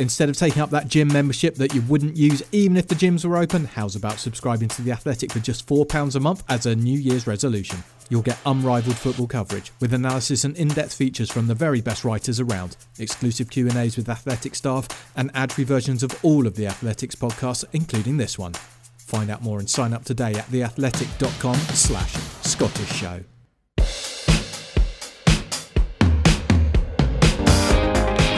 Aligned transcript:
Instead 0.00 0.30
of 0.30 0.36
taking 0.36 0.62
up 0.62 0.70
that 0.70 0.88
gym 0.88 1.08
membership 1.08 1.56
that 1.56 1.74
you 1.74 1.82
wouldn't 1.82 2.16
use 2.16 2.42
even 2.52 2.78
if 2.78 2.88
the 2.88 2.94
gyms 2.94 3.22
were 3.22 3.36
open, 3.36 3.66
how's 3.66 3.96
about 3.96 4.18
subscribing 4.18 4.66
to 4.66 4.80
The 4.80 4.92
Athletic 4.92 5.30
for 5.30 5.40
just 5.40 5.66
£4 5.66 6.16
a 6.16 6.20
month 6.20 6.42
as 6.48 6.64
a 6.64 6.74
New 6.74 6.98
Year's 6.98 7.26
resolution? 7.26 7.84
You'll 8.08 8.22
get 8.22 8.38
unrivaled 8.46 8.96
football 8.96 9.26
coverage 9.26 9.72
with 9.78 9.92
analysis 9.92 10.44
and 10.44 10.56
in-depth 10.56 10.94
features 10.94 11.30
from 11.30 11.48
the 11.48 11.54
very 11.54 11.82
best 11.82 12.02
writers 12.02 12.40
around, 12.40 12.78
exclusive 12.98 13.50
Q&As 13.50 13.98
with 13.98 14.08
Athletic 14.08 14.54
staff 14.54 14.88
and 15.16 15.30
ad-free 15.34 15.64
versions 15.64 16.02
of 16.02 16.18
all 16.24 16.46
of 16.46 16.56
The 16.56 16.66
Athletic's 16.66 17.14
podcasts 17.14 17.66
including 17.74 18.16
this 18.16 18.38
one. 18.38 18.54
Find 18.96 19.30
out 19.30 19.42
more 19.42 19.58
and 19.58 19.68
sign 19.68 19.92
up 19.92 20.06
today 20.06 20.32
at 20.32 20.46
theathletic.com 20.46 21.56
slash 21.56 22.14
Scottish 22.40 22.92
Show. 22.92 23.20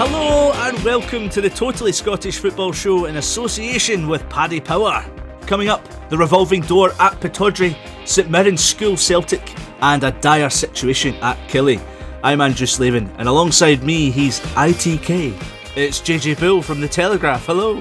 Hello 0.04 0.50
and 0.52 0.76
welcome 0.82 1.28
to 1.28 1.40
the 1.40 1.48
Totally 1.48 1.92
Scottish 1.92 2.40
Football 2.40 2.72
Show 2.72 3.04
in 3.04 3.18
association 3.18 4.08
with 4.08 4.28
Paddy 4.28 4.58
Power. 4.58 5.08
Coming 5.42 5.68
up, 5.68 5.86
the 6.08 6.18
revolving 6.18 6.62
door 6.62 6.90
at 6.98 7.12
Pittodrie, 7.20 7.76
St 8.04 8.28
Mirren 8.28 8.56
School 8.56 8.96
Celtic, 8.96 9.54
and 9.80 10.02
a 10.02 10.10
dire 10.10 10.50
situation 10.50 11.14
at 11.22 11.36
Killie. 11.48 11.80
I'm 12.24 12.40
Andrew 12.40 12.66
Slavin, 12.66 13.14
and 13.18 13.28
alongside 13.28 13.84
me, 13.84 14.10
he's 14.10 14.40
ITK. 14.40 15.40
It's 15.76 16.00
JJ 16.00 16.40
Bull 16.40 16.62
from 16.62 16.80
The 16.80 16.88
Telegraph. 16.88 17.46
Hello. 17.46 17.76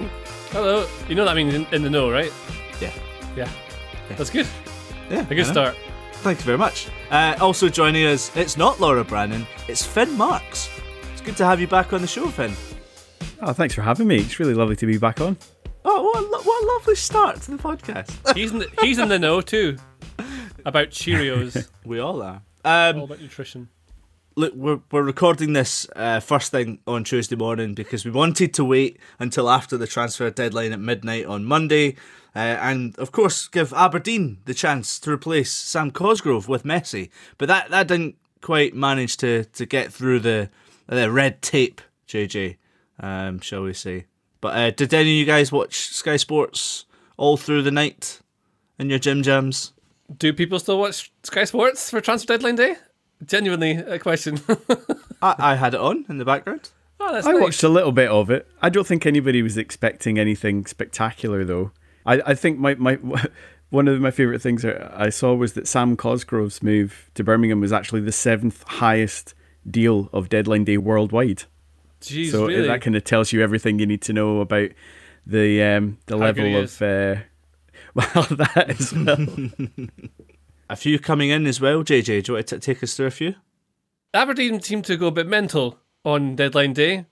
Hello. 0.51 0.87
You 1.09 1.15
know 1.15 1.25
that 1.25 1.35
means 1.35 1.55
in, 1.55 1.65
in 1.71 1.81
the 1.81 1.89
know, 1.89 2.11
right? 2.11 2.31
Yeah. 2.79 2.93
Yeah. 3.35 3.49
That's 4.09 4.29
good. 4.29 4.45
Yeah. 5.09 5.25
A 5.27 5.33
good 5.33 5.47
start. 5.47 5.75
Thank 6.21 6.37
you 6.37 6.45
very 6.45 6.59
much. 6.59 6.87
Uh, 7.09 7.35
also 7.41 7.67
joining 7.67 8.05
us, 8.05 8.29
it's 8.37 8.57
not 8.57 8.79
Laura 8.79 9.03
Brannan, 9.03 9.47
it's 9.67 9.83
Finn 9.83 10.15
Marks. 10.15 10.69
It's 11.21 11.27
good 11.27 11.37
to 11.37 11.45
have 11.45 11.61
you 11.61 11.67
back 11.67 11.93
on 11.93 12.01
the 12.01 12.07
show, 12.07 12.27
Finn. 12.29 12.51
Oh, 13.41 13.53
thanks 13.53 13.75
for 13.75 13.83
having 13.83 14.07
me. 14.07 14.17
It's 14.17 14.39
really 14.39 14.55
lovely 14.55 14.75
to 14.77 14.87
be 14.87 14.97
back 14.97 15.21
on. 15.21 15.37
Oh, 15.85 16.01
what 16.01 16.17
a, 16.17 16.21
lo- 16.21 16.41
what 16.41 16.63
a 16.63 16.65
lovely 16.73 16.95
start 16.95 17.41
to 17.41 17.51
the 17.51 17.57
podcast. 17.57 18.35
He's 18.35 18.51
in 18.51 18.57
the, 18.57 18.67
he's 18.81 18.97
in 18.97 19.07
the 19.09 19.19
know 19.19 19.39
too 19.39 19.77
about 20.65 20.89
Cheerios. 20.89 21.67
we 21.85 21.99
all 21.99 22.23
are. 22.23 22.41
Um, 22.65 22.97
All 22.97 23.03
about 23.03 23.21
nutrition. 23.21 23.69
look, 24.35 24.55
we're, 24.55 24.79
we're 24.91 25.03
recording 25.03 25.53
this 25.53 25.87
uh, 25.95 26.21
first 26.21 26.49
thing 26.49 26.79
on 26.87 27.03
Tuesday 27.03 27.35
morning 27.35 27.75
because 27.75 28.03
we 28.03 28.09
wanted 28.09 28.51
to 28.55 28.65
wait 28.65 28.99
until 29.19 29.47
after 29.47 29.77
the 29.77 29.85
transfer 29.85 30.31
deadline 30.31 30.71
at 30.71 30.79
midnight 30.79 31.27
on 31.27 31.45
Monday, 31.45 31.97
uh, 32.35 32.39
and 32.39 32.97
of 32.97 33.11
course 33.11 33.47
give 33.47 33.73
Aberdeen 33.73 34.39
the 34.45 34.55
chance 34.55 34.97
to 34.99 35.11
replace 35.11 35.51
Sam 35.51 35.91
Cosgrove 35.91 36.47
with 36.47 36.63
Messi. 36.63 37.09
But 37.37 37.47
that, 37.47 37.69
that 37.69 37.87
didn't 37.87 38.15
quite 38.41 38.73
manage 38.73 39.17
to, 39.17 39.45
to 39.45 39.65
get 39.65 39.93
through 39.93 40.19
the 40.19 40.49
the 40.87 41.09
red 41.09 41.41
tape, 41.41 41.79
JJ, 42.07 42.57
um, 42.99 43.39
shall 43.39 43.63
we 43.63 43.73
say? 43.73 44.05
But 44.41 44.57
uh, 44.57 44.71
did 44.71 44.93
any 44.93 45.03
of 45.11 45.15
you 45.17 45.25
guys 45.25 45.51
watch 45.51 45.75
Sky 45.75 46.17
Sports 46.17 46.85
all 47.15 47.37
through 47.37 47.61
the 47.61 47.71
night 47.71 48.19
in 48.77 48.89
your 48.89 48.99
gym 48.99 49.23
jams? 49.23 49.71
Do 50.17 50.33
people 50.33 50.59
still 50.59 50.79
watch 50.79 51.11
Sky 51.23 51.45
Sports 51.45 51.89
for 51.89 52.01
transfer 52.01 52.33
deadline 52.33 52.55
day? 52.55 52.75
Genuinely 53.25 53.71
a 53.71 53.99
question. 53.99 54.41
I, 55.21 55.35
I 55.37 55.55
had 55.55 55.73
it 55.75 55.79
on 55.79 56.05
in 56.09 56.17
the 56.17 56.25
background. 56.25 56.71
oh, 56.99 57.13
that's 57.13 57.27
I 57.27 57.31
nice. 57.33 57.41
watched 57.41 57.63
a 57.63 57.69
little 57.69 57.91
bit 57.91 58.09
of 58.09 58.29
it. 58.29 58.47
I 58.61 58.69
don't 58.69 58.87
think 58.87 59.05
anybody 59.05 59.41
was 59.41 59.57
expecting 59.57 60.19
anything 60.19 60.65
spectacular, 60.65 61.45
though. 61.45 61.71
I, 62.05 62.21
I 62.25 62.33
think 62.33 62.57
my, 62.59 62.75
my 62.75 62.97
one 63.71 63.87
of 63.87 63.99
my 63.99 64.11
favourite 64.11 64.41
things 64.41 64.63
I 64.63 65.09
saw 65.09 65.33
was 65.33 65.53
that 65.53 65.67
Sam 65.67 65.97
Cosgrove's 65.97 66.61
move 66.61 67.09
to 67.15 67.23
Birmingham 67.23 67.61
was 67.61 67.73
actually 67.73 68.01
the 68.01 68.11
seventh 68.11 68.63
highest 68.67 69.33
deal 69.69 70.09
of 70.13 70.29
deadline 70.29 70.65
day 70.65 70.77
worldwide. 70.77 71.43
Jeez, 72.01 72.31
so 72.31 72.47
really? 72.47 72.67
that 72.67 72.81
kind 72.81 72.95
of 72.95 73.03
tells 73.03 73.31
you 73.31 73.41
everything 73.41 73.79
you 73.79 73.85
need 73.85 74.01
to 74.03 74.13
know 74.13 74.41
about 74.41 74.71
the 75.25 75.63
um, 75.63 75.97
the 76.07 76.17
How 76.17 76.25
level 76.25 76.55
of. 76.57 76.63
is. 76.65 76.81
Uh, 76.81 77.21
well, 77.93 78.27
that 78.29 78.65
as 78.69 78.93
well. 78.93 79.87
A 80.69 80.75
few 80.75 80.99
coming 80.99 81.29
in 81.29 81.45
as 81.47 81.59
well, 81.59 81.83
JJ. 81.83 82.23
Do 82.23 82.31
you 82.31 82.35
want 82.35 82.47
to 82.47 82.59
t- 82.59 82.73
take 82.73 82.81
us 82.81 82.95
through 82.95 83.07
a 83.07 83.11
few? 83.11 83.35
Aberdeen 84.13 84.61
seemed 84.61 84.85
to 84.85 84.95
go 84.95 85.07
a 85.07 85.11
bit 85.11 85.27
mental 85.27 85.79
on 86.05 86.35
deadline 86.35 86.71
day. 86.71 87.07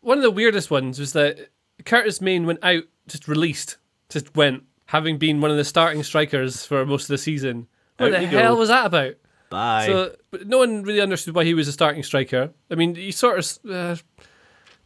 One 0.00 0.18
of 0.18 0.24
the 0.24 0.32
weirdest 0.32 0.68
ones 0.68 0.98
was 0.98 1.12
that 1.12 1.50
Curtis 1.84 2.20
Main 2.20 2.44
went 2.44 2.58
out, 2.64 2.82
just 3.06 3.28
released, 3.28 3.76
just 4.08 4.34
went, 4.34 4.64
having 4.86 5.18
been 5.18 5.40
one 5.40 5.50
of 5.50 5.56
the 5.56 5.64
starting 5.64 6.02
strikers 6.02 6.64
for 6.66 6.84
most 6.86 7.04
of 7.04 7.08
the 7.08 7.18
season. 7.18 7.66
What 7.96 8.12
Out 8.14 8.18
the 8.18 8.24
you 8.26 8.30
go. 8.30 8.38
hell 8.38 8.56
was 8.56 8.68
that 8.68 8.86
about? 8.86 9.14
Bye. 9.50 9.86
So, 9.86 10.16
but 10.30 10.46
no 10.46 10.58
one 10.58 10.82
really 10.82 11.00
understood 11.00 11.34
why 11.34 11.44
he 11.44 11.54
was 11.54 11.68
a 11.68 11.72
starting 11.72 12.02
striker. 12.02 12.50
I 12.70 12.74
mean, 12.74 12.94
he 12.94 13.10
sort 13.12 13.38
of. 13.38 13.70
Uh, 13.70 13.96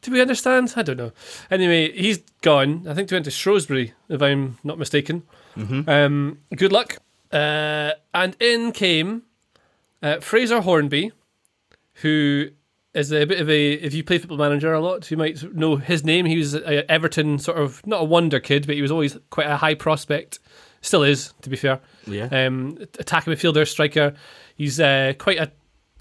do 0.02 0.12
we 0.12 0.20
understand? 0.20 0.74
I 0.76 0.82
don't 0.82 0.96
know. 0.96 1.12
Anyway, 1.50 1.90
he's 1.92 2.18
gone. 2.42 2.86
I 2.88 2.94
think 2.94 3.10
he 3.10 3.14
went 3.16 3.24
to 3.24 3.30
Shrewsbury, 3.32 3.94
if 4.08 4.22
I'm 4.22 4.58
not 4.62 4.78
mistaken. 4.78 5.24
Um, 5.88 6.38
good 6.54 6.70
luck. 6.72 6.98
Uh, 7.32 7.92
and 8.14 8.36
in 8.40 8.70
came 8.70 9.22
uh, 10.02 10.20
Fraser 10.20 10.60
Hornby, 10.60 11.10
who 11.94 12.50
is 12.98 13.12
a 13.12 13.24
bit 13.24 13.40
of 13.40 13.48
a. 13.48 13.72
If 13.72 13.94
you 13.94 14.04
play 14.04 14.18
Football 14.18 14.38
Manager 14.38 14.72
a 14.72 14.80
lot, 14.80 15.10
you 15.10 15.16
might 15.16 15.42
know 15.54 15.76
his 15.76 16.04
name. 16.04 16.26
He 16.26 16.36
was 16.36 16.54
a 16.54 16.90
Everton 16.90 17.38
sort 17.38 17.58
of 17.58 17.86
not 17.86 18.02
a 18.02 18.04
wonder 18.04 18.40
kid, 18.40 18.66
but 18.66 18.74
he 18.74 18.82
was 18.82 18.90
always 18.90 19.16
quite 19.30 19.46
a 19.46 19.56
high 19.56 19.74
prospect. 19.74 20.38
Still 20.80 21.02
is, 21.02 21.32
to 21.42 21.50
be 21.50 21.56
fair. 21.56 21.80
Yeah. 22.06 22.28
Um, 22.30 22.78
attacking 22.98 23.32
midfielder, 23.32 23.66
striker. 23.66 24.14
He's 24.54 24.78
uh, 24.78 25.14
quite 25.18 25.38
a 25.38 25.50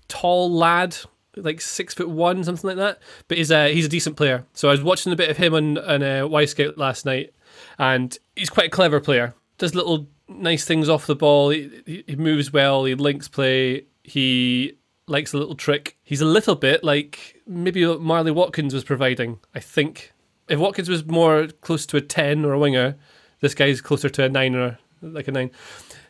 tall 0.08 0.52
lad, 0.52 0.96
like 1.36 1.62
six 1.62 1.94
foot 1.94 2.10
one, 2.10 2.44
something 2.44 2.68
like 2.68 2.78
that. 2.78 3.00
But 3.28 3.38
he's 3.38 3.52
a 3.52 3.74
he's 3.74 3.86
a 3.86 3.90
decent 3.90 4.18
player. 4.18 4.46
So 4.54 4.68
I 4.68 4.72
was 4.72 4.84
watching 4.84 5.12
a 5.14 5.16
bit 5.16 5.30
of 5.30 5.38
him 5.38 5.54
on 5.54 5.78
on 5.78 6.04
uh, 6.04 6.28
Wyscout 6.28 6.78
last 6.78 7.06
night, 7.06 7.34
and 7.80 8.18
he's 8.36 8.50
quite 8.50 8.68
a 8.68 8.72
clever 8.72 9.00
player. 9.00 9.34
Does 9.58 9.74
little 9.74 10.08
nice 10.30 10.66
things 10.66 10.90
off 10.90 11.08
the 11.08 11.16
ball. 11.16 11.50
He, 11.50 11.72
he, 11.86 12.04
he 12.08 12.16
moves 12.16 12.52
well. 12.54 12.86
He 12.86 12.96
links 12.96 13.28
play. 13.28 13.86
He 14.04 14.77
likes 15.08 15.34
a 15.34 15.38
little 15.38 15.56
trick. 15.56 15.98
He's 16.04 16.22
a 16.22 16.26
little 16.26 16.56
bit 16.56 16.84
like 16.84 17.42
maybe 17.48 17.86
what 17.86 18.02
Marley 18.02 18.32
Watkins 18.32 18.74
was 18.74 18.84
providing. 18.84 19.40
I 19.56 19.60
think 19.60 20.12
if 20.48 20.60
Watkins 20.60 20.90
was 20.90 21.06
more 21.06 21.48
close 21.62 21.86
to 21.88 21.98
a 21.98 22.02
ten 22.02 22.46
or 22.46 22.54
a 22.54 22.60
winger, 22.60 22.96
this 23.40 23.54
guy's 23.54 23.82
closer 23.82 24.10
to 24.10 24.24
a 24.24 24.30
nine 24.30 24.56
or 24.56 24.78
like 25.02 25.28
a 25.28 25.32
nine. 25.32 25.52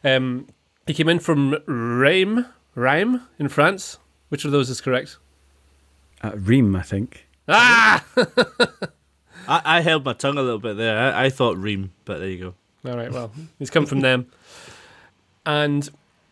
Um, 0.04 0.48
he 0.86 0.94
came 0.94 1.10
in 1.10 1.20
from 1.20 1.58
Reims, 1.66 2.46
Reims 2.76 3.22
in 3.40 3.50
France. 3.50 3.98
Which 4.30 4.44
of 4.46 4.52
those 4.52 4.70
is 4.70 4.82
correct? 4.82 5.18
uh, 6.22 6.32
Ream, 6.36 6.76
I 6.76 6.82
think. 6.82 7.28
Ah! 7.48 8.04
I, 9.48 9.62
I 9.64 9.82
held 9.82 10.04
my 10.04 10.14
tongue 10.14 10.38
a 10.38 10.42
little 10.42 10.60
bit 10.60 10.76
there. 10.76 10.98
I, 11.14 11.26
I 11.26 11.30
thought 11.30 11.56
Ream, 11.58 11.92
but 12.04 12.18
there 12.20 12.28
you 12.28 12.54
go. 12.84 12.90
All 12.92 12.98
right, 12.98 13.12
well, 13.12 13.32
he's 13.60 13.70
come 13.70 13.86
from 13.86 14.02
them. 14.02 14.28
And 15.46 15.90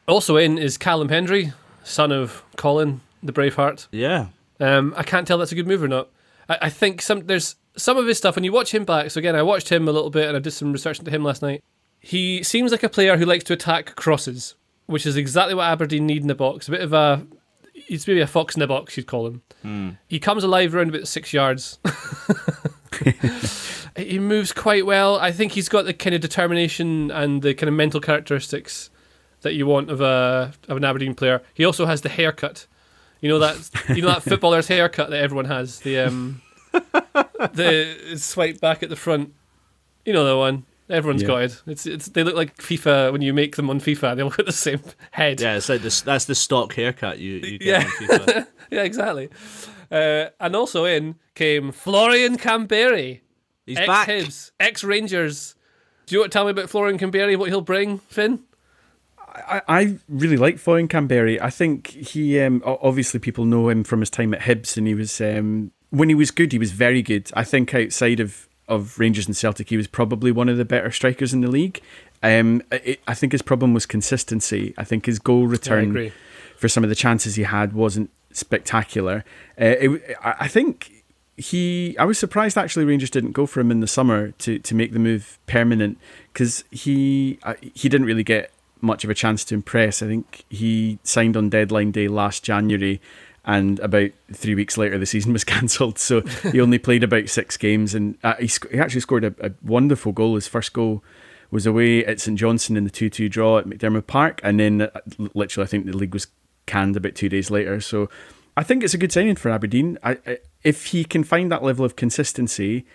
also 0.08 0.36
in 0.36 0.58
is 0.58 0.78
Callum 0.78 1.08
Hendry, 1.10 1.54
son 1.86 2.12
of 2.12 2.44
Colin, 2.58 3.02
the 3.24 3.32
Braveheart. 3.32 3.88
Yeah. 3.92 4.28
Um, 4.60 4.94
I 4.98 5.04
can't 5.04 5.28
tell 5.28 5.38
that's 5.38 5.52
a 5.52 5.56
good 5.56 5.68
move 5.68 5.84
or 5.84 5.88
not. 5.88 6.10
I, 6.50 6.58
I 6.64 6.70
think 6.70 7.02
some 7.02 7.26
there's 7.28 7.56
some 7.78 7.98
of 7.98 8.08
his 8.08 8.18
stuff 8.18 8.36
when 8.36 8.44
you 8.44 8.52
watch 8.52 8.74
him 8.74 8.84
back. 8.86 9.12
So 9.12 9.20
again, 9.20 9.36
I 9.36 9.44
watched 9.44 9.70
him 9.70 9.88
a 9.88 9.92
little 9.92 10.10
bit 10.10 10.28
and 10.28 10.36
I 10.36 10.40
did 10.40 10.52
some 10.52 10.74
research 10.74 11.00
into 11.00 11.12
him 11.12 11.24
last 11.24 11.42
night. 11.42 11.64
He 12.00 12.44
seems 12.44 12.72
like 12.72 12.84
a 12.84 12.90
player 12.90 13.18
who 13.18 13.26
likes 13.26 13.44
to 13.46 13.54
attack 13.54 13.96
crosses, 13.96 14.56
which 14.86 15.06
is 15.06 15.18
exactly 15.18 15.56
what 15.56 15.64
Aberdeen 15.66 16.06
need 16.06 16.22
in 16.22 16.28
the 16.28 16.36
box. 16.36 16.68
A 16.68 16.72
bit 16.72 16.82
of 16.82 16.94
a 16.94 17.26
he's 17.74 18.08
maybe 18.08 18.22
a 18.22 18.28
fox 18.28 18.56
in 18.56 18.60
the 18.60 18.68
box, 18.68 18.98
you'd 18.98 19.08
call 19.08 19.28
him. 19.28 19.42
He 20.08 20.20
comes 20.20 20.44
alive 20.44 20.74
around 20.74 20.90
about 20.90 21.08
six 21.08 21.34
yards. 21.34 21.80
he 23.98 24.20
moves 24.20 24.52
quite 24.54 24.86
well. 24.86 25.18
I 25.18 25.32
think 25.32 25.54
he's 25.54 25.70
got 25.70 25.86
the 25.86 25.94
kind 25.94 26.16
of 26.16 26.22
determination 26.22 27.12
and 27.12 27.42
the 27.42 27.54
kind 27.54 27.68
of 27.68 27.74
mental 27.76 28.00
characteristics 28.00 28.90
that 29.46 29.54
you 29.54 29.66
want 29.66 29.90
of 29.90 30.02
a 30.02 30.52
of 30.68 30.76
an 30.76 30.84
Aberdeen 30.84 31.16
player. 31.16 31.42
He 31.54 31.64
also 31.64 31.86
has 31.86 32.02
the 32.02 32.10
haircut. 32.10 32.68
You 33.22 33.30
know 33.30 33.40
that 33.40 33.58
you 33.96 34.02
know 34.02 34.10
that 34.10 34.24
footballer's 34.30 34.68
haircut 34.68 35.10
that 35.12 35.22
everyone 35.22 35.46
has. 35.46 35.80
The 35.80 36.00
um 36.00 36.42
the 37.54 38.16
swipe 38.18 38.60
back 38.60 38.84
at 38.84 38.90
the 38.90 38.96
front. 38.96 39.34
You 40.06 40.14
know 40.14 40.26
the 40.26 40.38
one. 40.38 40.66
Everyone's 40.90 41.24
Yeah. 41.24 41.28
got 41.28 41.42
it. 41.44 41.62
It's 41.66 41.86
it's 41.88 42.08
they 42.10 42.24
look 42.24 42.36
like 42.36 42.58
FIFA 42.58 43.12
when 43.12 43.22
you 43.22 43.34
make 43.34 43.56
them 43.56 43.70
on 43.70 43.80
FIFA. 43.80 44.16
They 44.16 44.22
all 44.22 44.30
got 44.42 44.46
the 44.46 44.52
same 44.52 44.82
head. 45.12 45.42
Yeah, 45.42 45.56
it's 45.56 45.70
like 45.70 45.82
this. 45.82 46.02
That's 46.02 46.26
the 46.26 46.36
stock 46.36 46.74
haircut 46.74 47.18
you, 47.20 47.34
you 47.36 47.58
get 47.58 47.68
Yeah. 47.68 47.78
on 47.78 47.90
FIFA. 48.20 48.48
yeah, 48.72 48.84
exactly. 48.84 49.30
Uh, 49.92 50.26
and 50.40 50.56
also 50.56 50.86
in 50.86 51.16
came 51.36 51.72
Florian 51.72 52.38
Kamberi, 52.38 53.22
He's 53.66 53.78
ex 53.78 53.88
back. 53.88 54.08
Hibs, 54.08 54.52
ex 54.60 54.84
Rangers. 54.84 55.56
Do 56.06 56.14
you 56.16 56.20
want 56.20 56.32
to 56.32 56.36
tell 56.36 56.46
me 56.46 56.52
about 56.52 56.70
Florian 56.70 57.00
Kamberi? 57.00 57.36
What 57.38 57.50
he'll 57.50 57.62
bring, 57.62 57.98
Finn? 58.00 58.44
I, 59.36 59.62
I 59.68 59.98
really 60.08 60.38
like 60.38 60.58
Florian 60.58 60.88
Kamberi. 60.88 61.40
I 61.42 61.50
think 61.50 61.88
he 61.88 62.40
um, 62.40 62.62
obviously 62.66 63.20
people 63.20 63.46
know 63.46 63.70
him 63.70 63.84
from 63.84 64.00
his 64.00 64.10
time 64.10 64.34
at 64.34 64.42
Hibs, 64.42 64.78
and 64.78 64.88
he 64.88 64.94
was 64.94 65.20
um, 65.22 65.72
when 65.90 66.10
he 66.10 66.16
was 66.16 66.32
good, 66.32 66.52
he 66.52 66.60
was 66.60 66.72
very 66.72 67.02
good. 67.02 67.30
I 67.34 67.44
think 67.44 67.74
outside 67.74 68.20
of 68.20 68.48
of 68.68 68.98
Rangers 68.98 69.28
and 69.28 69.38
Celtic, 69.38 69.70
he 69.70 69.78
was 69.78 69.88
probably 69.88 70.32
one 70.32 70.50
of 70.50 70.58
the 70.58 70.66
better 70.66 70.92
strikers 70.92 71.34
in 71.34 71.42
the 71.42 71.52
league. 71.52 71.82
Um, 72.24 72.64
it, 72.72 73.00
I 73.08 73.14
think 73.14 73.32
his 73.32 73.42
problem 73.42 73.74
was 73.74 73.86
consistency. 73.86 74.74
I 74.78 74.84
think 74.84 75.06
his 75.06 75.20
goal 75.20 75.46
return 75.48 75.92
agree. 75.92 76.14
for 76.58 76.68
some 76.68 76.84
of 76.84 76.90
the 76.90 76.96
chances 76.96 77.36
he 77.36 77.44
had 77.44 77.74
wasn't 77.74 78.10
spectacular. 78.32 79.24
Uh, 79.60 79.66
it, 79.66 80.18
I 80.24 80.36
I 80.42 80.48
think 80.48 81.04
he. 81.38 81.96
I 81.98 82.06
was 82.06 82.18
surprised 82.18 82.58
actually 82.58 82.86
Rangers 82.86 83.10
didn't 83.10 83.34
go 83.34 83.46
for 83.46 83.60
him 83.60 83.72
in 83.72 83.80
the 83.80 83.88
summer 83.88 84.32
to 84.32 84.60
to 84.60 84.76
make 84.76 84.94
the 84.94 85.00
move 85.00 85.38
permanent 85.46 85.98
because 86.34 86.64
he 86.72 87.40
uh, 87.44 87.56
he 87.62 87.90
didn't 87.90 88.08
really 88.08 88.24
get 88.24 88.52
much 88.86 89.04
of 89.04 89.10
a 89.10 89.16
chance 89.16 89.44
to 89.46 89.56
impress. 89.56 90.02
I 90.02 90.08
think 90.08 90.46
he 90.50 91.00
signed 91.04 91.36
on 91.36 91.50
deadline 91.50 91.92
day 91.92 92.08
last 92.08 92.44
January. 92.44 93.02
And 93.48 93.80
about 93.80 94.10
three 94.34 94.56
weeks 94.56 94.78
later, 94.78 94.98
the 94.98 95.06
season 95.06 95.34
was 95.34 95.44
cancelled. 95.44 96.00
So 96.00 96.22
he 96.52 96.60
only 96.60 96.80
played 96.80 97.04
about 97.04 97.30
six 97.30 97.58
games, 97.58 97.94
and 97.94 98.18
uh, 98.24 98.36
he, 98.36 98.48
sc- 98.48 98.72
he 98.72 98.80
actually 98.80 99.02
scored 99.02 99.24
a, 99.24 99.36
a 99.40 99.52
wonderful 99.62 100.12
goal. 100.12 100.36
His 100.36 100.48
first 100.48 100.74
goal 100.74 101.04
was 101.52 101.66
away 101.66 102.04
at 102.06 102.20
St 102.20 102.38
Johnstone 102.38 102.78
in 102.78 102.84
the 102.84 102.90
2 102.90 103.10
2 103.10 103.30
draw 103.30 103.60
at 103.60 103.66
McDiarmid 103.66 104.08
Park. 104.08 104.42
And 104.44 104.60
then, 104.60 104.82
uh, 104.82 104.90
literally, 105.34 105.66
I 105.66 105.68
think 105.68 105.86
the 105.86 105.96
league 105.96 106.14
was 106.14 106.28
canned 106.66 106.98
about 106.98 107.16
two 107.16 107.30
days 107.30 107.52
later. 107.52 107.80
So 107.80 108.10
I 108.58 108.64
think 108.64 108.84
it's 108.84 108.94
a 108.94 108.98
good 108.98 109.12
signing 109.12 109.36
for 109.36 109.50
Aberdeen. 109.50 109.98
I, 110.04 110.18
I, 110.26 110.38
if 110.64 110.88
he 110.88 111.04
can 111.06 111.24
find 111.24 111.52
that 111.52 111.64
level 111.64 111.86
of 111.86 111.96
consistency, 111.96 112.86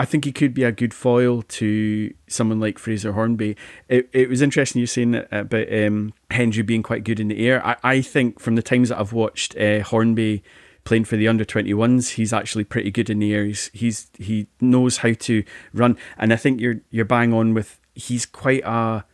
I 0.00 0.06
think 0.06 0.24
he 0.24 0.32
could 0.32 0.54
be 0.54 0.64
a 0.64 0.72
good 0.72 0.94
foil 0.94 1.42
to 1.42 2.14
someone 2.26 2.58
like 2.58 2.78
Fraser 2.78 3.12
Hornby. 3.12 3.54
It, 3.86 4.08
it 4.14 4.30
was 4.30 4.40
interesting 4.40 4.80
you 4.80 4.86
saying 4.86 5.10
that 5.10 5.28
about 5.30 5.70
um, 5.70 6.14
Hendry 6.30 6.62
being 6.62 6.82
quite 6.82 7.04
good 7.04 7.20
in 7.20 7.28
the 7.28 7.46
air. 7.46 7.62
I, 7.66 7.76
I 7.82 8.00
think 8.00 8.40
from 8.40 8.54
the 8.54 8.62
times 8.62 8.88
that 8.88 8.98
I've 8.98 9.12
watched 9.12 9.54
uh, 9.58 9.80
Hornby 9.82 10.42
playing 10.84 11.04
for 11.04 11.16
the 11.16 11.28
under 11.28 11.44
21s 11.44 12.14
he's 12.14 12.32
actually 12.32 12.64
pretty 12.64 12.90
good 12.90 13.10
in 13.10 13.18
the 13.18 13.34
air 13.34 13.44
he's, 13.44 13.70
he's 13.74 14.10
he 14.16 14.46
knows 14.62 14.96
how 14.96 15.12
to 15.12 15.44
run 15.74 15.94
and 16.16 16.32
i 16.32 16.36
think 16.36 16.58
you're 16.58 16.80
you're 16.88 17.04
bang 17.04 17.34
on 17.34 17.52
with 17.52 17.78
he's 17.94 18.24
quite 18.24 18.62
a 18.64 19.04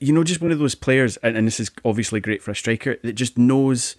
you 0.00 0.12
know 0.12 0.24
just 0.24 0.42
one 0.42 0.50
of 0.50 0.58
those 0.58 0.74
players 0.74 1.16
and, 1.18 1.36
and 1.36 1.46
this 1.46 1.60
is 1.60 1.70
obviously 1.84 2.18
great 2.18 2.42
for 2.42 2.50
a 2.50 2.56
striker 2.56 2.96
that 3.04 3.12
just 3.12 3.38
knows 3.38 3.94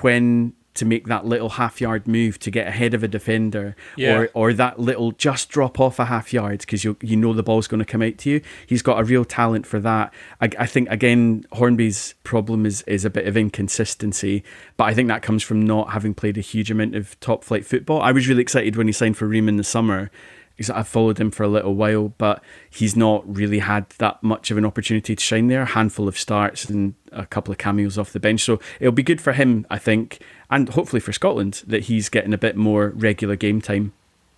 when 0.00 0.54
to 0.74 0.84
make 0.84 1.06
that 1.06 1.26
little 1.26 1.50
half 1.50 1.80
yard 1.80 2.06
move 2.08 2.38
to 2.38 2.50
get 2.50 2.66
ahead 2.66 2.94
of 2.94 3.02
a 3.02 3.08
defender 3.08 3.76
Yeah. 3.96 4.16
or 4.16 4.30
or 4.34 4.52
that 4.54 4.78
little 4.78 5.12
just 5.12 5.48
drop 5.50 5.78
off 5.78 5.98
a 5.98 6.06
half 6.06 6.32
yard 6.32 6.60
because 6.60 6.82
you 6.84 6.96
you 7.02 7.16
know 7.16 7.32
the 7.34 7.42
ball's 7.42 7.66
going 7.66 7.80
to 7.80 7.84
come 7.84 8.00
out 8.02 8.18
to 8.18 8.30
you. 8.30 8.40
He's 8.66 8.82
got 8.82 8.98
a 9.00 9.04
real 9.04 9.24
talent 9.24 9.66
for 9.66 9.78
that. 9.80 10.12
I, 10.40 10.48
I 10.58 10.66
think 10.66 10.90
again 10.90 11.44
Hornby's 11.52 12.14
problem 12.24 12.64
is 12.64 12.82
is 12.82 13.04
a 13.04 13.10
bit 13.10 13.26
of 13.26 13.36
inconsistency, 13.36 14.42
but 14.76 14.84
I 14.84 14.94
think 14.94 15.08
that 15.08 15.22
comes 15.22 15.42
from 15.42 15.64
not 15.64 15.90
having 15.90 16.14
played 16.14 16.38
a 16.38 16.42
huge 16.42 16.70
amount 16.70 16.94
of 16.94 17.18
top 17.20 17.44
flight 17.44 17.66
football. 17.66 18.00
I 18.00 18.12
was 18.12 18.28
really 18.28 18.42
excited 18.42 18.76
when 18.76 18.86
he 18.86 18.92
signed 18.92 19.16
for 19.16 19.26
Ream 19.26 19.48
in 19.48 19.56
the 19.56 19.64
summer. 19.64 20.10
I've 20.72 20.86
followed 20.86 21.18
him 21.18 21.32
for 21.32 21.42
a 21.42 21.48
little 21.48 21.74
while, 21.74 22.10
but 22.18 22.44
he's 22.70 22.94
not 22.94 23.24
really 23.26 23.58
had 23.58 23.86
that 23.98 24.22
much 24.22 24.52
of 24.52 24.58
an 24.58 24.64
opportunity 24.64 25.16
to 25.16 25.20
shine 25.20 25.48
there. 25.48 25.62
A 25.62 25.66
handful 25.66 26.06
of 26.06 26.16
starts 26.16 26.66
and 26.66 26.94
a 27.10 27.26
couple 27.26 27.50
of 27.50 27.58
cameos 27.58 27.98
off 27.98 28.12
the 28.12 28.20
bench. 28.20 28.42
So 28.42 28.60
it'll 28.78 28.92
be 28.92 29.02
good 29.02 29.20
for 29.20 29.32
him, 29.32 29.66
I 29.70 29.78
think, 29.78 30.20
and 30.52 30.68
hopefully 30.68 31.00
for 31.00 31.12
Scotland 31.12 31.62
that 31.66 31.84
he's 31.84 32.08
getting 32.08 32.32
a 32.32 32.38
bit 32.38 32.56
more 32.56 32.90
regular 32.90 33.34
game 33.34 33.60
time. 33.60 33.92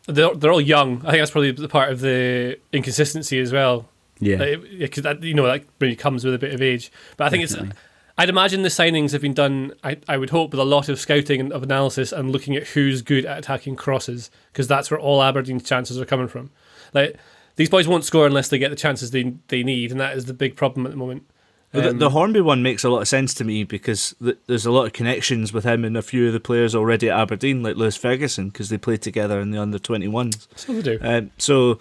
They're, 0.07 0.35
they're 0.35 0.53
all 0.53 0.61
young. 0.61 0.99
I 0.99 1.11
think 1.11 1.21
that's 1.21 1.31
probably 1.33 1.51
the 1.51 1.69
part 1.69 1.91
of 1.91 2.01
the 2.01 2.59
inconsistency 2.73 3.41
as 3.41 3.53
well. 3.53 3.89
Yeah. 4.21 4.55
because 4.79 5.03
that 5.03 5.23
you 5.25 5.35
know 5.35 5.45
that 5.45 5.65
really 5.81 5.97
comes 5.97 6.25
with 6.25 6.35
a 6.35 6.39
bit 6.39 6.55
of 6.55 6.63
age. 6.63 6.93
But 7.17 7.27
I 7.27 7.31
think 7.31 7.43
Definitely. 7.49 7.71
it's. 7.71 7.79
I'd 8.17 8.29
imagine 8.29 8.63
the 8.63 8.69
signings 8.69 9.11
have 9.11 9.23
been 9.23 9.35
done. 9.35 9.73
I, 9.83 9.97
I 10.07 10.17
would 10.19 10.31
hope 10.31 10.53
with 10.53 10.61
a 10.61 10.65
lot 10.65 10.89
of 10.89 11.01
scouting 11.01 11.41
and 11.41 11.53
of 11.53 11.65
analysis 11.65 12.13
and 12.13 12.31
looking 12.31 12.55
at 12.55 12.69
who's 12.69 13.03
good 13.03 13.27
at 13.27 13.39
attacking 13.39 13.75
crosses 13.75 14.31
because 14.53 14.69
that's 14.69 14.89
where 14.89 15.01
all 15.01 15.21
Aberdeen's 15.21 15.65
chances 15.65 15.99
are 16.01 16.05
coming 16.05 16.29
from. 16.29 16.51
Like 16.93 17.17
these 17.57 17.69
boys 17.69 17.89
won't 17.89 18.05
score 18.05 18.25
unless 18.25 18.49
they 18.49 18.59
get 18.59 18.69
the 18.69 18.77
chances 18.77 19.11
they 19.11 19.35
they 19.49 19.65
need, 19.65 19.91
and 19.91 20.01
that 20.01 20.17
is 20.17 20.27
the 20.27 20.35
big 20.35 20.55
problem 20.55 20.87
at 20.87 20.93
the 20.93 20.97
moment. 20.97 21.29
Um, 21.75 21.83
the, 21.83 21.93
the 21.93 22.11
Hornby 22.11 22.41
one 22.41 22.63
makes 22.63 22.85
a 22.85 22.89
lot 22.89 23.01
of 23.01 23.09
sense 23.09 23.35
to 23.35 23.45
me 23.45 23.65
because 23.65 24.15
th- 24.23 24.39
there's 24.47 24.67
a 24.67 24.71
lot 24.71 24.87
of 24.87 24.93
connections 24.93 25.53
with 25.53 25.65
him 25.65 25.85
and 25.85 25.97
a 25.97 26.03
few 26.03 26.27
of 26.29 26.33
the 26.33 26.41
players 26.41 26.75
already 26.75 27.11
at 27.11 27.19
Aberdeen, 27.19 27.63
like 27.63 27.77
Lewis 27.77 27.97
Ferguson, 27.97 28.49
because 28.49 28.69
they 28.69 28.79
played 28.79 29.03
together 29.03 29.41
in 29.41 29.51
the 29.51 29.59
under 29.61 29.79
21s. 29.79 30.47
So 30.55 30.73
they 30.73 30.83
do. 30.83 30.99
Um, 31.03 31.31
so, 31.39 31.81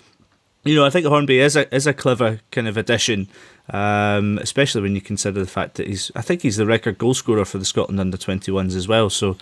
you 0.63 0.75
know, 0.75 0.85
I 0.85 0.89
think 0.89 1.05
Hornby 1.05 1.39
is 1.39 1.55
a 1.55 1.73
is 1.75 1.85
a 1.85 1.93
clever 1.93 2.39
kind 2.51 2.67
of 2.67 2.75
addition, 2.77 3.27
um, 3.69 4.39
especially 4.41 4.81
when 4.81 4.95
you 4.95 5.01
consider 5.01 5.39
the 5.39 5.49
fact 5.49 5.75
that 5.75 5.87
he's 5.87 6.11
I 6.15 6.21
think 6.21 6.41
he's 6.41 6.57
the 6.57 6.65
record 6.65 6.97
goal 6.97 7.13
scorer 7.13 7.45
for 7.45 7.57
the 7.57 7.65
Scotland 7.65 7.99
under 7.99 8.17
21s 8.17 8.75
as 8.75 8.87
well. 8.87 9.09
So, 9.09 9.37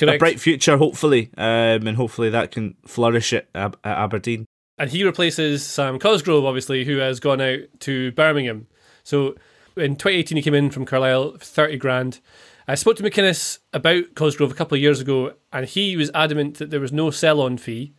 a 0.00 0.18
bright 0.18 0.40
future, 0.40 0.76
hopefully, 0.78 1.30
um, 1.36 1.86
and 1.86 1.96
hopefully 1.96 2.30
that 2.30 2.50
can 2.50 2.76
flourish 2.86 3.32
at, 3.32 3.46
at 3.54 3.76
Aberdeen. 3.84 4.46
and 4.78 4.90
he 4.90 5.04
replaces 5.04 5.64
Sam 5.66 5.98
Cosgrove, 5.98 6.44
obviously, 6.44 6.84
who 6.84 6.98
has 6.98 7.18
gone 7.20 7.40
out 7.40 7.60
to 7.80 8.12
Birmingham. 8.12 8.66
So 9.04 9.34
in 9.76 9.96
2018, 9.96 10.36
he 10.36 10.42
came 10.42 10.54
in 10.54 10.70
from 10.70 10.86
Carlisle 10.86 11.32
for 11.32 11.44
30 11.44 11.76
grand. 11.76 12.20
I 12.68 12.74
spoke 12.74 12.96
to 12.96 13.02
McInnes 13.02 13.58
about 13.72 14.14
Cosgrove 14.14 14.50
a 14.50 14.54
couple 14.54 14.74
of 14.74 14.82
years 14.82 15.00
ago, 15.00 15.34
and 15.52 15.66
he 15.66 15.96
was 15.96 16.10
adamant 16.14 16.58
that 16.58 16.70
there 16.70 16.80
was 16.80 16.92
no 16.92 17.10
sell 17.10 17.40
on 17.40 17.58
fee 17.58 17.92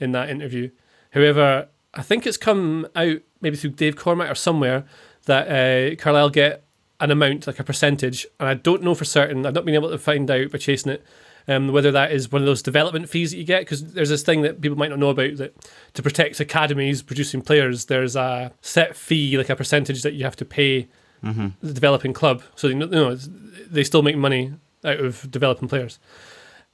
in 0.00 0.12
that 0.12 0.30
interview. 0.30 0.70
However, 1.12 1.68
I 1.94 2.02
think 2.02 2.26
it's 2.26 2.36
come 2.36 2.86
out 2.96 3.18
maybe 3.40 3.56
through 3.56 3.70
Dave 3.70 3.96
Cormack 3.96 4.30
or 4.30 4.34
somewhere 4.34 4.84
that 5.26 5.48
uh, 5.48 5.96
Carlisle 5.96 6.30
get 6.30 6.64
an 7.00 7.10
amount, 7.10 7.46
like 7.46 7.60
a 7.60 7.64
percentage, 7.64 8.26
and 8.40 8.48
I 8.48 8.54
don't 8.54 8.82
know 8.82 8.94
for 8.94 9.04
certain. 9.04 9.46
I've 9.46 9.54
not 9.54 9.64
been 9.64 9.74
able 9.74 9.90
to 9.90 9.98
find 9.98 10.28
out 10.30 10.50
by 10.50 10.58
chasing 10.58 10.92
it. 10.92 11.04
Um, 11.50 11.68
whether 11.68 11.90
that 11.92 12.12
is 12.12 12.30
one 12.30 12.42
of 12.42 12.46
those 12.46 12.60
development 12.60 13.08
fees 13.08 13.30
that 13.30 13.38
you 13.38 13.44
get, 13.44 13.60
because 13.62 13.94
there's 13.94 14.10
this 14.10 14.22
thing 14.22 14.42
that 14.42 14.60
people 14.60 14.76
might 14.76 14.90
not 14.90 14.98
know 14.98 15.08
about 15.08 15.36
that 15.36 15.56
to 15.94 16.02
protect 16.02 16.40
academies 16.40 17.02
producing 17.02 17.40
players, 17.40 17.86
there's 17.86 18.16
a 18.16 18.52
set 18.60 18.94
fee, 18.94 19.38
like 19.38 19.48
a 19.48 19.56
percentage 19.56 20.02
that 20.02 20.12
you 20.12 20.24
have 20.24 20.36
to 20.36 20.44
pay 20.44 20.88
the 21.22 21.72
developing 21.72 22.12
club. 22.12 22.42
So 22.56 22.68
you 22.68 22.74
know, 22.74 22.86
you 22.86 22.92
know, 22.92 23.10
it's- 23.12 23.28
they 23.70 23.84
still 23.84 24.02
make 24.02 24.16
money 24.16 24.52
out 24.84 24.98
of 25.00 25.30
developing 25.30 25.68
players. 25.68 25.98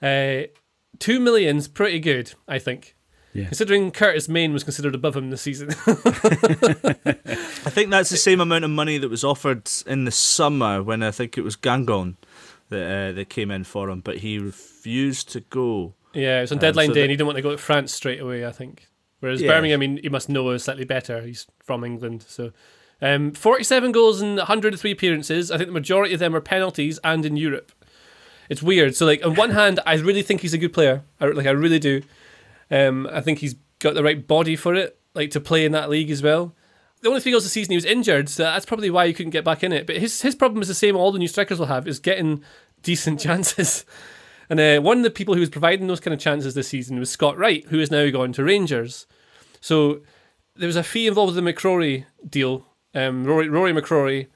Uh, 0.02 0.42
two 0.98 1.18
million's 1.20 1.66
pretty 1.68 1.98
good, 1.98 2.34
I 2.46 2.58
think. 2.58 2.94
Yeah. 3.32 3.46
Considering 3.46 3.90
Curtis 3.90 4.28
Main 4.28 4.52
was 4.52 4.62
considered 4.62 4.94
above 4.94 5.16
him 5.16 5.30
this 5.30 5.42
season. 5.42 5.70
I 5.86 7.70
think 7.70 7.90
that's 7.90 8.10
the 8.10 8.16
same 8.16 8.40
amount 8.40 8.64
of 8.64 8.70
money 8.70 8.98
that 8.98 9.08
was 9.08 9.24
offered 9.24 9.68
in 9.86 10.04
the 10.04 10.10
summer 10.10 10.82
when 10.82 11.02
I 11.02 11.10
think 11.10 11.36
it 11.36 11.42
was 11.42 11.56
Guingamp 11.56 12.16
that 12.70 12.84
uh, 13.10 13.12
that 13.12 13.28
came 13.28 13.50
in 13.50 13.64
for 13.64 13.90
him, 13.90 14.00
but 14.00 14.18
he 14.18 14.38
refused 14.38 15.30
to 15.32 15.40
go. 15.40 15.94
yeah, 16.12 16.38
it 16.38 16.42
was 16.42 16.52
on 16.52 16.58
Um, 16.58 16.62
deadline 16.62 16.86
so 16.88 16.94
day, 16.94 17.00
the- 17.00 17.04
and 17.04 17.10
he 17.10 17.16
didn't 17.16 17.26
want 17.26 17.36
to 17.36 17.42
go 17.42 17.50
to 17.50 17.58
France 17.58 17.92
straight 17.92 18.20
away. 18.20 18.46
I 18.46 18.52
think. 18.52 18.86
Whereas 19.20 19.40
Yeah. 19.42 19.48
Birmingham, 19.52 19.78
I 19.78 19.86
mean, 19.86 19.98
he 20.02 20.08
must 20.08 20.28
know 20.28 20.50
is 20.50 20.64
slightly 20.64 20.84
better. 20.84 21.22
He's 21.22 21.46
from 21.64 21.82
England, 21.84 22.24
so. 22.28 22.52
Um, 23.04 23.32
47 23.32 23.92
goals 23.92 24.22
and 24.22 24.38
103 24.38 24.90
appearances. 24.90 25.50
I 25.50 25.58
think 25.58 25.68
the 25.68 25.74
majority 25.74 26.14
of 26.14 26.20
them 26.20 26.34
are 26.34 26.40
penalties 26.40 26.98
and 27.04 27.26
in 27.26 27.36
Europe. 27.36 27.70
It's 28.48 28.62
weird. 28.62 28.96
So, 28.96 29.04
like, 29.04 29.24
on 29.24 29.34
one 29.34 29.50
hand, 29.60 29.78
I 29.84 29.96
really 29.96 30.22
think 30.22 30.40
he's 30.40 30.54
a 30.54 30.58
good 30.58 30.72
player. 30.72 31.02
I, 31.20 31.26
like, 31.26 31.46
I 31.46 31.50
really 31.50 31.78
do. 31.78 32.00
Um, 32.70 33.06
I 33.12 33.20
think 33.20 33.40
he's 33.40 33.56
got 33.78 33.92
the 33.92 34.02
right 34.02 34.26
body 34.26 34.56
for 34.56 34.74
it, 34.74 34.98
like 35.12 35.30
to 35.32 35.40
play 35.40 35.66
in 35.66 35.72
that 35.72 35.90
league 35.90 36.10
as 36.10 36.22
well. 36.22 36.54
The 37.02 37.10
only 37.10 37.20
three 37.20 37.32
goals 37.32 37.44
this 37.44 37.52
season 37.52 37.72
he 37.72 37.76
was 37.76 37.84
injured, 37.84 38.30
so 38.30 38.44
that's 38.44 38.64
probably 38.64 38.88
why 38.88 39.06
he 39.06 39.12
couldn't 39.12 39.32
get 39.32 39.44
back 39.44 39.62
in 39.62 39.74
it. 39.74 39.86
But 39.86 39.98
his 39.98 40.22
his 40.22 40.34
problem 40.34 40.62
is 40.62 40.68
the 40.68 40.74
same 40.74 40.96
all 40.96 41.12
the 41.12 41.18
new 41.18 41.28
strikers 41.28 41.58
will 41.58 41.66
have 41.66 41.86
is 41.86 41.98
getting 41.98 42.42
decent 42.82 43.20
chances. 43.26 43.84
And 44.48 44.58
uh, 44.58 44.80
one 44.80 44.96
of 44.96 45.04
the 45.04 45.10
people 45.10 45.34
who 45.34 45.40
was 45.40 45.50
providing 45.50 45.86
those 45.86 46.00
kind 46.00 46.14
of 46.14 46.20
chances 46.20 46.54
this 46.54 46.68
season 46.68 46.98
was 46.98 47.10
Scott 47.10 47.36
Wright, 47.36 47.66
who 47.66 47.78
is 47.78 47.90
now 47.90 48.08
gone 48.08 48.32
to 48.32 48.44
Rangers. 48.44 49.06
So 49.60 50.00
there 50.56 50.66
was 50.66 50.76
a 50.76 50.82
fee 50.82 51.06
involved 51.06 51.34
with 51.34 51.44
the 51.44 51.52
McCrorie 51.52 52.06
deal. 52.26 52.66
Um, 52.94 53.24
Rory, 53.24 53.48
Rory 53.48 53.72
McCrorie 53.72 54.28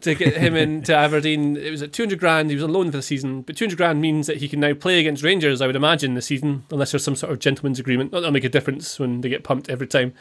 to 0.00 0.14
get 0.14 0.36
him 0.36 0.56
into 0.56 0.94
Aberdeen. 0.96 1.56
It 1.56 1.70
was 1.70 1.82
at 1.82 1.92
200 1.92 2.18
grand. 2.18 2.48
He 2.50 2.56
was 2.56 2.64
on 2.64 2.72
loan 2.72 2.90
for 2.90 2.96
the 2.96 3.02
season, 3.02 3.42
but 3.42 3.56
200 3.56 3.76
grand 3.76 4.00
means 4.00 4.26
that 4.26 4.38
he 4.38 4.48
can 4.48 4.60
now 4.60 4.72
play 4.72 4.98
against 4.98 5.22
Rangers, 5.22 5.60
I 5.60 5.66
would 5.66 5.76
imagine, 5.76 6.14
this 6.14 6.26
season, 6.26 6.64
unless 6.70 6.92
there's 6.92 7.04
some 7.04 7.16
sort 7.16 7.32
of 7.32 7.38
gentleman's 7.38 7.78
agreement. 7.78 8.10
Not 8.12 8.20
that'll 8.20 8.32
make 8.32 8.44
a 8.44 8.48
difference 8.48 8.98
when 8.98 9.20
they 9.20 9.28
get 9.28 9.44
pumped 9.44 9.68
every 9.68 9.86
time. 9.86 10.14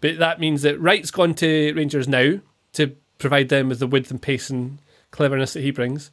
But 0.00 0.18
that 0.18 0.40
means 0.40 0.62
that 0.62 0.80
Wright's 0.80 1.10
gone 1.10 1.34
to 1.34 1.72
Rangers 1.74 2.08
now 2.08 2.40
to 2.72 2.96
provide 3.18 3.48
them 3.50 3.68
with 3.68 3.78
the 3.78 3.86
width 3.86 4.10
and 4.10 4.22
pace 4.22 4.48
and 4.48 4.78
cleverness 5.10 5.52
that 5.52 5.62
he 5.62 5.70
brings. 5.70 6.10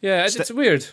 Yeah, 0.00 0.24
it's, 0.24 0.36
it's 0.36 0.50
weird. 0.50 0.86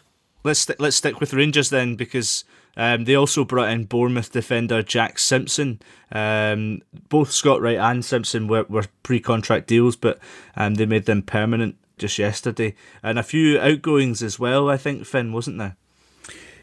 let's 0.46 0.60
st- 0.62 0.79
let's 0.79 0.96
stick 0.96 1.20
with 1.20 1.34
Rangers 1.34 1.70
then 1.70 1.96
because 1.96 2.46
um, 2.78 3.06
they 3.06 3.16
also 3.16 3.44
brought 3.44 3.70
in 3.70 3.86
Bournemouth 3.86 4.32
defender 4.32 4.82
Jack 4.82 5.20
Simpson. 5.20 5.82
Um, 6.12 6.82
both 7.10 7.32
Scott 7.32 7.62
Wright 7.62 7.78
and 7.78 8.04
Simpson 8.04 8.48
were, 8.48 8.66
were 8.70 8.86
pre-contract 9.04 9.68
deals, 9.68 9.96
but 9.96 10.20
um, 10.56 10.75
they 10.75 10.86
made 10.86 11.06
them 11.06 11.22
permanent 11.22 11.75
just 11.98 12.18
yesterday, 12.18 12.75
and 13.04 13.20
a 13.20 13.24
few 13.24 13.60
outgoings 13.60 14.24
as 14.24 14.40
well. 14.40 14.70
I 14.70 14.78
think 14.78 15.06
Finn 15.06 15.34
wasn't 15.34 15.60
there. 15.60 15.75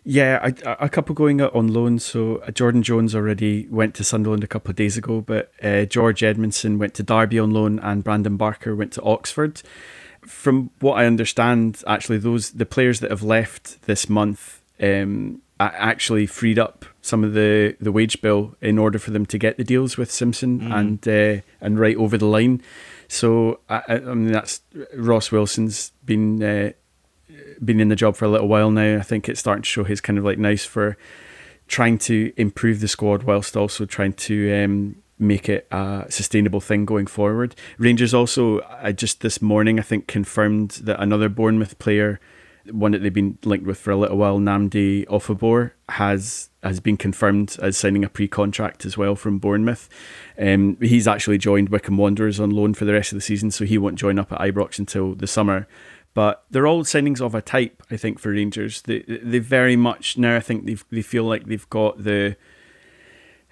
Yeah, 0.05 0.53
a, 0.65 0.85
a 0.85 0.89
couple 0.89 1.15
going 1.15 1.41
out 1.41 1.55
on 1.55 1.69
loan. 1.69 1.99
So 1.99 2.37
uh, 2.37 2.51
Jordan 2.51 2.83
Jones 2.83 3.15
already 3.15 3.67
went 3.69 3.95
to 3.97 4.05
Sunderland 4.05 4.43
a 4.43 4.47
couple 4.47 4.71
of 4.71 4.77
days 4.77 4.97
ago, 4.97 5.21
but 5.21 5.53
uh, 5.63 5.85
George 5.85 6.23
Edmundson 6.23 6.79
went 6.79 6.95
to 6.95 7.03
Derby 7.03 7.39
on 7.39 7.51
loan, 7.51 7.79
and 7.81 8.03
Brandon 8.03 8.37
Barker 8.37 8.75
went 8.75 8.93
to 8.95 9.03
Oxford. 9.03 9.63
From 10.23 10.71
what 10.81 10.95
I 10.95 11.07
understand, 11.07 11.83
actually, 11.87 12.19
those 12.19 12.53
the 12.53 12.67
players 12.67 13.01
that 13.01 13.11
have 13.11 13.23
left 13.23 13.83
this 13.83 14.09
month 14.09 14.63
um, 14.81 15.43
actually 15.67 16.27
freed 16.27 16.59
up 16.59 16.85
some 17.01 17.25
of 17.25 17.35
the, 17.35 17.77
the 17.81 17.91
wage 17.91 18.21
bill 18.21 18.55
in 18.61 18.79
order 18.79 18.99
for 18.99 19.11
them 19.11 19.27
to 19.27 19.39
get 19.39 19.57
the 19.57 19.65
deals 19.65 19.97
with 19.97 20.11
Simpson 20.11 20.61
mm. 20.61 20.73
and 20.73 21.09
uh, 21.09 21.43
and 21.61 21.79
right 21.79 21.97
over 21.97 22.17
the 22.17 22.27
line. 22.27 22.63
So 23.09 23.61
I, 23.69 23.83
I 23.89 23.99
mean 23.99 24.33
that's 24.33 24.61
Ross 24.95 25.33
Wilson's 25.33 25.93
been 26.05 26.43
uh, 26.43 26.73
been 27.65 27.81
in 27.81 27.89
the 27.89 27.97
job 27.97 28.17
for 28.17 28.25
a 28.25 28.29
little 28.29 28.49
while 28.49 28.71
now. 28.71 28.99
I 28.99 29.03
think 29.03 29.29
it's 29.29 29.41
starting 29.41 29.63
to 29.63 29.69
show 29.69 29.85
his 29.85 30.01
kind 30.01 30.19
of 30.19 30.25
like 30.25 30.39
nice 30.39 30.65
for 30.65 30.97
trying 31.67 31.99
to 31.99 32.33
improve 32.37 32.81
the 32.81 32.89
squad 32.89 33.25
whilst 33.25 33.57
also 33.57 33.85
trying 33.85 34.15
to 34.15 34.65
um, 34.65 34.97
make 35.19 35.49
it 35.49 35.67
a 35.71 36.07
sustainable 36.09 36.61
thing 36.61 36.85
going 36.85 37.07
forward. 37.07 37.55
Rangers 37.77 38.15
also, 38.15 38.61
I 38.81 38.93
just 38.93 39.21
this 39.21 39.43
morning, 39.43 39.79
I 39.79 39.83
think, 39.83 40.07
confirmed 40.07 40.71
that 40.83 41.01
another 41.01 41.29
Bournemouth 41.29 41.79
player, 41.79 42.21
one 42.71 42.93
that 42.93 43.03
they've 43.03 43.13
been 43.13 43.39
linked 43.45 43.67
with 43.67 43.79
for 43.79 43.91
a 43.91 43.97
little 43.97 44.17
while, 44.17 44.39
Nnamdi 44.39 45.07
Ofoborh, 45.07 45.73
has 45.89 46.51
has 46.63 46.81
been 46.81 46.97
confirmed 46.97 47.57
as 47.63 47.77
signing 47.79 48.05
a 48.05 48.09
pre-contract 48.09 48.85
as 48.85 48.99
well 48.99 49.15
from 49.15 49.39
Bournemouth. 49.39 49.89
Um, 50.39 50.77
he's 50.81 51.07
actually 51.07 51.39
joined 51.39 51.69
Wycombe 51.69 51.97
Wanderers 51.97 52.41
on 52.41 52.51
loan 52.51 52.75
for 52.75 52.85
the 52.85 52.93
rest 52.93 53.13
of 53.13 53.17
the 53.17 53.23
season, 53.23 53.51
so 53.51 53.65
he 53.65 53.79
won't 53.79 53.99
join 53.99 54.19
up 54.19 54.33
at 54.33 54.41
Ibrox 54.41 54.79
until 54.79 55.15
the 55.15 55.27
summer. 55.27 55.69
But 56.15 56.45
they're 56.51 56.67
all 56.67 56.83
signings 56.83 57.21
of 57.21 57.35
a 57.35 57.43
type, 57.43 57.83
I 57.91 57.97
think, 57.97 58.19
for 58.19 58.33
Rangers. 58.33 58.83
They 58.83 59.01
they 59.03 59.39
very 59.39 59.77
much 59.77 60.19
now 60.19 60.37
I 60.37 60.41
think 60.41 60.67
they 60.67 60.77
they 60.91 61.03
feel 61.03 61.25
like 61.25 61.47
they've 61.47 61.71
got 61.71 62.03
the 62.03 62.37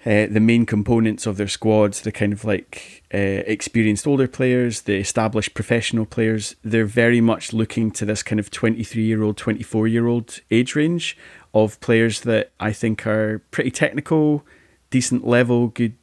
uh, 0.05 0.27
the 0.29 0.39
main 0.39 0.65
components 0.65 1.25
of 1.25 1.37
their 1.37 1.47
squads, 1.47 2.01
the 2.01 2.11
kind 2.11 2.31
of 2.31 2.45
like 2.45 3.03
uh, 3.13 3.17
experienced 3.17 4.05
older 4.05 4.27
players, 4.27 4.81
the 4.81 4.95
established 4.95 5.53
professional 5.53 6.05
players. 6.05 6.55
They're 6.63 6.85
very 6.85 7.19
much 7.19 7.51
looking 7.51 7.91
to 7.91 8.05
this 8.05 8.23
kind 8.23 8.39
of 8.39 8.51
twenty 8.51 8.83
three 8.83 9.05
year 9.05 9.23
old, 9.23 9.37
twenty 9.37 9.63
four 9.63 9.87
year 9.87 10.07
old 10.07 10.39
age 10.51 10.75
range 10.75 11.17
of 11.53 11.79
players 11.81 12.21
that 12.21 12.51
I 12.59 12.71
think 12.73 13.07
are 13.07 13.39
pretty 13.51 13.71
technical, 13.71 14.45
decent 14.91 15.25
level, 15.25 15.67
good 15.69 15.95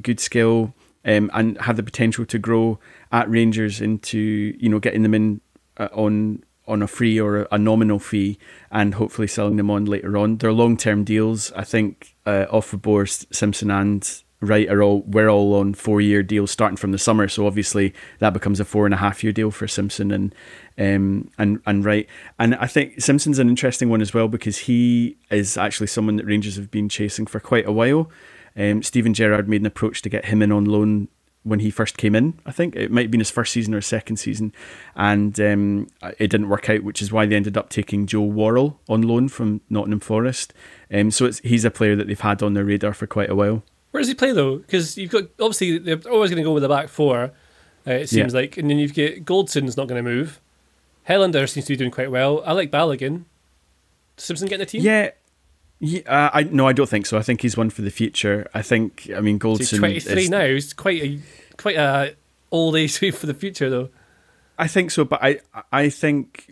good 0.00 0.18
skill, 0.18 0.74
um, 1.04 1.30
and 1.32 1.58
have 1.62 1.76
the 1.76 1.82
potential 1.82 2.26
to 2.26 2.38
grow 2.38 2.78
at 3.12 3.30
Rangers 3.30 3.80
into 3.80 4.18
you 4.58 4.68
know 4.68 4.80
getting 4.80 5.02
them 5.02 5.14
in 5.14 5.40
uh, 5.76 5.88
on 5.92 6.42
on 6.66 6.82
a 6.82 6.86
free 6.86 7.20
or 7.20 7.46
a 7.50 7.58
nominal 7.58 7.98
fee 7.98 8.38
and 8.70 8.94
hopefully 8.94 9.26
selling 9.26 9.56
them 9.56 9.70
on 9.70 9.84
later 9.84 10.16
on. 10.16 10.36
They're 10.36 10.52
long 10.52 10.76
term 10.76 11.04
deals. 11.04 11.52
I 11.52 11.64
think 11.64 12.11
uh, 12.26 12.46
Ofoborh, 12.52 13.26
Simpson, 13.32 13.70
and 13.70 14.22
Wright 14.42 14.68
are 14.68 14.82
all 14.82 15.02
we're 15.02 15.28
all 15.28 15.54
on 15.54 15.72
four 15.72 16.00
year 16.00 16.22
deals 16.22 16.50
starting 16.50 16.76
from 16.76 16.90
the 16.90 16.98
summer. 16.98 17.28
So 17.28 17.46
obviously 17.46 17.94
that 18.18 18.32
becomes 18.32 18.58
a 18.58 18.64
four 18.64 18.84
and 18.86 18.92
a 18.92 18.96
half 18.96 19.22
year 19.22 19.32
deal 19.32 19.52
for 19.52 19.68
Simpson 19.68 20.10
and 20.10 20.34
um 20.76 21.30
and 21.38 21.60
and 21.64 21.84
Wright. 21.84 22.08
And 22.40 22.56
I 22.56 22.66
think 22.66 23.00
Simpson's 23.00 23.38
an 23.38 23.48
interesting 23.48 23.88
one 23.88 24.02
as 24.02 24.12
well 24.12 24.26
because 24.26 24.58
he 24.58 25.16
is 25.30 25.56
actually 25.56 25.86
someone 25.86 26.16
that 26.16 26.26
Rangers 26.26 26.56
have 26.56 26.72
been 26.72 26.88
chasing 26.88 27.24
for 27.24 27.38
quite 27.38 27.66
a 27.66 27.72
while. 27.72 28.10
Um, 28.56 28.82
Steven 28.82 29.14
Gerrard 29.14 29.48
made 29.48 29.62
an 29.62 29.66
approach 29.66 30.02
to 30.02 30.08
get 30.08 30.26
him 30.26 30.42
in 30.42 30.52
on 30.52 30.64
loan 30.64 31.08
when 31.44 31.60
he 31.60 31.70
first 31.70 31.96
came 31.96 32.14
in. 32.14 32.38
I 32.46 32.52
think 32.52 32.76
it 32.76 32.90
might 32.90 33.02
have 33.02 33.10
been 33.10 33.20
his 33.20 33.30
first 33.30 33.52
season 33.52 33.74
or 33.74 33.80
second 33.80 34.16
season, 34.16 34.52
and 34.94 35.38
um, 35.40 35.88
it 36.18 36.28
didn't 36.28 36.48
work 36.48 36.70
out, 36.70 36.82
which 36.82 37.02
is 37.02 37.12
why 37.12 37.26
they 37.26 37.36
ended 37.36 37.56
up 37.56 37.68
taking 37.68 38.06
Joe 38.06 38.22
Worrall 38.22 38.78
on 38.88 39.02
loan 39.02 39.28
from 39.28 39.60
Nottingham 39.68 40.00
Forest. 40.00 40.54
Um, 40.92 41.10
so 41.10 41.30
he's 41.42 41.64
a 41.64 41.70
player 41.70 41.96
that 41.96 42.06
they've 42.06 42.20
had 42.20 42.42
on 42.42 42.54
their 42.54 42.64
radar 42.64 42.94
for 42.94 43.06
quite 43.06 43.30
a 43.30 43.34
while. 43.34 43.62
Where 43.90 44.00
does 44.00 44.08
he 44.08 44.14
play 44.14 44.32
though? 44.32 44.56
Because 44.58 44.96
you've 44.96 45.10
got 45.10 45.24
obviously 45.40 45.78
they're 45.78 46.00
always 46.10 46.30
going 46.30 46.42
to 46.42 46.46
go 46.46 46.52
with 46.52 46.62
the 46.62 46.68
back 46.68 46.88
four. 46.88 47.32
Uh, 47.86 47.92
it 47.92 48.08
seems 48.08 48.32
yeah. 48.32 48.40
like, 48.40 48.56
and 48.56 48.70
then 48.70 48.78
you've 48.78 48.94
got 48.94 49.24
Goldson's 49.24 49.76
not 49.76 49.88
going 49.88 50.02
to 50.02 50.08
move. 50.08 50.40
Helander 51.08 51.48
seems 51.48 51.66
to 51.66 51.72
be 51.72 51.76
doing 51.76 51.90
quite 51.90 52.10
well. 52.10 52.42
I 52.46 52.52
like 52.52 52.70
Balogun. 52.70 53.24
Simpson 54.16 54.46
getting 54.46 54.62
a 54.62 54.66
team? 54.66 54.82
Yeah, 54.82 55.10
yeah, 55.84 56.00
uh, 56.06 56.30
I 56.32 56.44
no, 56.44 56.68
I 56.68 56.72
don't 56.72 56.88
think 56.88 57.06
so. 57.06 57.18
I 57.18 57.22
think 57.22 57.42
he's 57.42 57.56
one 57.56 57.68
for 57.68 57.82
the 57.82 57.90
future. 57.90 58.48
I 58.54 58.62
think, 58.62 59.10
I 59.16 59.20
mean, 59.20 59.40
Goldson. 59.40 59.64
So 59.64 59.78
Twenty 59.78 59.98
three 59.98 60.28
now. 60.28 60.46
He's 60.46 60.72
quite 60.72 61.02
a 61.02 61.18
quite 61.56 61.76
a 61.76 62.14
old 62.52 62.76
age 62.76 62.98
for 63.14 63.26
the 63.26 63.34
future, 63.34 63.68
though. 63.68 63.88
I 64.56 64.68
think 64.68 64.92
so, 64.92 65.04
but 65.04 65.18
I 65.20 65.40
I 65.72 65.88
think 65.88 66.48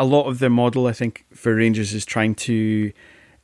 a 0.00 0.04
lot 0.04 0.24
of 0.24 0.40
their 0.40 0.50
model, 0.50 0.88
I 0.88 0.92
think, 0.92 1.26
for 1.32 1.54
Rangers 1.54 1.94
is 1.94 2.04
trying 2.04 2.34
to 2.34 2.92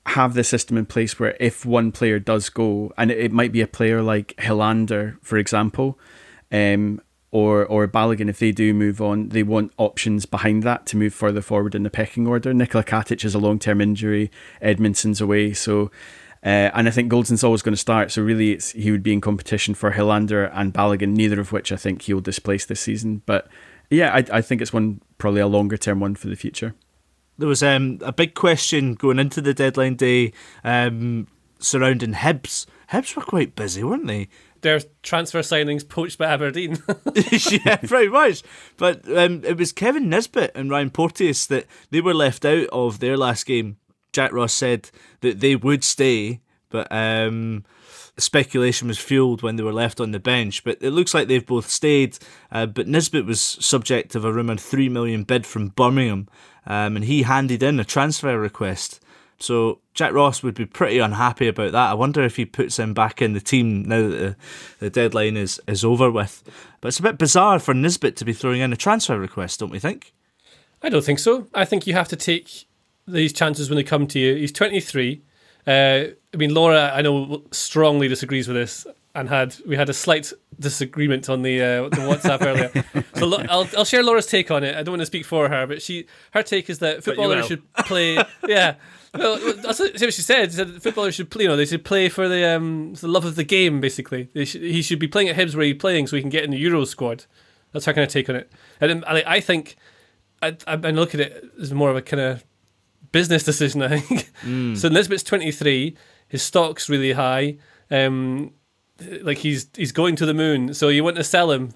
have 0.07 0.35
the 0.35 0.43
system 0.43 0.77
in 0.77 0.87
place 0.87 1.21
where 1.21 1.37
if 1.39 1.65
one 1.65 1.93
player 1.93 2.19
does 2.19 2.49
go, 2.49 2.93
and 2.99 3.13
it, 3.13 3.31
might 3.31 3.53
be 3.53 3.61
a 3.61 3.67
player 3.69 4.03
like 4.03 4.35
Helander, 4.39 5.19
for 5.23 5.39
example, 5.39 6.01
um, 6.51 7.01
or 7.31 7.65
or 7.67 7.87
Balogun, 7.87 8.29
if 8.29 8.39
they 8.39 8.53
do 8.53 8.73
move 8.73 9.01
on, 9.01 9.29
they 9.31 9.43
want 9.43 9.73
options 9.77 10.27
behind 10.27 10.63
that 10.63 10.87
to 10.87 10.97
move 10.97 11.15
further 11.15 11.43
forward 11.43 11.75
in 11.75 11.83
the 11.83 11.91
pecking 11.91 12.27
order. 12.27 12.55
Nikola 12.55 12.85
Katic 12.85 13.23
has 13.23 13.35
a 13.35 13.39
long 13.39 13.59
term 13.59 13.81
injury, 13.81 14.31
Edmundson's 14.63 15.21
away, 15.21 15.53
so 15.53 15.91
uh, 16.45 16.71
and 16.73 16.87
I 16.87 16.91
think 16.91 17.11
Goldson's 17.11 17.43
always 17.43 17.63
going 17.63 17.75
to 17.75 17.79
start. 17.81 18.13
So 18.13 18.23
really, 18.23 18.53
it's 18.53 18.71
he 18.73 18.91
would 18.91 19.03
be 19.03 19.13
in 19.13 19.21
competition 19.21 19.75
for 19.75 19.93
Helander 19.93 20.51
and 20.55 20.73
Balogun, 20.73 21.15
neither 21.15 21.41
of 21.41 21.53
which 21.53 21.73
I 21.73 21.77
think 21.77 22.03
he'll 22.03 22.21
displace 22.21 22.65
this 22.65 22.81
season. 22.81 23.23
But 23.27 23.49
yeah, 23.91 24.15
I, 24.15 24.25
I 24.39 24.41
think 24.41 24.63
it's 24.63 24.73
one 24.73 25.01
probably 25.19 25.41
a 25.41 25.47
longer 25.47 25.77
term 25.77 26.01
one 26.01 26.15
for 26.15 26.29
the 26.29 26.37
future. 26.37 26.75
There 27.39 27.49
was 27.49 27.63
um, 27.63 27.99
a 28.03 28.13
big 28.13 28.35
question 28.35 28.95
going 28.95 29.19
into 29.19 29.41
the 29.41 29.55
deadline 29.55 29.95
day 29.95 30.33
um, 30.65 31.29
surrounding 31.59 32.15
Hibs. 32.15 32.67
Hibs 32.93 33.15
were 33.15 33.23
quite 33.23 33.55
busy, 33.55 33.85
weren't 33.85 34.07
they? 34.07 34.29
Their 34.63 34.81
transfer 35.03 35.41
signings 35.41 35.89
poached 35.89 36.19
by 36.19 36.27
Aberdeen. 36.27 36.79
yeah, 37.65 37.77
pretty 37.77 38.09
much. 38.09 38.43
But 38.77 39.09
um, 39.17 39.45
it 39.45 39.57
was 39.57 39.73
Kevin 39.73 40.09
Nisbet 40.09 40.53
and 40.55 40.71
Ryan 40.71 40.91
Porteous 40.91 41.47
that 41.47 41.67
they 41.91 42.01
were 42.01 42.15
left 42.15 42.45
out 42.45 42.69
of 42.73 43.01
their 43.01 43.17
last 43.17 43.47
game. 43.47 43.77
Jack 44.13 44.33
Ross 44.33 44.53
said 44.53 44.91
that 45.21 45.41
they 45.41 45.55
would 45.55 45.85
stay, 45.85 46.41
but 46.71 46.89
um, 46.91 47.65
speculation 48.17 48.89
was 48.89 48.99
fueled 48.99 49.43
when 49.43 49.57
they 49.57 49.63
were 49.63 49.73
left 49.73 50.01
on 50.01 50.11
the 50.13 50.19
bench. 50.19 50.65
But 50.65 50.79
it 50.81 50.91
looks 50.91 51.15
like 51.15 51.29
they've 51.29 51.45
both 51.45 51.69
stayed. 51.69 52.19
Uh, 52.51 52.67
but 52.67 52.89
Nisbet 52.89 53.27
was 53.27 53.41
subject 53.41 54.15
of 54.15 54.25
a 54.25 54.33
rumoured 54.33 54.61
three 54.61 54.89
million 54.89 55.25
bid 55.25 55.47
from 55.47 55.69
Birmingham, 55.69 56.29
um, 56.67 56.97
and 56.97 57.05
he 57.05 57.23
handed 57.23 57.63
in 57.63 57.81
a 57.81 57.85
transfer 57.85 58.39
request. 58.39 59.01
So 59.41 59.81
Jack 59.95 60.13
Ross 60.13 60.43
would 60.43 60.55
be 60.55 60.67
pretty 60.67 60.99
unhappy 60.99 61.49
about 61.49 61.73
that. 61.73 61.91
I 61.91 61.95
wonder 61.95 62.23
if 62.23 62.37
he 62.37 62.45
puts 62.45 62.79
him 62.79 62.93
back 62.93 63.23
in 63.23 63.35
the 63.35 63.41
team 63.41 63.83
now 63.85 64.09
that 64.09 64.17
the, 64.17 64.37
the 64.81 64.91
deadline 64.91 65.37
is, 65.37 65.61
is 65.67 65.85
over 65.85 66.11
with. 66.11 66.43
But 66.81 66.89
it's 66.89 66.99
a 66.99 67.03
bit 67.03 67.19
bizarre 67.19 67.59
for 67.59 67.75
Nisbet 67.75 68.17
to 68.17 68.25
be 68.25 68.33
throwing 68.33 68.61
in 68.61 68.73
a 68.73 68.77
transfer 68.77 69.19
request, 69.19 69.61
don't 69.61 69.71
we 69.71 69.79
think? 69.79 70.13
I 70.83 70.89
don't 70.89 71.05
think 71.05 71.19
so. 71.19 71.47
I 71.55 71.65
think 71.65 71.87
you 71.87 71.95
have 71.95 72.09
to 72.09 72.17
take 72.17 72.67
these 73.07 73.33
chances 73.33 73.71
when 73.71 73.77
they 73.77 73.85
come 73.85 74.07
to 74.09 74.19
you. 74.19 74.35
He's 74.35 74.53
23. 74.53 75.23
Uh, 75.67 75.71
I 75.71 76.37
mean, 76.37 76.55
Laura, 76.55 76.93
I 76.95 77.03
know 77.03 77.43
strongly 77.51 78.09
disagrees 78.09 78.49
with 78.49 78.57
this, 78.57 78.87
and 79.15 79.29
had 79.29 79.57
we 79.67 79.77
had 79.77 79.89
a 79.89 79.95
slight 79.95 80.33
disagreement 80.59 81.29
on 81.29 81.43
the 81.43 81.61
uh, 81.61 81.89
the 81.89 81.97
WhatsApp 81.97 82.43
earlier. 82.43 83.05
So 83.19 83.35
I'll 83.49 83.69
I'll 83.77 83.85
share 83.85 84.05
Laura's 84.05 84.27
take 84.27 84.51
on 84.53 84.63
it. 84.63 84.77
I 84.77 84.85
don't 84.85 84.93
want 84.93 85.01
to 85.03 85.07
speak 85.07 85.27
for 85.27 85.49
her, 85.49 85.67
but 85.67 85.83
she 85.83 86.07
her 86.31 86.43
take 86.43 86.71
is 86.71 86.79
that 86.79 87.03
footballers 87.03 87.47
should 87.47 87.63
play. 87.75 88.23
Yeah, 88.47 88.77
well, 89.15 89.55
that's 89.55 89.81
what 89.81 89.99
she 89.99 90.23
said. 90.23 90.51
She 90.51 90.57
said 90.57 90.83
footballers 90.83 91.15
should 91.15 91.31
play. 91.31 91.45
You 91.45 91.49
know, 91.49 91.57
they 91.57 91.67
should 91.67 91.85
play 91.85 92.09
for 92.09 92.29
the 92.29 92.45
um 92.57 92.95
the 92.95 93.09
love 93.09 93.25
of 93.25 93.37
the 93.37 93.45
game. 93.45 93.81
Basically, 93.81 94.29
should, 94.45 94.63
he 94.63 94.83
should 94.83 94.99
be 94.99 95.09
playing 95.09 95.29
at 95.29 95.37
Hibs 95.37 95.55
where 95.55 95.65
he's 95.65 95.77
playing, 95.77 96.07
so 96.07 96.17
he 96.17 96.23
can 96.23 96.31
get 96.31 96.45
in 96.45 96.51
the 96.51 96.59
Euro 96.59 96.85
squad. 96.85 97.25
That's 97.73 97.87
her 97.87 97.93
kind 97.93 98.05
of 98.05 98.13
take 98.13 98.29
on 98.29 98.37
it. 98.37 98.51
And 98.81 99.05
I, 99.07 99.23
I 99.27 99.41
think 99.41 99.77
I 100.43 100.57
I, 100.67 100.75
I 100.75 100.91
look 100.91 101.15
at 101.15 101.21
it 101.21 101.45
as 101.61 101.73
more 101.73 101.91
of 101.91 101.97
a 101.97 102.03
kind 102.03 102.21
of 102.21 102.45
business 103.13 103.45
decision. 103.45 103.83
I 103.83 104.01
think. 104.01 104.31
Mm. 104.43 104.77
So 104.77 104.89
Nisbet's 104.89 105.23
twenty 105.23 105.53
three. 105.53 105.97
His 106.29 106.43
stock's 106.43 106.89
really 106.89 107.13
high. 107.13 107.57
Um, 107.91 108.53
like 109.23 109.39
he's 109.39 109.69
he's 109.75 109.93
going 109.93 110.17
to 110.17 110.27
the 110.27 110.35
moon. 110.35 110.75
So 110.75 110.89
you 110.89 111.03
want 111.05 111.17
to 111.17 111.25
sell 111.25 111.51
him, 111.51 111.73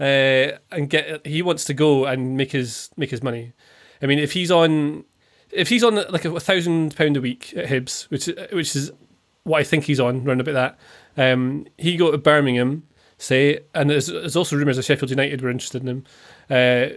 uh, 0.00 0.58
and 0.70 0.90
get 0.90 1.26
he 1.26 1.42
wants 1.42 1.64
to 1.66 1.74
go 1.74 2.06
and 2.06 2.36
make 2.36 2.52
his 2.52 2.90
make 2.96 3.10
his 3.10 3.22
money. 3.22 3.52
I 4.00 4.06
mean, 4.06 4.18
if 4.18 4.32
he's 4.32 4.50
on 4.50 5.04
if 5.52 5.68
he's 5.68 5.84
on 5.84 5.94
like 5.94 6.24
a 6.24 6.40
thousand 6.40 6.96
pound 6.96 7.16
a 7.16 7.20
week 7.20 7.54
at 7.56 7.68
Hibs, 7.68 8.04
which 8.10 8.26
which 8.52 8.74
is 8.74 8.90
what 9.44 9.60
I 9.60 9.64
think 9.64 9.84
he's 9.84 10.00
on, 10.00 10.26
around 10.26 10.40
about 10.40 10.76
that, 11.16 11.32
um, 11.32 11.66
he 11.78 11.96
go 11.96 12.10
to 12.10 12.18
Birmingham, 12.18 12.84
say, 13.18 13.60
and 13.74 13.90
there's, 13.90 14.06
there's 14.06 14.36
also 14.36 14.56
rumours 14.56 14.76
that 14.76 14.84
Sheffield 14.84 15.10
United 15.10 15.42
were 15.42 15.50
interested 15.50 15.82
in 15.82 15.88
him. 15.88 16.04
Uh, 16.48 16.88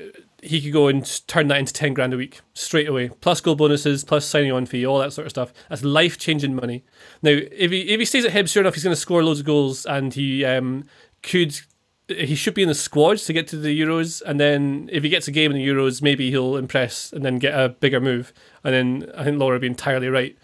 he 0.42 0.62
could 0.62 0.74
go 0.74 0.88
and 0.88 1.28
turn 1.28 1.48
that 1.48 1.58
into 1.58 1.74
10 1.74 1.94
grand 1.94 2.14
a 2.14 2.18
week 2.18 2.42
straight 2.54 2.88
away, 2.88 3.10
plus 3.10 3.42
goal 3.42 3.56
bonuses, 3.56 4.04
plus 4.04 4.26
signing 4.26 4.52
on 4.52 4.66
fee, 4.66 4.86
all 4.86 5.00
that 5.00 5.12
sort 5.12 5.26
of 5.26 5.32
stuff. 5.32 5.54
That's 5.70 5.84
life 5.84 6.20
changing 6.20 6.56
money. 6.56 6.84
Now, 7.24 7.32
if 7.32 7.72
he 7.72 7.82
if 7.82 8.00
he 8.00 8.06
stays 8.06 8.26
at 8.26 8.32
Hibs, 8.32 8.52
sure 8.52 8.62
enough, 8.62 8.76
he's 8.76 8.84
going 8.84 8.96
to 8.96 9.02
score 9.02 9.24
loads 9.24 9.40
of 9.40 9.46
goals 9.46 9.86
and 9.86 10.14
he 10.14 10.46
um, 10.46 10.86
could. 11.24 11.60
He 12.08 12.36
should 12.36 12.54
be 12.54 12.62
in 12.62 12.68
the 12.68 12.76
squad 12.76 13.18
to 13.18 13.34
get 13.34 13.48
to 13.48 13.58
the 13.58 13.80
Euros, 13.80 14.22
and 14.22 14.40
then 14.40 14.90
if 14.92 15.04
he 15.04 15.10
gets 15.10 15.28
a 15.28 15.32
game 15.32 15.52
in 15.52 15.58
the 15.58 15.68
Euros, 15.68 16.02
maybe 16.02 16.30
he'll 16.30 16.56
impress 16.56 17.12
and 17.12 17.26
then 17.26 17.40
get 17.40 17.60
a 17.60 17.70
bigger 17.70 18.00
move. 18.00 18.32
And 18.64 18.74
then 18.74 19.12
I 19.18 19.24
think 19.24 19.40
Laura 19.40 19.56
would 19.56 19.62
be 19.62 19.68
entirely 19.68 20.08
right. 20.08 20.38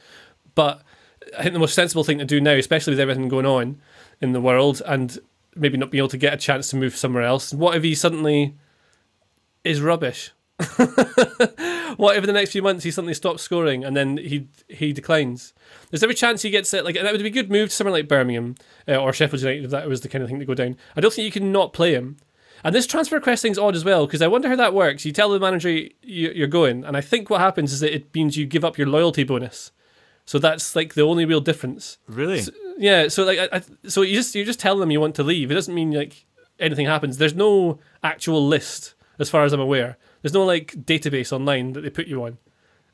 But 0.56 0.82
I 1.38 1.44
think 1.44 1.54
the 1.54 1.60
most 1.60 1.76
sensible 1.76 2.04
thing 2.04 2.18
to 2.18 2.26
do 2.26 2.42
now, 2.42 2.54
especially 2.54 2.94
with 2.94 3.00
everything 3.00 3.28
going 3.28 3.46
on 3.46 3.80
in 4.20 4.32
the 4.32 4.42
world, 4.42 4.82
and 4.88 5.20
maybe 5.56 5.78
not 5.78 5.92
being 5.92 6.00
able 6.00 6.10
to 6.10 6.18
get 6.18 6.34
a 6.34 6.38
chance 6.38 6.70
to 6.70 6.78
move 6.78 6.96
somewhere 6.96 7.24
else. 7.24 7.54
What 7.54 7.76
if 7.76 7.84
he 7.84 7.94
suddenly 7.94 8.56
is 9.64 9.82
rubbish? 9.82 10.32
what 11.98 12.16
if 12.16 12.24
in 12.24 12.28
the 12.28 12.34
next 12.34 12.52
few 12.52 12.62
months 12.62 12.84
he 12.84 12.92
suddenly 12.92 13.14
stops 13.14 13.42
scoring 13.42 13.84
and 13.84 13.96
then 13.96 14.18
he 14.18 14.48
he 14.68 14.94
declines? 14.94 15.54
There's 15.90 16.04
every 16.04 16.16
chance 16.16 16.42
he 16.42 16.50
gets 16.50 16.74
it. 16.74 16.86
Like 16.86 16.96
that 16.96 17.12
would 17.12 17.22
be 17.22 17.28
a 17.28 17.32
good 17.32 17.52
move 17.52 17.70
to 17.70 17.76
somewhere 17.76 17.94
like 17.94 18.08
Birmingham 18.08 18.56
uh, 18.88 18.96
or 18.96 19.14
Sheffield 19.14 19.42
United 19.42 19.66
if 19.66 19.72
that 19.72 19.88
was 19.88 20.02
the 20.02 20.10
kind 20.10 20.24
of 20.24 20.30
thing 20.30 20.40
to 20.40 20.46
go 20.46 20.54
down. 20.54 20.78
I 20.96 21.02
don't 21.02 21.14
think 21.14 21.26
you 21.26 21.32
can 21.32 21.52
not 21.52 21.74
play 21.74 21.94
him. 21.94 22.18
And 22.64 22.76
this 22.76 22.86
transfer 22.86 23.16
request 23.16 23.42
thing's 23.42 23.58
odd 23.58 23.76
as 23.76 23.84
well 23.84 24.06
because 24.06 24.22
I 24.22 24.28
wonder 24.28 24.48
how 24.48 24.56
that 24.56 24.74
works. 24.74 25.04
You 25.06 25.12
tell 25.12 25.30
the 25.30 25.40
manager 25.40 25.88
you're 26.04 26.48
going, 26.48 26.84
and 26.86 26.96
I 26.96 27.02
think 27.02 27.30
what 27.30 27.42
happens 27.42 27.74
is 27.74 27.80
that 27.80 27.94
it 27.94 28.14
means 28.14 28.38
you 28.38 28.46
give 28.46 28.64
up 28.64 28.78
your 28.78 28.88
loyalty 28.88 29.24
bonus. 29.24 29.72
So 30.26 30.38
that's 30.38 30.76
like 30.76 30.94
the 30.94 31.02
only 31.02 31.26
real 31.26 31.42
difference. 31.42 31.98
Really? 32.08 32.42
So, 32.42 32.52
yeah. 32.78 33.08
So 33.08 33.24
like, 33.24 33.40
I, 33.40 33.58
I, 33.58 33.90
so 33.90 34.04
you 34.04 34.16
just 34.16 34.36
you 34.36 34.46
just 34.46 34.60
tell 34.60 34.78
them 34.78 34.92
you 34.92 35.02
want 35.02 35.16
to 35.16 35.24
leave. 35.24 35.50
It 35.52 35.56
doesn't 35.56 35.74
mean 35.74 35.92
like 35.92 36.26
anything 36.60 36.86
happens. 36.86 37.18
There's 37.18 37.34
no 37.34 37.80
actual 38.04 38.46
list 38.48 38.94
as 39.20 39.30
far 39.30 39.44
as 39.44 39.54
I'm 39.54 39.60
aware. 39.60 39.98
There's 40.22 40.34
no 40.34 40.46
like 40.46 40.74
database 40.74 41.32
online 41.32 41.74
that 41.74 41.82
they 41.82 41.90
put 41.90 42.08
you 42.08 42.24
on. 42.24 42.38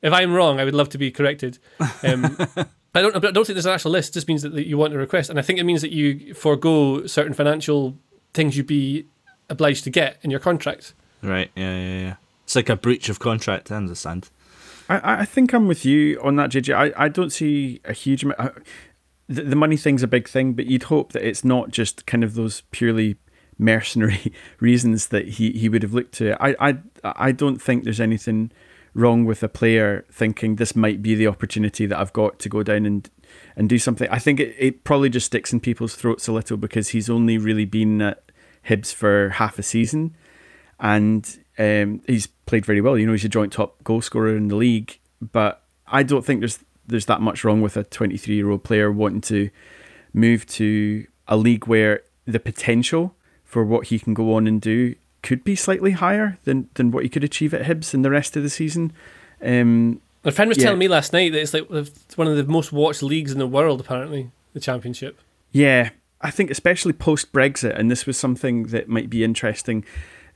If 0.01 0.13
I'm 0.13 0.33
wrong, 0.33 0.59
I 0.59 0.65
would 0.65 0.75
love 0.75 0.89
to 0.89 0.97
be 0.97 1.11
corrected. 1.11 1.57
Um, 2.03 2.37
I 2.95 3.01
don't. 3.01 3.15
I 3.15 3.19
don't 3.19 3.45
think 3.45 3.55
there's 3.55 3.65
an 3.65 3.73
actual 3.73 3.91
list. 3.91 4.11
It 4.11 4.13
just 4.13 4.27
means 4.27 4.41
that, 4.43 4.53
that 4.53 4.67
you 4.67 4.77
want 4.77 4.93
a 4.93 4.97
request, 4.97 5.29
and 5.29 5.37
I 5.37 5.41
think 5.41 5.59
it 5.59 5.63
means 5.63 5.81
that 5.81 5.91
you 5.91 6.33
forego 6.33 7.05
certain 7.07 7.33
financial 7.33 7.97
things 8.33 8.55
you'd 8.57 8.67
be 8.67 9.05
obliged 9.49 9.83
to 9.85 9.89
get 9.89 10.17
in 10.21 10.31
your 10.31 10.39
contract. 10.39 10.93
Right. 11.21 11.51
Yeah. 11.55 11.77
Yeah. 11.77 11.99
Yeah. 11.99 12.15
It's 12.43 12.55
like 12.55 12.69
a 12.69 12.75
breach 12.75 13.09
of 13.09 13.19
contract. 13.19 13.71
I 13.71 13.75
understand. 13.75 14.29
I, 14.89 15.21
I 15.21 15.25
think 15.25 15.53
I'm 15.53 15.67
with 15.67 15.85
you 15.85 16.19
on 16.21 16.37
that, 16.37 16.51
JJ. 16.51 16.73
I, 16.73 17.05
I 17.05 17.09
don't 17.09 17.31
see 17.31 17.81
a 17.83 17.93
huge 17.93 18.23
amount. 18.23 18.65
The, 19.27 19.43
the 19.43 19.55
money 19.55 19.75
thing's 19.75 20.03
a 20.03 20.07
big 20.07 20.29
thing, 20.29 20.53
but 20.53 20.67
you'd 20.67 20.83
hope 20.83 21.11
that 21.11 21.27
it's 21.27 21.43
not 21.43 21.71
just 21.71 22.05
kind 22.05 22.23
of 22.23 22.35
those 22.35 22.61
purely 22.71 23.17
mercenary 23.57 24.33
reasons 24.59 25.07
that 25.07 25.27
he, 25.27 25.51
he 25.51 25.69
would 25.69 25.83
have 25.83 25.93
looked 25.93 26.13
to. 26.15 26.41
I, 26.41 26.55
I 26.59 26.77
I 27.03 27.31
don't 27.31 27.61
think 27.61 27.83
there's 27.83 27.99
anything 27.99 28.51
wrong 28.93 29.25
with 29.25 29.43
a 29.43 29.49
player 29.49 30.05
thinking 30.11 30.55
this 30.55 30.75
might 30.75 31.01
be 31.01 31.13
the 31.13 31.27
opportunity 31.27 31.85
that 31.85 31.99
I've 31.99 32.13
got 32.13 32.39
to 32.39 32.49
go 32.49 32.63
down 32.63 32.85
and 32.85 33.09
and 33.55 33.69
do 33.69 33.77
something. 33.77 34.09
I 34.09 34.19
think 34.19 34.39
it, 34.39 34.55
it 34.57 34.83
probably 34.83 35.09
just 35.09 35.27
sticks 35.27 35.53
in 35.53 35.59
people's 35.59 35.95
throats 35.95 36.27
a 36.27 36.31
little 36.31 36.57
because 36.57 36.89
he's 36.89 37.09
only 37.09 37.37
really 37.37 37.65
been 37.65 38.01
at 38.01 38.23
Hibs 38.67 38.93
for 38.93 39.29
half 39.29 39.59
a 39.59 39.63
season 39.63 40.15
and 40.79 41.39
um, 41.57 42.01
he's 42.07 42.27
played 42.27 42.65
very 42.65 42.81
well. 42.81 42.97
You 42.97 43.05
know, 43.05 43.13
he's 43.13 43.25
a 43.25 43.29
joint 43.29 43.53
top 43.53 43.83
goal 43.83 44.01
scorer 44.01 44.35
in 44.35 44.47
the 44.47 44.55
league, 44.55 44.99
but 45.21 45.63
I 45.87 46.03
don't 46.03 46.25
think 46.25 46.41
there's 46.41 46.59
there's 46.85 47.05
that 47.07 47.21
much 47.21 47.43
wrong 47.43 47.61
with 47.61 47.75
a 47.75 47.83
23 47.83 48.35
year 48.35 48.49
old 48.49 48.63
player 48.63 48.91
wanting 48.91 49.21
to 49.21 49.49
move 50.13 50.45
to 50.47 51.05
a 51.27 51.35
league 51.35 51.67
where 51.67 52.01
the 52.25 52.39
potential 52.39 53.15
for 53.47 53.63
what 53.63 53.87
he 53.87 53.97
can 53.97 54.13
go 54.13 54.35
on 54.35 54.45
and 54.45 54.61
do 54.61 54.93
could 55.23 55.43
be 55.43 55.55
slightly 55.55 55.91
higher 55.91 56.37
than, 56.43 56.69
than 56.75 56.91
what 56.91 57.03
he 57.03 57.09
could 57.09 57.23
achieve 57.23 57.53
at 57.53 57.65
Hibs 57.65 57.93
in 57.93 58.03
the 58.03 58.11
rest 58.11 58.37
of 58.37 58.43
the 58.43 58.49
season. 58.49 58.93
Um, 59.41 60.01
a 60.23 60.31
friend 60.31 60.49
was 60.49 60.57
yeah. 60.57 60.65
telling 60.65 60.79
me 60.79 60.87
last 60.87 61.13
night 61.13 61.31
that 61.31 61.39
it's 61.39 61.53
like 61.53 61.69
one 61.69 62.27
of 62.27 62.37
the 62.37 62.43
most 62.43 62.71
watched 62.71 63.01
leagues 63.01 63.31
in 63.31 63.39
the 63.39 63.47
world, 63.47 63.79
apparently, 63.79 64.29
the 64.53 64.59
Championship. 64.59 65.19
Yeah, 65.51 65.89
I 66.21 66.29
think 66.29 66.51
especially 66.51 66.93
post 66.93 67.31
Brexit, 67.31 67.77
and 67.77 67.89
this 67.89 68.05
was 68.05 68.17
something 68.17 68.67
that 68.67 68.89
might 68.89 69.09
be 69.09 69.23
interesting 69.23 69.85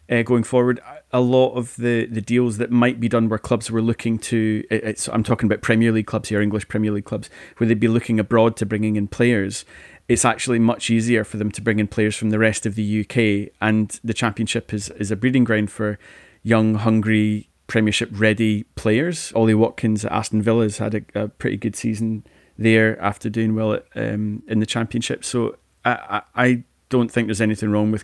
uh, 0.09 0.21
going 0.23 0.43
forward. 0.43 0.79
A 1.11 1.19
lot 1.19 1.53
of 1.53 1.75
the, 1.75 2.05
the 2.05 2.21
deals 2.21 2.57
that 2.57 2.71
might 2.71 2.99
be 2.99 3.09
done 3.09 3.27
where 3.27 3.39
clubs 3.39 3.69
were 3.69 3.81
looking 3.81 4.17
to, 4.19 4.63
it's, 4.69 5.07
I'm 5.09 5.23
talking 5.23 5.47
about 5.47 5.61
Premier 5.61 5.91
League 5.91 6.07
clubs 6.07 6.29
here, 6.29 6.41
English 6.41 6.67
Premier 6.67 6.91
League 6.91 7.05
clubs, 7.05 7.29
where 7.57 7.67
they'd 7.67 7.79
be 7.79 7.87
looking 7.87 8.19
abroad 8.19 8.55
to 8.57 8.65
bringing 8.65 8.95
in 8.95 9.07
players. 9.07 9.65
It's 10.11 10.25
actually 10.25 10.59
much 10.59 10.89
easier 10.89 11.23
for 11.23 11.37
them 11.37 11.51
to 11.51 11.61
bring 11.61 11.79
in 11.79 11.87
players 11.87 12.17
from 12.17 12.31
the 12.31 12.37
rest 12.37 12.65
of 12.65 12.75
the 12.75 12.99
UK, 12.99 13.53
and 13.61 13.97
the 14.03 14.13
Championship 14.13 14.73
is, 14.73 14.89
is 14.89 15.09
a 15.09 15.15
breeding 15.15 15.45
ground 15.45 15.71
for 15.71 15.97
young, 16.43 16.75
hungry, 16.75 17.47
Premiership 17.67 18.09
ready 18.11 18.63
players. 18.75 19.31
Ollie 19.33 19.53
Watkins 19.53 20.03
at 20.03 20.11
Aston 20.11 20.41
Villa 20.41 20.63
has 20.63 20.79
had 20.79 20.95
a, 20.95 21.01
a 21.15 21.27
pretty 21.29 21.55
good 21.55 21.77
season 21.77 22.25
there 22.57 23.01
after 23.01 23.29
doing 23.29 23.55
well 23.55 23.71
at, 23.71 23.85
um, 23.95 24.43
in 24.49 24.59
the 24.59 24.65
Championship. 24.65 25.23
So 25.23 25.55
I, 25.85 26.21
I, 26.35 26.43
I 26.43 26.63
don't 26.89 27.09
think 27.09 27.29
there's 27.29 27.39
anything 27.39 27.71
wrong 27.71 27.89
with 27.89 28.03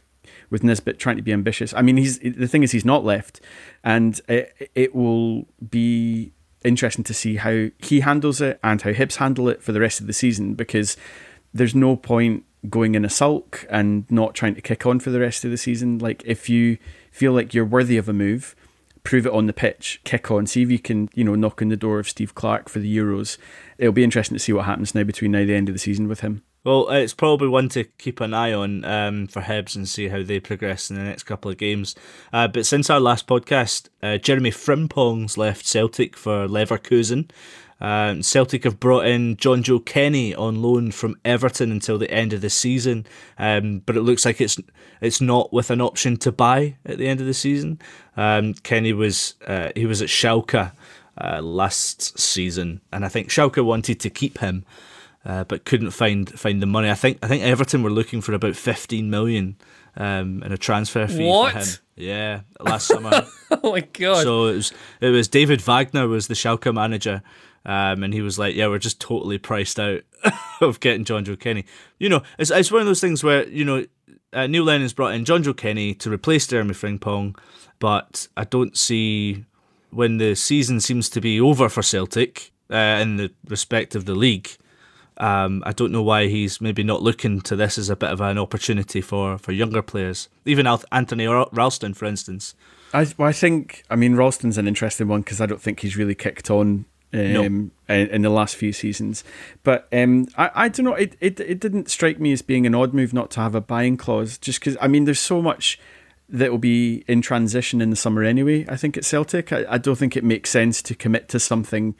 with 0.49 0.63
Nisbet 0.63 0.99
trying 0.99 1.17
to 1.17 1.21
be 1.21 1.33
ambitious. 1.33 1.73
I 1.73 1.81
mean, 1.81 1.97
he's 1.97 2.19
the 2.19 2.47
thing 2.47 2.63
is 2.63 2.71
he's 2.71 2.85
not 2.85 3.03
left, 3.03 3.41
and 3.83 4.21
it, 4.29 4.71
it 4.75 4.95
will 4.95 5.45
be 5.69 6.31
interesting 6.63 7.03
to 7.03 7.13
see 7.13 7.35
how 7.35 7.67
he 7.79 7.99
handles 7.99 8.39
it 8.39 8.59
and 8.63 8.81
how 8.81 8.91
Hibs 8.91 9.17
handle 9.17 9.49
it 9.49 9.61
for 9.61 9.73
the 9.73 9.81
rest 9.81 9.99
of 9.99 10.07
the 10.07 10.13
season 10.13 10.53
because 10.53 10.95
there's 11.53 11.75
no 11.75 11.95
point 11.95 12.43
going 12.69 12.95
in 12.95 13.05
a 13.05 13.09
sulk 13.09 13.65
and 13.69 14.09
not 14.09 14.33
trying 14.33 14.55
to 14.55 14.61
kick 14.61 14.85
on 14.85 14.99
for 14.99 15.09
the 15.09 15.19
rest 15.19 15.45
of 15.45 15.51
the 15.51 15.57
season. 15.57 15.99
Like 15.99 16.23
if 16.25 16.49
you 16.49 16.77
feel 17.11 17.31
like 17.31 17.53
you're 17.53 17.65
worthy 17.65 17.97
of 17.97 18.09
a 18.09 18.13
move, 18.13 18.55
prove 19.03 19.25
it 19.25 19.31
on 19.31 19.45
the 19.45 19.53
pitch, 19.53 20.01
kick 20.03 20.29
on, 20.29 20.45
see 20.47 20.63
if 20.63 20.71
you 20.71 20.79
can, 20.79 21.09
you 21.13 21.23
know, 21.23 21.35
knock 21.35 21.61
on 21.61 21.69
the 21.69 21.77
door 21.77 21.99
of 21.99 22.09
Steve 22.09 22.35
Clarke 22.35 22.67
for 22.67 22.79
the 22.79 22.97
Euros. 22.97 23.37
It'll 23.77 23.93
be 23.93 24.03
interesting 24.03 24.35
to 24.35 24.43
see 24.43 24.53
what 24.53 24.65
happens 24.65 24.93
now 24.93 25.03
between 25.03 25.31
now 25.31 25.39
and 25.39 25.49
the 25.49 25.55
end 25.55 25.69
of 25.69 25.75
the 25.75 25.79
season 25.79 26.07
with 26.07 26.21
him. 26.21 26.43
Well, 26.65 26.89
it's 26.89 27.13
probably 27.13 27.47
one 27.47 27.69
to 27.69 27.85
keep 27.85 28.19
an 28.19 28.33
eye 28.33 28.51
on 28.51 28.83
um, 28.83 29.27
for 29.27 29.41
Hibs 29.41 29.77
and 29.77 29.87
see 29.87 30.09
how 30.09 30.21
they 30.21 30.41
progress 30.41 30.89
in 30.89 30.97
the 30.97 31.03
next 31.03 31.23
couple 31.23 31.49
of 31.49 31.57
games. 31.57 31.95
Uh, 32.33 32.49
but 32.49 32.65
since 32.65 32.89
our 32.89 32.99
last 32.99 33.25
podcast, 33.25 33.87
uh, 34.03 34.17
Jeremy 34.17 34.51
Frimpong's 34.51 35.37
left 35.37 35.65
Celtic 35.65 36.17
for 36.17 36.45
Leverkusen. 36.45 37.29
Um, 37.79 38.23
Celtic 38.23 38.63
have 38.63 38.79
brought 38.79 39.05
in 39.05 39.37
Jonjoe 39.37 39.85
Kenny 39.85 40.33
on 40.33 40.61
loan 40.61 40.91
from 40.91 41.15
Everton 41.23 41.71
until 41.71 41.97
the 41.97 42.09
end 42.09 42.33
of 42.33 42.41
the 42.41 42.49
season, 42.49 43.05
um, 43.37 43.83
but 43.85 43.95
it 43.95 44.01
looks 44.01 44.25
like 44.25 44.41
it's 44.41 44.57
it's 44.99 45.21
not 45.21 45.53
with 45.53 45.69
an 45.69 45.81
option 45.81 46.17
to 46.17 46.31
buy 46.31 46.77
at 46.85 46.97
the 46.97 47.07
end 47.07 47.19
of 47.19 47.27
the 47.27 47.33
season. 47.33 47.79
Um, 48.15 48.55
Kenny 48.55 48.93
was 48.93 49.35
uh, 49.45 49.69
he 49.75 49.85
was 49.85 50.01
at 50.01 50.09
Schalke 50.09 50.71
uh, 51.21 51.41
last 51.41 52.17
season, 52.19 52.81
and 52.91 53.05
I 53.05 53.09
think 53.09 53.29
Schalke 53.29 53.63
wanted 53.63 53.99
to 53.99 54.09
keep 54.09 54.39
him 54.39 54.65
uh, 55.27 55.43
but 55.43 55.65
couldn't 55.65 55.91
find 55.91 56.27
find 56.39 56.61
the 56.61 56.65
money. 56.65 56.89
I 56.89 56.95
think 56.95 57.19
I 57.21 57.27
think 57.27 57.43
Everton 57.43 57.83
were 57.83 57.89
looking 57.89 58.21
for 58.21 58.33
about 58.33 58.55
fifteen 58.55 59.09
million 59.09 59.57
um, 59.97 60.41
in 60.41 60.51
a 60.53 60.57
transfer 60.57 61.05
fee 61.05 61.27
what? 61.27 61.51
for 61.51 61.59
him. 61.59 61.67
Yeah, 61.97 62.41
last 62.61 62.87
summer. 62.87 63.25
oh 63.51 63.71
my 63.71 63.81
god! 63.81 64.23
So 64.23 64.45
it 64.47 64.55
was 64.55 64.73
it 65.01 65.09
was 65.09 65.27
David 65.27 65.61
Wagner 65.61 66.07
was 66.07 66.27
the 66.27 66.33
Schalke 66.33 66.73
manager. 66.73 67.21
Um, 67.67 68.01
and 68.01 68.13
he 68.13 68.21
was 68.21 68.39
like, 68.39 68.55
"Yeah, 68.55 68.67
we're 68.67 68.79
just 68.79 69.01
totally 69.01 69.37
priced 69.37 69.77
out 69.79 70.01
of 70.61 70.79
getting 70.79 71.03
Jonjoe 71.03 71.39
Kenny." 71.39 71.65
You 71.99 72.07
know, 72.07 72.23
it's 72.39 72.49
it's 72.49 72.71
one 72.71 72.81
of 72.81 72.87
those 72.87 73.01
things 73.01 73.23
where 73.23 73.47
you 73.49 73.65
know 73.65 73.85
uh, 74.33 74.47
Neil 74.47 74.63
Lennon's 74.63 74.93
brought 74.93 75.13
in 75.13 75.25
Jonjoe 75.25 75.57
Kenny 75.57 75.93
to 75.95 76.09
replace 76.09 76.47
Jeremy 76.47 76.73
Frimpong, 76.73 77.37
but 77.79 78.29
I 78.37 78.45
don't 78.45 78.77
see 78.77 79.43
when 79.91 80.17
the 80.17 80.35
season 80.35 80.79
seems 80.79 81.09
to 81.09 81.21
be 81.21 81.41
over 81.41 81.67
for 81.67 81.81
Celtic 81.83 82.51
uh, 82.71 82.99
in 83.01 83.17
the 83.17 83.31
respect 83.47 83.95
of 83.95 84.05
the 84.05 84.15
league. 84.15 84.49
Um, 85.17 85.63
I 85.65 85.73
don't 85.73 85.91
know 85.91 86.03
why 86.03 86.27
he's 86.27 86.61
maybe 86.61 86.83
not 86.83 87.01
looking 87.01 87.41
to 87.41 87.55
this 87.55 87.77
as 87.77 87.89
a 87.89 87.95
bit 87.95 88.11
of 88.11 88.21
an 88.21 88.37
opportunity 88.37 89.01
for, 89.01 89.37
for 89.39 89.51
younger 89.51 89.81
players, 89.81 90.29
even 90.45 90.67
Anthony 90.91 91.25
Ralston, 91.25 91.95
for 91.95 92.05
instance. 92.05 92.53
I 92.93 93.07
well, 93.17 93.27
I 93.27 93.33
think 93.33 93.83
I 93.89 93.95
mean 93.95 94.15
Ralston's 94.15 94.57
an 94.57 94.67
interesting 94.67 95.07
one 95.07 95.21
because 95.21 95.41
I 95.41 95.45
don't 95.45 95.61
think 95.61 95.81
he's 95.81 95.97
really 95.97 96.15
kicked 96.15 96.49
on 96.49 96.85
um, 97.13 97.33
no. 97.33 97.41
in, 97.43 97.71
in, 97.87 98.21
the 98.21 98.29
last 98.29 98.55
few 98.55 98.73
seasons. 98.73 99.23
But 99.63 99.87
um, 99.91 100.27
I, 100.37 100.51
I 100.53 100.69
don't 100.69 100.85
know. 100.85 100.93
It, 100.93 101.15
it 101.19 101.39
it 101.39 101.59
didn't 101.59 101.89
strike 101.89 102.19
me 102.19 102.31
as 102.31 102.41
being 102.41 102.65
an 102.65 102.75
odd 102.75 102.93
move 102.93 103.13
not 103.13 103.31
to 103.31 103.39
have 103.39 103.55
a 103.55 103.61
buying 103.61 103.97
clause, 103.97 104.37
just 104.37 104.59
because 104.59 104.77
I 104.81 104.87
mean 104.87 105.05
there's 105.05 105.19
so 105.19 105.41
much 105.41 105.79
that 106.29 106.51
will 106.51 106.57
be 106.57 107.05
in 107.07 107.21
transition 107.21 107.81
in 107.81 107.89
the 107.89 107.95
summer 107.95 108.23
anyway. 108.23 108.65
I 108.67 108.75
think 108.75 108.97
at 108.97 109.05
Celtic, 109.05 109.53
I, 109.53 109.65
I 109.69 109.77
don't 109.77 109.95
think 109.95 110.17
it 110.17 110.23
makes 110.25 110.49
sense 110.49 110.81
to 110.81 110.95
commit 110.95 111.29
to 111.29 111.39
something 111.39 111.95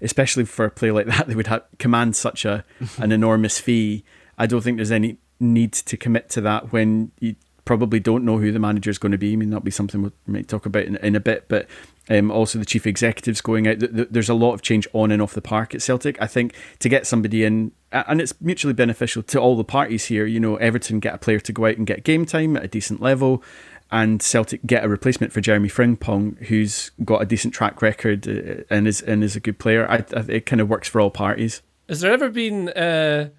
especially 0.00 0.44
for 0.44 0.64
a 0.64 0.70
player 0.70 0.92
like 0.92 1.06
that, 1.06 1.26
they 1.26 1.34
would 1.34 1.46
have, 1.48 1.64
command 1.78 2.16
such 2.16 2.44
a 2.44 2.64
an 2.98 3.12
enormous 3.12 3.58
fee. 3.58 4.04
I 4.36 4.46
don't 4.46 4.60
think 4.60 4.76
there's 4.76 4.92
any 4.92 5.18
need 5.40 5.72
to 5.72 5.96
commit 5.96 6.28
to 6.30 6.40
that 6.42 6.72
when 6.72 7.12
you 7.20 7.36
probably 7.64 8.00
don't 8.00 8.24
know 8.24 8.38
who 8.38 8.50
the 8.50 8.58
manager 8.58 8.90
is 8.90 8.98
going 8.98 9.12
to 9.12 9.18
be. 9.18 9.32
I 9.32 9.36
mean, 9.36 9.50
that'll 9.50 9.62
be 9.62 9.70
something 9.70 10.02
we 10.02 10.10
might 10.26 10.48
talk 10.48 10.66
about 10.66 10.84
in, 10.84 10.96
in 10.96 11.14
a 11.14 11.20
bit, 11.20 11.46
but 11.48 11.68
um, 12.08 12.30
also 12.30 12.58
the 12.58 12.64
chief 12.64 12.86
executives 12.86 13.40
going 13.40 13.68
out. 13.68 13.76
There's 13.80 14.28
a 14.28 14.34
lot 14.34 14.54
of 14.54 14.62
change 14.62 14.86
on 14.92 15.10
and 15.10 15.20
off 15.20 15.34
the 15.34 15.42
park 15.42 15.74
at 15.74 15.82
Celtic. 15.82 16.20
I 16.20 16.26
think 16.26 16.54
to 16.78 16.88
get 16.88 17.06
somebody 17.06 17.44
in, 17.44 17.72
and 17.92 18.20
it's 18.20 18.38
mutually 18.40 18.74
beneficial 18.74 19.22
to 19.24 19.38
all 19.38 19.56
the 19.56 19.64
parties 19.64 20.06
here. 20.06 20.26
You 20.26 20.40
know, 20.40 20.56
Everton 20.56 21.00
get 21.00 21.14
a 21.14 21.18
player 21.18 21.40
to 21.40 21.52
go 21.52 21.66
out 21.66 21.76
and 21.76 21.86
get 21.86 22.04
game 22.04 22.24
time 22.24 22.56
at 22.56 22.64
a 22.64 22.68
decent 22.68 23.00
level. 23.00 23.42
and 23.90 24.22
Celtic 24.22 24.64
get 24.66 24.84
a 24.84 24.88
replacement 24.88 25.32
for 25.32 25.40
Jeremy 25.40 25.68
Frimpong, 25.68 26.38
who's 26.46 26.90
got 27.04 27.22
a 27.22 27.26
decent 27.26 27.54
track 27.54 27.80
record 27.80 28.28
uh, 28.28 28.64
and 28.70 28.86
is 28.86 29.00
and 29.00 29.24
is 29.24 29.36
a 29.36 29.40
good 29.40 29.58
player, 29.58 29.88
I, 29.90 30.04
I, 30.14 30.24
it 30.28 30.46
kind 30.46 30.60
of 30.60 30.68
works 30.68 30.88
for 30.88 31.00
all 31.00 31.10
parties. 31.10 31.62
Has 31.88 32.00
there 32.00 32.12
ever 32.12 32.28
been 32.28 32.70
a 32.76 33.30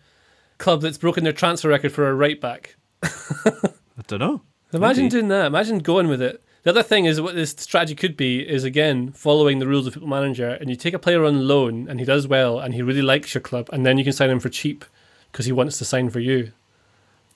club 0.57 0.81
that's 0.81 0.97
broken 0.97 1.23
their 1.23 1.33
transfer 1.33 1.69
record 1.69 1.91
for 1.91 2.09
a 2.09 2.15
right 2.15 2.39
back? 2.41 2.75
I 3.03 3.51
don't 4.07 4.19
know. 4.19 4.41
Imagine 4.73 5.05
Maybe. 5.05 5.11
doing 5.11 5.27
that. 5.29 5.45
Imagine 5.47 5.79
going 5.79 6.07
with 6.07 6.21
it. 6.21 6.43
The 6.63 6.71
other 6.71 6.83
thing 6.83 7.05
is 7.05 7.21
what 7.21 7.35
this 7.35 7.51
strategy 7.51 7.95
could 7.95 8.17
be 8.17 8.47
is 8.47 8.63
again 8.63 9.11
following 9.11 9.59
the 9.59 9.67
rules 9.67 9.87
of 9.87 9.93
Football 9.93 10.09
Manager, 10.09 10.49
and 10.49 10.69
you 10.69 10.75
take 10.75 10.93
a 10.93 10.99
player 10.99 11.23
on 11.23 11.47
loan 11.47 11.87
and 11.89 11.99
he 11.99 12.05
does 12.05 12.27
well 12.27 12.59
and 12.59 12.73
he 12.73 12.81
really 12.81 13.01
likes 13.01 13.33
your 13.33 13.41
club, 13.41 13.69
and 13.71 13.85
then 13.85 13.97
you 13.97 14.03
can 14.03 14.13
sign 14.13 14.29
him 14.29 14.39
for 14.39 14.49
cheap 14.49 14.83
because 15.31 15.45
he 15.45 15.51
wants 15.51 15.77
to 15.77 15.85
sign 15.85 16.09
for 16.09 16.19
you 16.19 16.51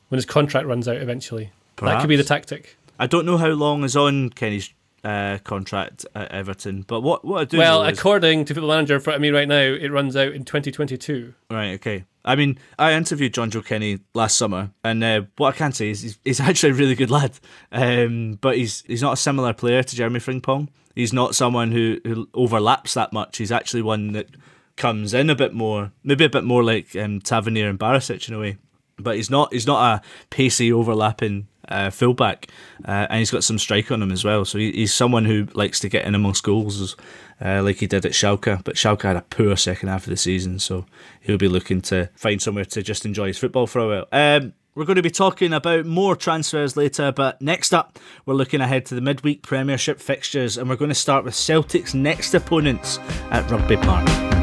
when 0.09 0.17
his 0.17 0.25
contract 0.25 0.67
runs 0.67 0.87
out 0.87 0.97
eventually. 0.97 1.51
That 1.77 2.01
could 2.01 2.09
be 2.09 2.15
the 2.15 2.23
tactic. 2.23 2.77
I 2.99 3.07
don't 3.07 3.25
know 3.25 3.37
how 3.37 3.49
long 3.49 3.83
is 3.83 3.95
on 3.95 4.29
Kenny's 4.29 4.71
uh, 5.03 5.39
contract 5.43 6.05
at 6.15 6.31
Everton, 6.31 6.83
but 6.83 7.01
what 7.01 7.25
what 7.25 7.41
I 7.41 7.45
do 7.45 7.57
Well, 7.57 7.83
know 7.83 7.89
is, 7.89 7.97
according 7.97 8.45
to 8.45 8.53
Football 8.53 8.69
Manager 8.69 8.95
in 8.95 9.01
front 9.01 9.15
of 9.15 9.21
me 9.21 9.31
right 9.31 9.47
now, 9.47 9.59
it 9.59 9.91
runs 9.91 10.15
out 10.15 10.33
in 10.33 10.45
2022. 10.45 11.33
right, 11.49 11.73
okay. 11.73 12.05
I 12.25 12.35
mean, 12.35 12.57
I 12.79 12.93
interviewed 12.93 13.33
Jonjoe 13.33 13.65
Kenny 13.65 13.99
last 14.13 14.37
summer, 14.37 14.71
and 14.83 15.03
uh, 15.03 15.23
what 15.37 15.55
I 15.55 15.57
can 15.57 15.73
say 15.73 15.89
is 15.89 16.01
he's, 16.01 16.19
he's 16.23 16.39
actually 16.41 16.71
a 16.71 16.75
really 16.75 16.95
good 16.95 17.11
lad. 17.11 17.39
Um, 17.71 18.37
but 18.41 18.57
he's 18.57 18.83
he's 18.87 19.01
not 19.01 19.13
a 19.13 19.17
similar 19.17 19.53
player 19.53 19.83
to 19.83 19.95
Jeremy 19.95 20.19
Frimpong. 20.19 20.69
He's 20.95 21.13
not 21.13 21.35
someone 21.35 21.71
who, 21.71 21.99
who 22.03 22.29
overlaps 22.35 22.93
that 22.93 23.13
much. 23.13 23.37
He's 23.37 23.51
actually 23.51 23.81
one 23.81 24.11
that 24.11 24.27
comes 24.75 25.13
in 25.13 25.29
a 25.29 25.35
bit 25.35 25.53
more, 25.53 25.91
maybe 26.03 26.23
a 26.23 26.29
bit 26.29 26.43
more 26.43 26.63
like 26.63 26.95
um, 26.95 27.19
Tavernier 27.19 27.67
and 27.67 27.79
Barisic 27.79 28.27
in 28.27 28.35
a 28.35 28.39
way. 28.39 28.57
But 28.97 29.15
he's 29.15 29.29
not 29.29 29.51
he's 29.51 29.67
not 29.67 29.81
a 29.97 30.01
pacey 30.29 30.71
overlapping 30.71 31.47
uh, 31.67 31.89
fullback, 31.89 32.47
uh, 32.85 33.07
and 33.09 33.19
he's 33.19 33.31
got 33.31 33.43
some 33.43 33.59
strike 33.59 33.91
on 33.91 34.01
him 34.01 34.11
as 34.11 34.23
well. 34.23 34.45
So 34.45 34.57
he, 34.57 34.71
he's 34.71 34.93
someone 34.93 35.25
who 35.25 35.47
likes 35.53 35.79
to 35.81 35.89
get 35.89 36.05
in 36.05 36.15
amongst 36.15 36.43
goals, 36.43 36.95
uh, 37.43 37.61
like 37.63 37.77
he 37.77 37.87
did 37.87 38.05
at 38.05 38.13
Schalke. 38.13 38.63
But 38.63 38.75
Schalke 38.75 39.03
had 39.03 39.15
a 39.15 39.21
poor 39.21 39.55
second 39.55 39.89
half 39.89 40.03
of 40.03 40.09
the 40.09 40.17
season, 40.17 40.59
so 40.59 40.85
he'll 41.21 41.37
be 41.37 41.47
looking 41.47 41.81
to 41.83 42.09
find 42.15 42.41
somewhere 42.41 42.65
to 42.65 42.81
just 42.81 43.05
enjoy 43.05 43.27
his 43.27 43.37
football 43.37 43.67
for 43.67 43.79
a 43.79 43.87
while. 43.87 44.07
Um, 44.11 44.53
we're 44.75 44.85
going 44.85 44.95
to 44.95 45.03
be 45.03 45.11
talking 45.11 45.53
about 45.53 45.85
more 45.85 46.15
transfers 46.15 46.75
later, 46.75 47.11
but 47.11 47.39
next 47.41 47.73
up, 47.73 47.99
we're 48.25 48.33
looking 48.33 48.59
ahead 48.59 48.87
to 48.87 48.95
the 48.95 49.01
midweek 49.01 49.43
Premiership 49.43 49.99
fixtures, 49.99 50.57
and 50.57 50.67
we're 50.67 50.75
going 50.75 50.89
to 50.89 50.95
start 50.95 51.23
with 51.23 51.35
Celtic's 51.35 51.93
next 51.93 52.33
opponents 52.33 52.97
at 53.29 53.49
Rugby 53.51 53.77
Park. 53.77 54.42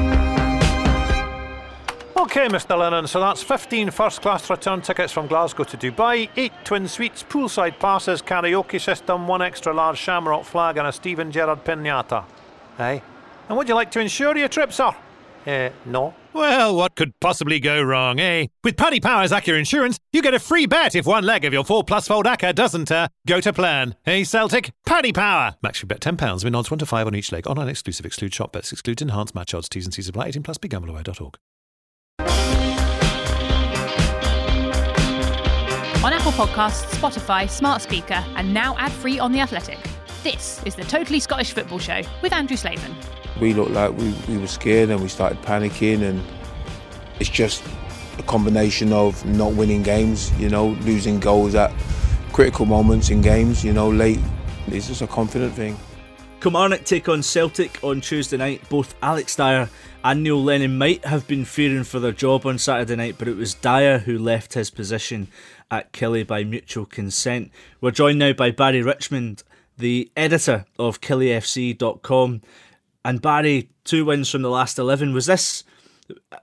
Okay, 2.31 2.47
Mr. 2.47 2.79
Lennon, 2.79 3.09
so 3.09 3.19
that's 3.19 3.43
15 3.43 3.91
first 3.91 4.23
class 4.23 4.49
return 4.49 4.83
tickets 4.83 5.13
from 5.13 5.27
Glasgow 5.27 5.65
to 5.65 5.77
Dubai, 5.77 6.31
8 6.37 6.53
twin 6.63 6.87
suites, 6.87 7.25
poolside 7.25 7.77
passes, 7.81 8.23
karaoke 8.23 8.81
system, 8.81 9.27
1 9.27 9.43
extra 9.43 9.75
large 9.75 9.99
shamrock 9.99 10.45
flag, 10.45 10.77
and 10.77 10.87
a 10.87 10.93
Steven 10.93 11.33
Gerrard 11.33 11.65
pinata. 11.65 12.25
Aye. 12.79 13.03
And 13.49 13.59
would 13.59 13.69
you 13.69 13.75
like 13.75 13.91
to 13.91 14.01
insure 14.01 14.37
your 14.39 14.47
trip, 14.47 14.73
sir? 14.73 14.95
Eh, 15.45 15.71
no. 15.87 16.15
Well, 16.33 16.77
what 16.77 16.95
could 16.95 17.19
possibly 17.19 17.59
go 17.59 17.83
wrong, 17.83 18.21
eh? 18.21 18.47
With 18.63 18.77
Paddy 18.77 19.01
Power's 19.01 19.33
Acca 19.33 19.59
Insurance, 19.59 19.99
you 20.13 20.23
get 20.23 20.33
a 20.33 20.39
free 20.39 20.67
bet 20.67 20.95
if 20.95 21.07
one 21.07 21.25
leg 21.25 21.45
of 21.45 21.53
your 21.53 21.65
4 21.65 21.83
plus 21.83 22.07
fold 22.07 22.27
Acca 22.27 22.55
doesn't 22.55 22.93
uh, 22.93 23.09
go 23.27 23.41
to 23.41 23.53
plan. 23.53 23.97
Hey, 24.05 24.23
Celtic? 24.23 24.71
Paddy 24.87 25.13
Power! 25.13 25.57
Max 25.65 25.83
you 25.83 25.89
bet 25.89 25.99
£10, 25.99 26.45
win 26.45 26.55
odds 26.55 26.71
1 26.71 26.79
to 26.79 26.87
5 26.87 27.09
on 27.09 27.17
each 27.17 27.33
leg. 27.33 27.49
Online 27.49 27.71
exclusive, 27.71 28.07
exclude 28.07 28.33
shop 28.33 28.53
bets, 28.53 28.71
exclude 28.71 29.03
enhanced 29.03 29.35
match 29.35 29.53
odds, 29.53 29.69
T's 29.69 29.85
and 29.85 29.93
C's 29.93 30.09
apply, 30.09 30.27
18 30.29 30.45
plus, 30.45 30.59
begambleaware.org. 30.59 31.37
On 36.03 36.13
Apple 36.13 36.33
Podcasts, 36.33 36.87
Spotify, 36.99 37.49
Smart 37.49 37.83
Speaker, 37.83 38.25
and 38.37 38.55
now 38.55 38.75
ad 38.79 38.91
free 38.91 39.19
on 39.19 39.33
The 39.33 39.41
Athletic. 39.41 39.79
This 40.23 40.63
is 40.65 40.75
the 40.75 40.85
Totally 40.85 41.21
Scottish 41.21 41.53
Football 41.53 41.79
Show 41.79 42.03
with 42.23 42.33
Andrew 42.33 42.57
Slaven. 42.57 42.95
We 43.41 43.55
looked 43.55 43.71
like 43.71 43.97
we, 43.97 44.15
we 44.29 44.39
were 44.39 44.47
scared 44.47 44.91
and 44.91 45.01
we 45.01 45.09
started 45.09 45.41
panicking, 45.43 46.03
and 46.03 46.23
it's 47.21 47.31
just 47.31 47.63
a 48.19 48.23
combination 48.23 48.93
of 48.93 49.25
not 49.25 49.55
winning 49.55 49.83
games, 49.83 50.33
you 50.39 50.49
know, 50.49 50.69
losing 50.81 51.21
goals 51.21 51.55
at 51.55 51.73
critical 52.33 52.67
moments 52.67 53.11
in 53.11 53.21
games, 53.21 53.65
you 53.65 53.73
know, 53.73 53.89
late. 53.89 54.21
It's 54.69 54.89
just 54.89 55.03
a 55.03 55.07
confident 55.07 55.55
thing. 55.55 55.77
Kilmarnock 56.41 56.85
take 56.85 57.09
on 57.09 57.23
Celtic 57.23 57.79
on 57.83 58.01
Tuesday 58.01 58.37
night. 58.37 58.67
Both 58.69 58.95
Alex 59.03 59.37
Dyer 59.37 59.69
and 60.03 60.23
Neil 60.23 60.43
Lennon 60.43 60.79
might 60.79 61.05
have 61.05 61.27
been 61.29 61.45
fearing 61.45 61.85
for 61.85 62.01
their 62.01 62.13
job 62.13 62.47
on 62.47 62.59
Saturday 62.59 62.97
night, 62.97 63.17
but 63.19 63.29
it 63.29 63.37
was 63.37 63.55
Dyer 63.55 63.99
who 63.99 64.19
left 64.19 64.55
his 64.55 64.71
position 64.71 65.29
at 65.71 65.93
Killie 65.93 66.27
by 66.27 66.43
mutual 66.43 66.87
consent. 66.87 67.51
We're 67.81 67.91
joined 67.91 68.19
now 68.19 68.33
by 68.33 68.51
Barry 68.51 68.83
Richmond, 68.83 69.43
the 69.77 70.11
editor 70.17 70.65
of 70.79 71.01
KillyFC.com. 71.01 72.41
And 73.05 73.23
Barry, 73.23 73.71
two 73.85 74.05
wins 74.07 74.31
from 74.31 74.43
the 74.43 74.51
last 74.51 74.79
11. 74.79 75.13
Was 75.13 75.27
this 75.27 75.65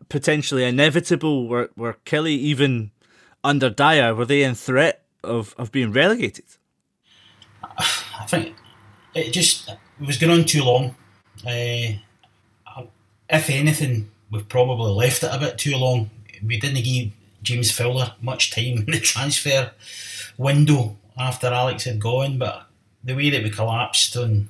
potentially 0.09 0.63
inevitable? 0.63 1.47
Were, 1.47 1.71
were 1.75 1.97
Killie 2.05 2.37
even 2.37 2.91
under 3.43 3.69
Dyer? 3.69 4.13
Were 4.13 4.25
they 4.25 4.43
in 4.43 4.55
threat 4.55 5.03
of, 5.23 5.55
of 5.57 5.71
being 5.71 5.91
relegated? 5.91 6.45
I 7.63 8.25
think 8.27 8.55
it 9.13 9.31
just 9.31 9.69
it 9.69 10.05
was 10.05 10.17
going 10.17 10.39
on 10.39 10.45
too 10.45 10.63
long. 10.63 10.95
Uh, 11.45 11.99
if 13.29 13.49
anything, 13.49 14.09
we've 14.31 14.47
probably 14.47 14.91
left 14.91 15.23
it 15.23 15.29
a 15.33 15.39
bit 15.39 15.57
too 15.57 15.75
long. 15.77 16.09
We 16.45 16.59
didn't 16.59 16.83
give 16.83 17.11
James 17.41 17.71
Fowler 17.71 18.13
much 18.21 18.51
time 18.51 18.77
in 18.77 18.85
the 18.85 18.99
transfer 18.99 19.71
window 20.37 20.97
after 21.17 21.47
Alex 21.47 21.85
had 21.85 21.99
gone, 21.99 22.37
but 22.37 22.67
the 23.03 23.15
way 23.15 23.29
that 23.29 23.43
we 23.43 23.49
collapsed 23.49 24.15
on 24.17 24.49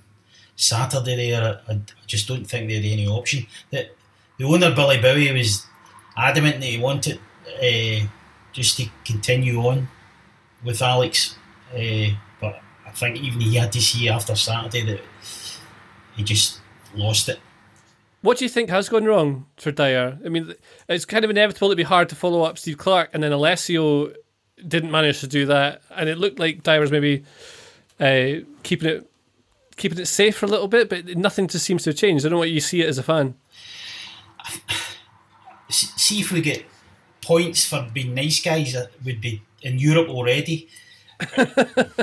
Saturday 0.55 1.15
there, 1.15 1.61
I, 1.67 1.73
I 1.73 1.79
just 2.07 2.27
don't 2.27 2.45
think 2.45 2.67
they 2.67 2.75
had 2.75 2.85
any 2.85 3.07
option. 3.07 3.45
The, 3.71 3.89
the 4.37 4.45
owner, 4.45 4.73
Billy 4.73 4.99
Bowie, 4.99 5.31
was 5.31 5.65
adamant 6.17 6.59
that 6.59 6.65
he 6.65 6.79
wanted 6.79 7.19
uh, 7.61 8.07
just 8.51 8.77
to 8.77 8.89
continue 9.05 9.59
on 9.59 9.87
with 10.63 10.81
Alex, 10.81 11.35
uh, 11.73 12.09
but 12.41 12.59
I 12.85 12.91
think 12.91 13.17
even 13.17 13.39
he 13.39 13.55
had 13.55 13.71
to 13.73 13.81
see 13.81 14.09
after 14.09 14.35
Saturday 14.35 14.83
that 14.83 15.01
he 16.15 16.23
just 16.23 16.59
lost 16.95 17.29
it. 17.29 17.39
What 18.27 18.39
do 18.39 18.43
you 18.43 18.49
think 18.49 18.69
has 18.69 18.89
gone 18.89 19.05
wrong 19.05 19.45
for 19.55 19.71
Dyer? 19.71 20.19
I 20.25 20.27
mean, 20.27 20.53
it's 20.89 21.05
kind 21.05 21.23
of 21.23 21.31
inevitable 21.31 21.69
it'd 21.69 21.77
be 21.77 21.83
hard 21.83 22.09
to 22.09 22.15
follow 22.15 22.41
up 22.41 22.57
Steve 22.57 22.77
Clarke, 22.77 23.09
and 23.13 23.23
then 23.23 23.31
Alessio 23.31 24.11
didn't 24.67 24.91
manage 24.91 25.21
to 25.21 25.27
do 25.27 25.45
that, 25.45 25.81
and 25.95 26.09
it 26.09 26.17
looked 26.17 26.37
like 26.37 26.61
Dyer 26.61 26.81
was 26.81 26.91
maybe 26.91 27.23
uh, 28.01 28.43
keeping 28.63 28.89
it 28.89 29.09
keeping 29.77 29.97
it 29.97 30.07
safe 30.07 30.35
for 30.35 30.45
a 30.45 30.49
little 30.49 30.67
bit, 30.67 30.89
but 30.89 31.05
nothing 31.15 31.47
just 31.47 31.63
seems 31.63 31.83
to 31.83 31.91
have 31.91 31.97
changed. 31.97 32.25
I 32.25 32.27
don't 32.27 32.33
know 32.33 32.39
what 32.39 32.49
you 32.49 32.59
see 32.59 32.81
it 32.81 32.89
as 32.89 32.97
a 32.97 33.03
fan. 33.03 33.35
See 35.69 36.19
if 36.19 36.29
we 36.29 36.41
get 36.41 36.65
points 37.21 37.63
for 37.63 37.89
being 37.93 38.13
nice 38.13 38.43
guys 38.43 38.73
that 38.73 38.91
would 39.05 39.21
be 39.21 39.41
in 39.61 39.79
Europe 39.79 40.09
already. 40.09 40.67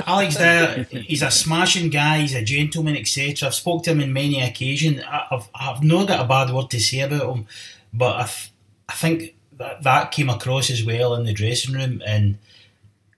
Alex 0.05 0.35
Dyer, 0.35 0.83
he's 0.89 1.21
a 1.21 1.31
smashing 1.31 1.89
guy, 1.89 2.19
he's 2.19 2.35
a 2.35 2.43
gentleman, 2.43 2.97
etc. 2.97 3.47
I've 3.47 3.55
spoke 3.55 3.83
to 3.83 3.91
him 3.91 4.01
on 4.01 4.13
many 4.13 4.41
occasions. 4.41 5.01
I've, 5.09 5.47
I've 5.55 5.83
not 5.83 6.07
got 6.07 6.25
a 6.25 6.27
bad 6.27 6.53
word 6.53 6.69
to 6.71 6.79
say 6.79 6.99
about 6.99 7.35
him, 7.35 7.47
but 7.93 8.15
I, 8.15 8.23
th- 8.23 8.51
I 8.89 8.93
think 8.93 9.35
that, 9.57 9.83
that 9.83 10.11
came 10.11 10.29
across 10.29 10.69
as 10.69 10.83
well 10.83 11.15
in 11.15 11.25
the 11.25 11.33
dressing 11.33 11.75
room, 11.75 12.01
and 12.05 12.37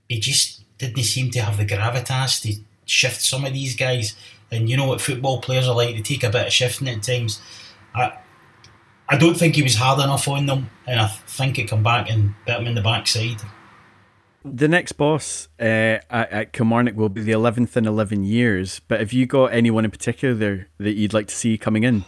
he 0.07 0.19
just 0.19 0.63
didn't 0.77 1.03
seem 1.03 1.31
to 1.31 1.41
have 1.41 1.57
the 1.57 1.65
gravitas 1.65 2.41
to 2.43 2.61
shift 2.85 3.21
some 3.21 3.45
of 3.45 3.53
these 3.53 3.75
guys. 3.75 4.15
And 4.51 4.69
you 4.69 4.77
know 4.77 4.87
what 4.87 5.01
football 5.01 5.41
players 5.41 5.67
are 5.67 5.75
like, 5.75 5.95
they 5.95 6.01
take 6.01 6.23
a 6.23 6.29
bit 6.29 6.47
of 6.47 6.53
shifting 6.53 6.87
at 6.87 7.03
times. 7.03 7.41
I, 7.93 8.17
I 9.09 9.17
don't 9.17 9.35
think 9.35 9.55
he 9.55 9.63
was 9.63 9.75
hard 9.75 9.99
enough 9.99 10.27
on 10.27 10.45
them, 10.45 10.69
and 10.85 10.99
I 10.99 11.07
think 11.07 11.57
it 11.57 11.69
come 11.69 11.83
back 11.83 12.09
and 12.09 12.35
bit 12.45 12.59
him 12.59 12.67
in 12.67 12.75
the 12.75 12.81
backside. 12.81 13.41
The 14.45 14.67
next 14.67 14.93
boss 14.93 15.49
uh, 15.59 15.99
at, 16.09 16.31
at 16.31 16.53
Kilmarnock 16.53 16.95
will 16.95 17.09
be 17.09 17.21
the 17.21 17.33
11th 17.33 17.75
in 17.75 17.85
11 17.85 18.23
years, 18.23 18.79
but 18.87 18.99
have 18.99 19.11
you 19.11 19.25
got 19.25 19.47
anyone 19.47 19.83
in 19.83 19.91
particular 19.91 20.33
there 20.33 20.67
that 20.77 20.93
you'd 20.93 21.13
like 21.13 21.27
to 21.27 21.35
see 21.35 21.57
coming 21.57 21.83
in? 21.83 22.05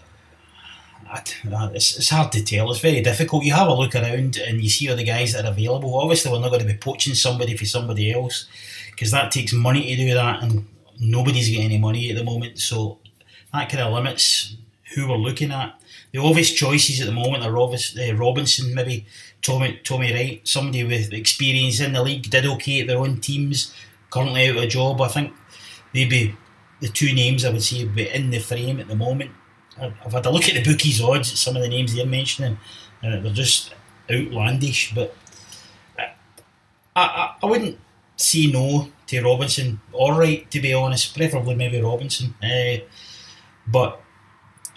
It's, 1.73 1.97
it's 1.97 2.09
hard 2.09 2.31
to 2.33 2.43
tell. 2.43 2.69
It's 2.71 2.81
very 2.81 3.01
difficult. 3.01 3.43
You 3.43 3.53
have 3.53 3.67
a 3.67 3.73
look 3.73 3.95
around 3.95 4.37
and 4.37 4.61
you 4.61 4.69
see 4.69 4.89
all 4.89 4.95
the 4.95 5.03
guys 5.03 5.33
that 5.33 5.45
are 5.45 5.51
available. 5.51 5.95
Obviously, 5.95 6.31
we're 6.31 6.39
not 6.39 6.49
going 6.49 6.61
to 6.61 6.67
be 6.67 6.75
poaching 6.75 7.15
somebody 7.15 7.57
for 7.57 7.65
somebody 7.65 8.13
else 8.13 8.47
because 8.91 9.11
that 9.11 9.31
takes 9.31 9.53
money 9.53 9.95
to 9.95 9.95
do 9.95 10.13
that, 10.13 10.43
and 10.43 10.67
nobody's 10.99 11.49
getting 11.49 11.65
any 11.65 11.77
money 11.77 12.09
at 12.09 12.15
the 12.15 12.23
moment. 12.23 12.59
So 12.59 12.99
that 13.53 13.69
kind 13.69 13.81
of 13.81 13.93
limits 13.93 14.55
who 14.93 15.07
we're 15.07 15.17
looking 15.17 15.51
at. 15.51 15.79
The 16.11 16.19
obvious 16.19 16.51
choices 16.51 16.99
at 17.01 17.05
the 17.05 17.11
moment 17.11 17.43
are 17.43 17.51
Robis, 17.51 17.97
uh, 17.97 18.15
Robinson, 18.15 18.73
maybe 18.73 19.05
Tommy 19.41 19.79
Tommy 19.83 20.13
Wright, 20.13 20.47
somebody 20.47 20.83
with 20.83 21.13
experience 21.13 21.79
in 21.79 21.93
the 21.93 22.03
league, 22.03 22.29
did 22.29 22.45
okay 22.45 22.81
at 22.81 22.87
their 22.87 22.99
own 22.99 23.19
teams, 23.19 23.73
currently 24.09 24.47
out 24.47 24.57
of 24.57 24.63
a 24.63 24.67
job. 24.67 25.01
I 25.01 25.07
think 25.07 25.33
they'd 25.93 26.35
the 26.79 26.87
two 26.87 27.13
names 27.13 27.43
I 27.43 27.51
would 27.51 27.63
say 27.63 27.83
would 27.83 27.95
be 27.95 28.09
in 28.09 28.29
the 28.29 28.39
frame 28.39 28.79
at 28.79 28.87
the 28.87 28.95
moment. 28.95 29.31
I've 29.79 30.13
had 30.13 30.25
a 30.25 30.29
look 30.29 30.47
at 30.47 30.55
the 30.55 30.63
bookies' 30.63 31.01
odds 31.01 31.31
at 31.31 31.37
some 31.37 31.55
of 31.55 31.61
the 31.61 31.69
names 31.69 31.95
they're 31.95 32.05
mentioning, 32.05 32.57
and 33.01 33.25
they're 33.25 33.33
just 33.33 33.73
outlandish. 34.11 34.93
But 34.93 35.15
I, 35.97 36.11
I, 36.95 37.35
I 37.41 37.45
wouldn't 37.45 37.77
say 38.17 38.47
no 38.47 38.89
to 39.07 39.23
Robinson 39.23 39.79
or 39.93 40.15
Wright, 40.15 40.49
to 40.51 40.61
be 40.61 40.73
honest. 40.73 41.15
Preferably 41.15 41.55
maybe 41.55 41.81
Robinson. 41.81 42.35
Uh, 42.43 42.83
but 43.67 44.01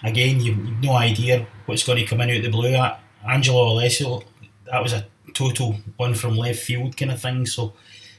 again, 0.03 0.39
you've, 0.39 0.81
no 0.81 0.93
idea 0.93 1.47
what's 1.65 1.85
going 1.85 1.99
to 1.99 2.05
come 2.05 2.21
in 2.21 2.29
out 2.29 2.41
the 2.41 2.49
blue. 2.49 2.75
At 2.75 3.01
Angelo 3.27 3.71
Alessio, 3.71 4.23
that 4.71 4.81
was 4.81 4.93
a 4.93 5.05
total 5.33 5.77
one 5.97 6.13
from 6.13 6.37
left 6.37 6.59
field 6.59 6.97
kind 6.97 7.11
of 7.11 7.21
thing. 7.21 7.45
So, 7.45 7.73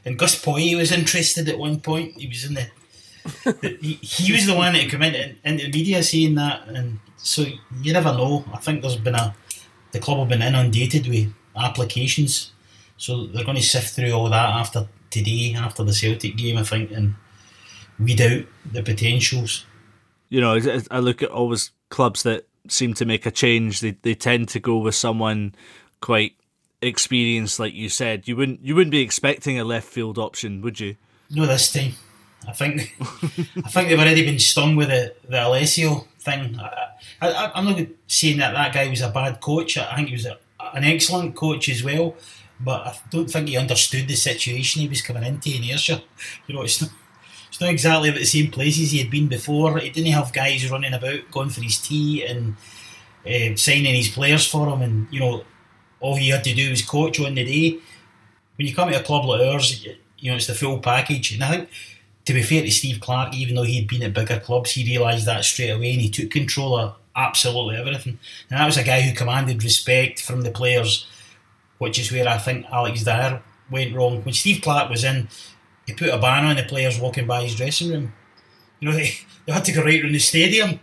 and 0.04 0.18
Gus 0.18 0.42
Poyet 0.42 0.76
was 0.76 0.92
interested 0.92 1.48
at 1.48 1.58
one 1.58 1.80
point. 1.80 2.14
He 2.20 2.28
was 2.28 2.44
in 2.44 2.54
the, 2.54 2.66
the 3.44 3.78
he, 3.80 3.94
he, 3.94 4.32
was 4.32 4.46
the 4.46 4.54
one 4.54 4.72
that 4.74 4.88
came 4.88 5.02
into, 5.02 5.34
into 5.44 5.64
the 5.66 5.72
media 5.72 6.02
saying 6.02 6.34
that, 6.34 6.68
and 6.68 6.98
so 7.16 7.44
you 7.80 7.92
never 7.92 8.12
know. 8.12 8.44
I 8.52 8.58
think 8.58 8.82
there's 8.82 8.96
been 8.96 9.14
a 9.14 9.34
the 9.92 10.00
club 10.00 10.18
have 10.18 10.28
been 10.28 10.42
inundated 10.42 11.06
with 11.06 11.32
applications, 11.56 12.52
so 12.96 13.26
they're 13.26 13.44
going 13.44 13.56
to 13.56 13.62
sift 13.62 13.94
through 13.94 14.12
all 14.12 14.28
that 14.28 14.48
after 14.50 14.88
today, 15.10 15.54
after 15.56 15.84
the 15.84 15.92
Celtic 15.92 16.36
game, 16.36 16.58
I 16.58 16.64
think, 16.64 16.90
and 16.90 17.14
weed 17.98 18.20
out 18.20 18.44
the 18.70 18.82
potentials. 18.82 19.64
You 20.28 20.40
know, 20.40 20.58
I 20.90 20.98
look 20.98 21.22
at 21.22 21.30
always 21.30 21.70
clubs 21.90 22.24
that 22.24 22.48
seem 22.68 22.94
to 22.94 23.04
make 23.04 23.24
a 23.26 23.30
change. 23.30 23.80
They 23.80 23.92
they 24.02 24.14
tend 24.14 24.48
to 24.50 24.60
go 24.60 24.78
with 24.78 24.94
someone 24.94 25.54
quite 26.04 26.36
experienced, 26.82 27.58
like 27.58 27.72
you 27.72 27.88
said. 27.88 28.28
You 28.28 28.36
wouldn't 28.36 28.60
you 28.62 28.74
wouldn't 28.74 28.90
be 28.90 29.00
expecting 29.00 29.58
a 29.58 29.64
left 29.64 29.88
field 29.88 30.18
option, 30.18 30.60
would 30.60 30.78
you? 30.78 30.96
No, 31.30 31.46
this 31.46 31.72
time. 31.72 31.94
I 32.46 32.52
think 32.52 32.94
I 33.00 33.70
think 33.70 33.88
they've 33.88 33.98
already 33.98 34.26
been 34.26 34.38
stung 34.38 34.76
with 34.76 34.88
the 34.88 35.14
the 35.26 35.46
Alessio 35.46 36.06
thing. 36.20 36.60
I, 37.22 37.50
I'm 37.54 37.64
not 37.64 37.86
saying 38.06 38.36
that 38.36 38.52
that 38.52 38.74
guy 38.74 38.88
was 38.88 39.00
a 39.00 39.08
bad 39.08 39.40
coach. 39.40 39.78
I 39.78 39.96
think 39.96 40.08
he 40.08 40.14
was 40.14 40.26
a, 40.26 40.38
an 40.74 40.84
excellent 40.84 41.34
coach 41.34 41.70
as 41.70 41.82
well, 41.82 42.16
but 42.60 42.86
I 42.86 42.94
don't 43.10 43.30
think 43.30 43.48
he 43.48 43.56
understood 43.56 44.06
the 44.06 44.14
situation 44.14 44.82
he 44.82 44.88
was 44.88 45.00
coming 45.00 45.24
into 45.24 45.56
in 45.56 45.64
Ayrshire. 45.64 46.02
You 46.46 46.54
know, 46.54 46.62
it's 46.62 46.82
not, 46.82 46.90
it's 47.48 47.60
not 47.62 47.70
exactly 47.70 48.10
the 48.10 48.26
same 48.26 48.50
places 48.50 48.90
he 48.90 48.98
had 48.98 49.10
been 49.10 49.28
before. 49.28 49.78
He 49.78 49.88
didn't 49.88 50.12
have 50.12 50.34
guys 50.34 50.70
running 50.70 50.92
about 50.92 51.30
going 51.30 51.48
for 51.48 51.62
his 51.62 51.78
tea 51.78 52.26
and 52.26 52.56
uh, 53.26 53.56
signing 53.56 53.94
his 53.94 54.08
players 54.08 54.46
for 54.46 54.68
him, 54.68 54.82
and 54.82 55.08
you 55.10 55.20
know, 55.20 55.44
all 56.04 56.16
he 56.16 56.28
had 56.28 56.44
to 56.44 56.54
do 56.54 56.68
was 56.68 56.82
coach 56.82 57.18
on 57.18 57.34
the 57.34 57.44
day. 57.44 57.78
When 58.56 58.68
you 58.68 58.74
come 58.74 58.90
to 58.90 59.00
a 59.00 59.02
club 59.02 59.24
like 59.24 59.40
ours, 59.40 59.84
you 60.18 60.30
know, 60.30 60.36
it's 60.36 60.46
the 60.46 60.54
full 60.54 60.78
package, 60.78 61.32
and 61.32 61.42
I 61.42 61.50
think 61.50 61.68
to 62.26 62.32
be 62.34 62.42
fair 62.42 62.62
to 62.62 62.70
Steve 62.70 63.00
Clarke, 63.00 63.34
even 63.34 63.54
though 63.54 63.62
he'd 63.62 63.88
been 63.88 64.02
at 64.02 64.14
bigger 64.14 64.38
clubs, 64.40 64.72
he 64.72 64.84
realised 64.84 65.26
that 65.26 65.44
straight 65.44 65.70
away 65.70 65.92
and 65.92 66.00
he 66.00 66.10
took 66.10 66.30
control 66.30 66.78
of 66.78 66.94
absolutely 67.16 67.76
everything. 67.76 68.18
And 68.50 68.58
that 68.58 68.66
was 68.66 68.76
a 68.76 68.84
guy 68.84 69.02
who 69.02 69.14
commanded 69.14 69.62
respect 69.62 70.22
from 70.22 70.42
the 70.42 70.50
players, 70.50 71.06
which 71.78 71.98
is 71.98 72.10
where 72.10 72.26
I 72.28 72.38
think 72.38 72.66
Alex 72.70 73.04
Dyer 73.04 73.42
went 73.70 73.94
wrong. 73.94 74.22
When 74.22 74.34
Steve 74.34 74.62
Clarke 74.62 74.90
was 74.90 75.04
in, 75.04 75.28
he 75.86 75.92
put 75.92 76.08
a 76.08 76.18
ban 76.18 76.44
on 76.44 76.56
the 76.56 76.62
players 76.62 76.98
walking 76.98 77.26
by 77.26 77.42
his 77.42 77.56
dressing 77.56 77.90
room. 77.90 78.12
You 78.80 78.88
know, 78.90 78.94
they, 78.96 79.10
they 79.46 79.52
had 79.52 79.64
to 79.66 79.72
go 79.72 79.82
right 79.82 80.02
around 80.02 80.12
the 80.12 80.18
stadium 80.18 80.80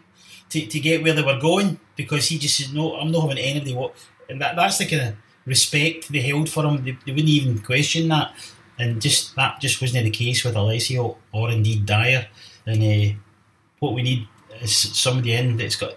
to, 0.49 0.67
to 0.67 0.79
get 0.79 1.03
where 1.03 1.13
they 1.13 1.23
were 1.23 1.39
going 1.39 1.79
because 1.95 2.27
he 2.27 2.37
just 2.37 2.57
said, 2.57 2.75
no, 2.75 2.95
I'm 2.95 3.11
not 3.11 3.21
having 3.21 3.39
anybody 3.39 3.73
walk. 3.73 3.95
And 4.31 4.41
that, 4.41 4.55
that's 4.55 4.77
the 4.77 4.85
kind 4.85 5.09
of 5.09 5.15
respect 5.45 6.11
they 6.11 6.21
held 6.21 6.49
for 6.49 6.63
him. 6.63 6.83
They, 6.83 6.97
they 7.05 7.11
wouldn't 7.11 7.29
even 7.29 7.59
question 7.59 8.07
that 8.07 8.33
and 8.79 9.01
just 9.01 9.35
that 9.35 9.61
just 9.61 9.79
wasn't 9.81 10.05
the 10.05 10.09
case 10.09 10.43
with 10.43 10.55
Alessio 10.55 11.17
or 11.31 11.51
indeed 11.51 11.85
Dyer. 11.85 12.27
And 12.65 12.81
uh, 12.81 13.15
what 13.79 13.93
we 13.93 14.01
need 14.01 14.27
is 14.61 14.75
somebody 14.75 15.33
in 15.33 15.57
that's 15.57 15.75
got 15.75 15.93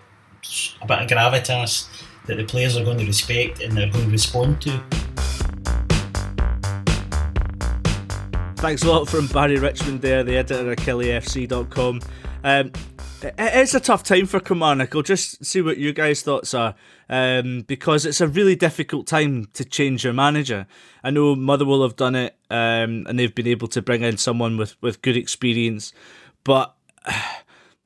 a 0.82 0.86
bit 0.86 0.98
of 0.98 1.08
gravitas 1.08 1.88
that 2.26 2.36
the 2.36 2.44
players 2.44 2.76
are 2.76 2.84
going 2.84 2.98
to 2.98 3.06
respect 3.06 3.62
and 3.62 3.76
they're 3.76 3.90
going 3.90 4.04
to 4.04 4.10
respond 4.10 4.60
to. 4.62 4.82
Thanks 8.56 8.82
a 8.82 8.90
lot 8.90 9.08
from 9.08 9.26
Barry 9.28 9.58
Richmond 9.58 10.00
there, 10.00 10.24
the 10.24 10.36
editor 10.36 10.72
of 10.72 10.78
KillyFC.com. 10.78 12.00
Um, 12.44 12.72
it's 13.38 13.74
a 13.74 13.80
tough 13.80 14.02
time 14.02 14.26
for 14.26 14.40
Kilmarnock. 14.40 14.94
I'll 14.94 15.02
just 15.02 15.44
see 15.44 15.62
what 15.62 15.78
you 15.78 15.92
guys' 15.92 16.22
thoughts 16.22 16.54
are, 16.54 16.74
um, 17.08 17.62
because 17.62 18.04
it's 18.04 18.20
a 18.20 18.28
really 18.28 18.56
difficult 18.56 19.06
time 19.06 19.48
to 19.54 19.64
change 19.64 20.04
your 20.04 20.12
manager. 20.12 20.66
I 21.02 21.10
know 21.10 21.34
Motherwell 21.34 21.82
have 21.82 21.96
done 21.96 22.14
it, 22.14 22.36
um, 22.50 23.06
and 23.08 23.18
they've 23.18 23.34
been 23.34 23.46
able 23.46 23.68
to 23.68 23.82
bring 23.82 24.02
in 24.02 24.16
someone 24.16 24.56
with, 24.56 24.80
with 24.82 25.02
good 25.02 25.16
experience, 25.16 25.92
but 26.44 26.74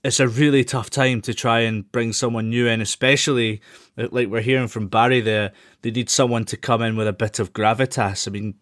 it's 0.05 0.21
a 0.21 0.29
really 0.29 0.65
tough 0.65 0.91
time 0.91 1.21
to 1.23 1.35
try 1.35 1.61
and 1.61 1.91
bring 1.93 2.13
someone 2.13 2.51
new 2.51 2.67
in, 2.67 2.81
especially 2.81 3.61
like 3.97 4.29
we're 4.29 4.41
hearing 4.41 4.69
from 4.69 4.89
Barry 4.89 5.21
there. 5.21 5.53
They 5.83 5.91
need 5.91 6.11
someone 6.11 6.45
to 6.47 6.57
come 6.57 6.83
in 6.83 6.97
with 6.97 7.09
a 7.09 7.13
bit 7.13 7.39
of 7.39 7.53
gravitas. 7.53 8.27
I 8.27 8.31
mean, 8.31 8.55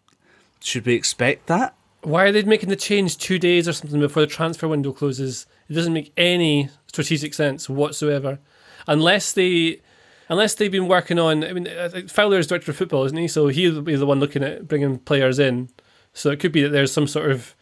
should 0.59 0.85
we 0.85 0.93
expect 0.93 1.47
that? 1.47 1.75
Why 2.01 2.25
are 2.25 2.31
they 2.31 2.43
making 2.43 2.69
the 2.69 2.75
change 2.75 3.17
two 3.17 3.39
days 3.39 3.67
or 3.67 3.73
something 3.73 3.99
before 3.99 4.21
the 4.21 4.27
transfer 4.27 4.67
window 4.67 4.93
closes? 4.93 5.45
It 5.69 5.73
doesn't 5.73 5.93
make 5.93 6.13
any 6.15 6.69
strategic 6.87 7.33
sense 7.33 7.69
whatsoever, 7.69 8.39
unless 8.87 9.33
they, 9.33 9.81
unless 10.29 10.55
they've 10.55 10.71
been 10.71 10.87
working 10.87 11.19
on. 11.19 11.43
I 11.43 11.53
mean, 11.53 11.67
Fowler 12.07 12.37
is 12.39 12.47
director 12.47 12.71
of 12.71 12.77
football, 12.77 13.03
isn't 13.05 13.17
he? 13.17 13.27
So 13.27 13.47
he'll 13.47 13.81
be 13.81 13.95
the 13.95 14.05
one 14.05 14.19
looking 14.19 14.43
at 14.43 14.67
bringing 14.67 14.99
players 14.99 15.39
in. 15.39 15.69
So 16.13 16.31
it 16.31 16.39
could 16.39 16.51
be 16.51 16.63
that 16.63 16.69
there's 16.69 16.91
some 16.91 17.07
sort 17.07 17.31
of, 17.31 17.55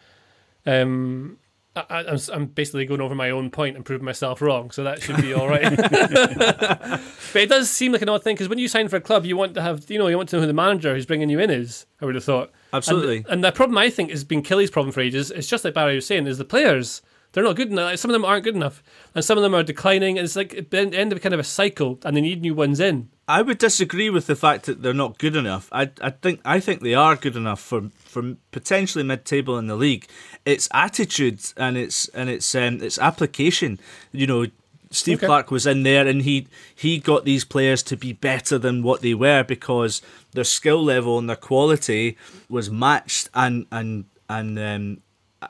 um, 0.65 1.37
I, 1.75 2.03
am 2.07 2.17
I'm 2.31 2.45
basically 2.45 2.85
going 2.85 3.01
over 3.01 3.15
my 3.15 3.29
own 3.29 3.49
point 3.49 3.75
and 3.75 3.83
proving 3.83 4.05
myself 4.05 4.41
wrong, 4.41 4.71
so 4.71 4.83
that 4.83 5.01
should 5.01 5.17
be 5.17 5.33
all 5.33 5.47
right. 5.49 5.75
but 5.77 7.41
it 7.41 7.49
does 7.49 7.69
seem 7.69 7.91
like 7.91 8.01
an 8.01 8.09
odd 8.09 8.23
thing 8.23 8.35
because 8.35 8.47
when 8.47 8.59
you 8.59 8.67
sign 8.67 8.87
for 8.87 8.95
a 8.95 9.01
club, 9.01 9.25
you 9.25 9.35
want 9.35 9.55
to 9.55 9.61
have, 9.61 9.89
you 9.89 9.99
know, 9.99 10.07
you 10.07 10.15
want 10.15 10.29
to 10.29 10.37
know 10.37 10.41
who 10.41 10.47
the 10.47 10.53
manager 10.53 10.93
who's 10.93 11.05
bringing 11.05 11.29
you 11.29 11.39
in 11.39 11.49
is. 11.49 11.85
I 12.01 12.05
would 12.05 12.15
have 12.15 12.23
thought 12.23 12.51
absolutely. 12.71 13.17
And, 13.17 13.27
and 13.27 13.43
the 13.43 13.51
problem 13.51 13.77
I 13.77 13.89
think 13.89 14.09
has 14.11 14.23
been 14.23 14.41
Killie's 14.41 14.71
problem 14.71 14.93
for 14.93 15.01
ages. 15.01 15.31
It's 15.31 15.47
just 15.47 15.65
like 15.65 15.73
Barry 15.73 15.95
was 15.95 16.05
saying, 16.05 16.27
is 16.27 16.37
the 16.37 16.45
players 16.45 17.01
they're 17.35 17.43
not 17.43 17.57
good 17.57 17.69
enough. 17.69 17.99
Some 17.99 18.09
of 18.09 18.13
them 18.13 18.23
aren't 18.23 18.45
good 18.45 18.55
enough, 18.55 18.81
and 19.13 19.23
some 19.23 19.37
of 19.37 19.41
them 19.41 19.53
are 19.53 19.61
declining. 19.61 20.17
And 20.17 20.23
it's 20.23 20.37
like 20.37 20.69
the 20.69 20.77
end 20.77 21.11
of 21.11 21.21
kind 21.21 21.33
of 21.33 21.39
a 21.39 21.43
cycle, 21.43 21.99
and 22.05 22.15
they 22.15 22.21
need 22.21 22.41
new 22.41 22.55
ones 22.55 22.79
in. 22.79 23.09
I 23.27 23.41
would 23.41 23.57
disagree 23.57 24.09
with 24.09 24.27
the 24.27 24.37
fact 24.37 24.65
that 24.67 24.81
they're 24.81 24.93
not 24.93 25.17
good 25.17 25.35
enough. 25.35 25.67
I, 25.73 25.91
I 26.01 26.11
think 26.11 26.39
I 26.45 26.61
think 26.61 26.81
they 26.81 26.93
are 26.93 27.17
good 27.17 27.35
enough 27.35 27.59
for, 27.59 27.89
for 27.97 28.35
potentially 28.51 29.03
mid 29.03 29.25
table 29.25 29.57
in 29.57 29.67
the 29.67 29.75
league. 29.75 30.07
It's 30.45 30.69
attitude 30.73 31.41
and 31.57 31.75
it's 31.75 32.07
and 32.09 32.29
it's 32.29 32.55
um, 32.55 32.81
it's 32.81 32.97
application. 32.99 33.79
You 34.13 34.27
know, 34.27 34.45
Steve 34.89 35.17
okay. 35.17 35.27
Clarke 35.27 35.51
was 35.51 35.67
in 35.67 35.83
there 35.83 36.07
and 36.07 36.21
he 36.21 36.47
he 36.73 36.99
got 36.99 37.25
these 37.25 37.43
players 37.43 37.83
to 37.83 37.97
be 37.97 38.13
better 38.13 38.57
than 38.57 38.81
what 38.81 39.01
they 39.01 39.13
were 39.13 39.43
because 39.43 40.01
their 40.31 40.45
skill 40.45 40.81
level 40.81 41.19
and 41.19 41.27
their 41.27 41.35
quality 41.35 42.17
was 42.47 42.71
matched 42.71 43.27
and 43.33 43.65
and 43.73 44.05
and 44.29 44.57
um, 44.57 45.01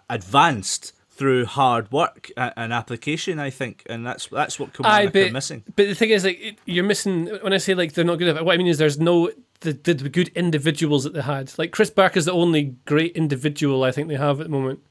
advanced 0.09 0.93
through 1.15 1.45
hard 1.45 1.89
work 1.93 2.29
and 2.35 2.73
application, 2.73 3.39
I 3.39 3.49
think, 3.49 3.83
and 3.89 4.05
that's 4.05 4.27
that's 4.27 4.59
what 4.59 4.73
Kilmarnock 4.73 5.15
are 5.15 5.31
missing. 5.31 5.63
But 5.75 5.87
the 5.87 5.95
thing 5.95 6.09
is, 6.09 6.25
like, 6.25 6.59
you're 6.65 6.83
missing 6.83 7.27
when 7.41 7.53
I 7.53 7.57
say 7.57 7.73
like 7.73 7.93
they're 7.93 8.03
not 8.03 8.19
good 8.19 8.27
enough. 8.27 8.43
What 8.43 8.53
I 8.53 8.57
mean 8.57 8.67
is, 8.67 8.77
there's 8.77 8.99
no 8.99 9.31
the, 9.61 9.71
the, 9.71 9.93
the 9.93 10.09
good 10.09 10.27
individuals 10.29 11.05
that 11.05 11.13
they 11.13 11.21
had. 11.21 11.53
Like 11.57 11.71
Chris 11.71 11.89
Burke 11.89 12.17
is 12.17 12.25
the 12.25 12.33
only 12.33 12.75
great 12.85 13.15
individual 13.15 13.83
I 13.83 13.91
think 13.91 14.09
they 14.09 14.17
have 14.17 14.41
at 14.41 14.47
the 14.47 14.51
moment, 14.51 14.81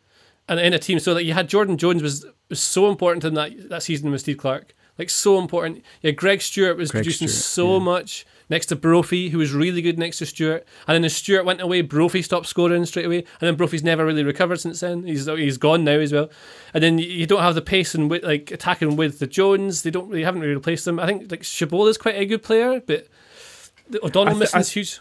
and 0.49 0.59
in 0.59 0.73
a 0.73 0.79
team. 0.79 0.99
So 0.99 1.13
that 1.13 1.25
you 1.25 1.35
had 1.35 1.49
Jordan 1.49 1.77
Jones 1.77 2.03
was 2.03 2.25
was 2.49 2.61
so 2.61 2.89
important 2.89 3.25
in 3.25 3.35
that 3.35 3.69
that 3.69 3.83
season 3.83 4.11
with 4.11 4.23
Steve 4.23 4.39
Clarke, 4.39 4.75
like 4.99 5.11
so 5.11 5.39
important. 5.39 5.83
Yeah, 6.01 6.13
Greg 6.13 6.41
Stewart 6.41 6.79
was 6.79 6.91
Greg 6.91 7.05
producing 7.05 7.29
Stewart, 7.29 7.45
so 7.45 7.73
yeah. 7.75 7.85
much 7.85 8.27
next 8.51 8.67
to 8.67 8.77
Brophy, 8.77 9.31
who 9.31 9.39
was 9.39 9.53
really 9.53 9.83
good 9.83 9.99
next 9.99 10.19
to 10.19 10.27
Stewart. 10.27 10.67
And 10.87 10.95
then 10.95 11.05
as 11.05 11.17
Stewart 11.17 11.45
went 11.45 11.61
away, 11.61 11.81
Brophy 11.83 12.23
stopped 12.23 12.47
scoring 12.47 12.85
straight 12.87 13.07
away. 13.07 13.19
And 13.19 13.41
then 13.41 13.57
Brophy's 13.57 13.83
never 13.83 14.05
really 14.05 14.25
recovered 14.25 14.61
since 14.61 14.81
then. 14.81 15.05
He's 15.05 15.27
he's 15.27 15.59
gone 15.59 15.85
now 15.85 15.99
as 15.99 16.13
well. 16.13 16.31
And 16.73 16.83
then 16.83 16.99
you 16.99 17.27
don't 17.27 17.43
have 17.43 17.55
the 17.55 17.63
pace 17.63 17.95
and 17.95 18.11
with, 18.11 18.25
like 18.25 18.51
attacking 18.51 18.97
with 18.97 19.19
the 19.19 19.27
Jones. 19.27 19.83
They 19.83 19.91
don't 19.91 20.09
really 20.09 20.25
haven't 20.25 20.41
really 20.41 20.55
replaced 20.55 20.85
them. 20.85 20.99
I 20.99 21.07
think 21.07 21.31
like 21.31 21.43
Chabot 21.43 21.89
is 21.89 21.99
quite 21.99 22.17
a 22.17 22.27
good 22.27 22.43
player, 22.43 22.81
but 22.81 23.07
O'Donnell 24.03 24.39
th- 24.39 24.55
missing 24.55 24.63
huge. 24.63 25.01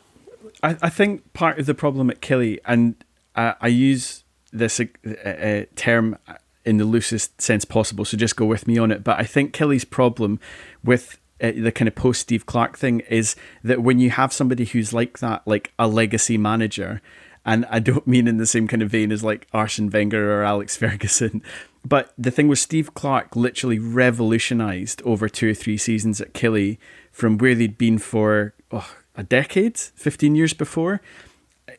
I, 0.62 0.77
I 0.82 0.89
think 0.89 1.34
part 1.34 1.60
of 1.60 1.65
the 1.65 1.73
problem 1.73 2.10
at 2.10 2.21
Killie, 2.21 2.60
and 2.65 2.95
uh, 3.36 3.53
I 3.62 3.67
use 3.67 4.23
this 4.51 4.79
uh, 4.79 4.86
uh, 5.27 5.65
term 5.75 6.17
in 6.65 6.77
the 6.77 6.86
loosest 6.86 7.41
sense 7.41 7.65
possible, 7.65 8.06
so 8.06 8.15
just 8.17 8.36
go 8.36 8.45
with 8.45 8.67
me 8.67 8.77
on 8.77 8.91
it. 8.91 9.03
But 9.03 9.19
I 9.19 9.23
think 9.23 9.53
Killie's 9.53 9.86
problem 9.86 10.39
with 10.84 11.19
uh, 11.43 11.51
the 11.56 11.71
kind 11.71 11.88
of 11.88 11.95
post 11.95 12.21
Steve 12.21 12.45
Clarke 12.45 12.77
thing 12.77 13.01
is 13.01 13.36
that 13.63 13.84
when 13.84 13.99
you 13.99 14.10
have 14.10 14.32
somebody 14.32 14.65
who's 14.65 14.93
like 14.93 15.19
that, 15.19 15.45
like 15.45 15.73
a 15.77 15.88
legacy 15.88 16.38
manager, 16.38 17.01
and 17.45 17.65
I 17.69 17.79
don't 17.79 18.08
mean 18.13 18.27
in 18.27 18.38
the 18.38 18.47
same 18.47 18.67
kind 18.67 18.82
of 18.82 18.89
vein 18.89 19.12
as 19.12 19.23
like 19.23 19.47
Arsene 19.53 19.89
Wenger 19.89 20.39
or 20.39 20.43
Alex 20.43 20.77
Ferguson, 20.77 21.43
but 21.86 22.13
the 22.17 22.32
thing 22.32 22.47
was 22.47 22.62
Steve 22.62 22.93
Clarke 22.93 23.36
literally 23.36 23.77
revolutionised 23.77 25.01
over 25.03 25.27
two 25.27 25.51
or 25.51 25.53
three 25.53 25.77
seasons 25.77 26.21
at 26.21 26.34
Killie 26.34 26.77
from 27.12 27.38
where 27.38 27.56
they'd 27.56 27.77
been 27.77 27.97
for 27.97 28.53
oh, 28.71 28.89
a 29.15 29.23
decade, 29.23 29.77
15 29.77 30.36
years 30.36 30.53
before, 30.53 31.01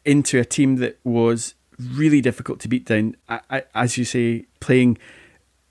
into 0.04 0.38
a 0.38 0.44
team 0.44 0.76
that 0.76 0.98
was 1.04 1.54
really 1.78 2.20
difficult 2.20 2.60
to 2.60 2.68
beat 2.68 2.84
down. 2.84 3.16
I, 3.28 3.40
I, 3.50 3.62
as 3.74 3.96
you 3.96 4.04
say, 4.04 4.44
playing 4.60 4.98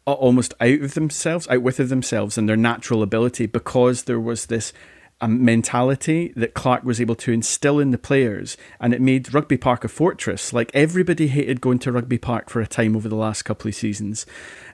almost 0.05 0.53
out 0.59 0.81
of 0.81 0.93
themselves, 0.93 1.47
out 1.47 1.61
with 1.61 1.79
of 1.79 1.89
themselves 1.89 2.37
and 2.37 2.47
their 2.47 2.57
natural 2.57 3.03
ability 3.03 3.45
because 3.45 4.03
there 4.03 4.19
was 4.19 4.47
this 4.47 4.73
a 5.21 5.27
mentality 5.27 6.33
that 6.35 6.53
Clarke 6.53 6.83
was 6.83 6.99
able 6.99 7.15
to 7.15 7.31
instill 7.31 7.79
in 7.79 7.91
the 7.91 7.97
players, 7.97 8.57
and 8.81 8.93
it 8.93 8.99
made 8.99 9.33
Rugby 9.33 9.55
Park 9.55 9.85
a 9.85 9.87
fortress. 9.87 10.51
Like 10.51 10.69
everybody 10.73 11.27
hated 11.27 11.61
going 11.61 11.79
to 11.79 11.93
Rugby 11.93 12.17
Park 12.17 12.49
for 12.49 12.59
a 12.59 12.67
time 12.67 12.93
over 12.95 13.07
the 13.07 13.15
last 13.15 13.43
couple 13.43 13.69
of 13.69 13.75
seasons, 13.75 14.25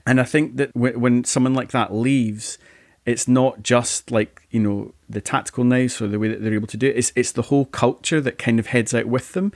and 0.07 0.19
I 0.19 0.23
think 0.23 0.57
that 0.57 0.73
w- 0.73 0.97
when 0.97 1.23
someone 1.23 1.53
like 1.53 1.69
that 1.71 1.93
leaves, 1.93 2.57
it's 3.05 3.27
not 3.27 3.61
just 3.61 4.09
like 4.09 4.41
you 4.49 4.59
know 4.59 4.95
the 5.07 5.21
tactical 5.21 5.63
nous 5.63 6.01
or 6.01 6.07
the 6.07 6.17
way 6.17 6.29
that 6.29 6.41
they're 6.41 6.55
able 6.55 6.67
to 6.67 6.77
do 6.77 6.87
it. 6.87 6.97
It's 6.97 7.11
it's 7.15 7.31
the 7.31 7.43
whole 7.43 7.65
culture 7.65 8.19
that 8.19 8.39
kind 8.39 8.59
of 8.59 8.67
heads 8.67 8.93
out 8.95 9.05
with 9.05 9.33
them, 9.33 9.51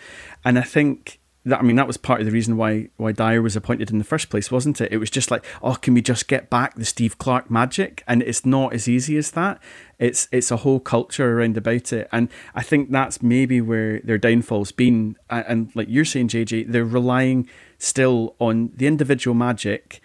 and 0.45 0.59
I 0.59 0.63
think 0.63 1.19
that 1.45 1.59
I 1.59 1.61
mean 1.61 1.75
that 1.75 1.87
was 1.87 1.97
part 1.97 2.21
of 2.21 2.25
the 2.25 2.31
reason 2.31 2.55
why 2.55 2.89
why 2.97 3.11
Dyer 3.11 3.41
was 3.41 3.55
appointed 3.55 3.91
in 3.91 3.97
the 3.97 4.03
first 4.03 4.29
place, 4.29 4.49
wasn't 4.49 4.79
it? 4.79 4.91
It 4.91 4.97
was 4.97 5.09
just 5.09 5.29
like, 5.29 5.45
oh, 5.61 5.75
can 5.75 5.93
we 5.93 6.01
just 6.01 6.27
get 6.27 6.49
back 6.49 6.75
the 6.75 6.85
Steve 6.85 7.17
Clarke 7.17 7.51
magic? 7.51 8.03
And 8.07 8.21
it's 8.21 8.45
not 8.45 8.73
as 8.73 8.87
easy 8.87 9.17
as 9.17 9.31
that. 9.31 9.61
It's 9.99 10.27
it's 10.31 10.51
a 10.51 10.57
whole 10.57 10.79
culture 10.79 11.37
around 11.37 11.57
about 11.57 11.91
it, 11.91 12.07
and 12.11 12.29
I 12.55 12.63
think 12.63 12.91
that's 12.91 13.21
maybe 13.21 13.61
where 13.61 13.99
their 14.01 14.17
downfall's 14.17 14.71
been. 14.71 15.17
And, 15.29 15.71
like 15.75 15.87
you're 15.89 16.05
saying, 16.05 16.29
JJ, 16.29 16.71
they're 16.71 16.85
relying 16.85 17.49
still 17.77 18.35
on 18.39 18.71
the 18.75 18.87
individual 18.87 19.35
magic 19.35 20.01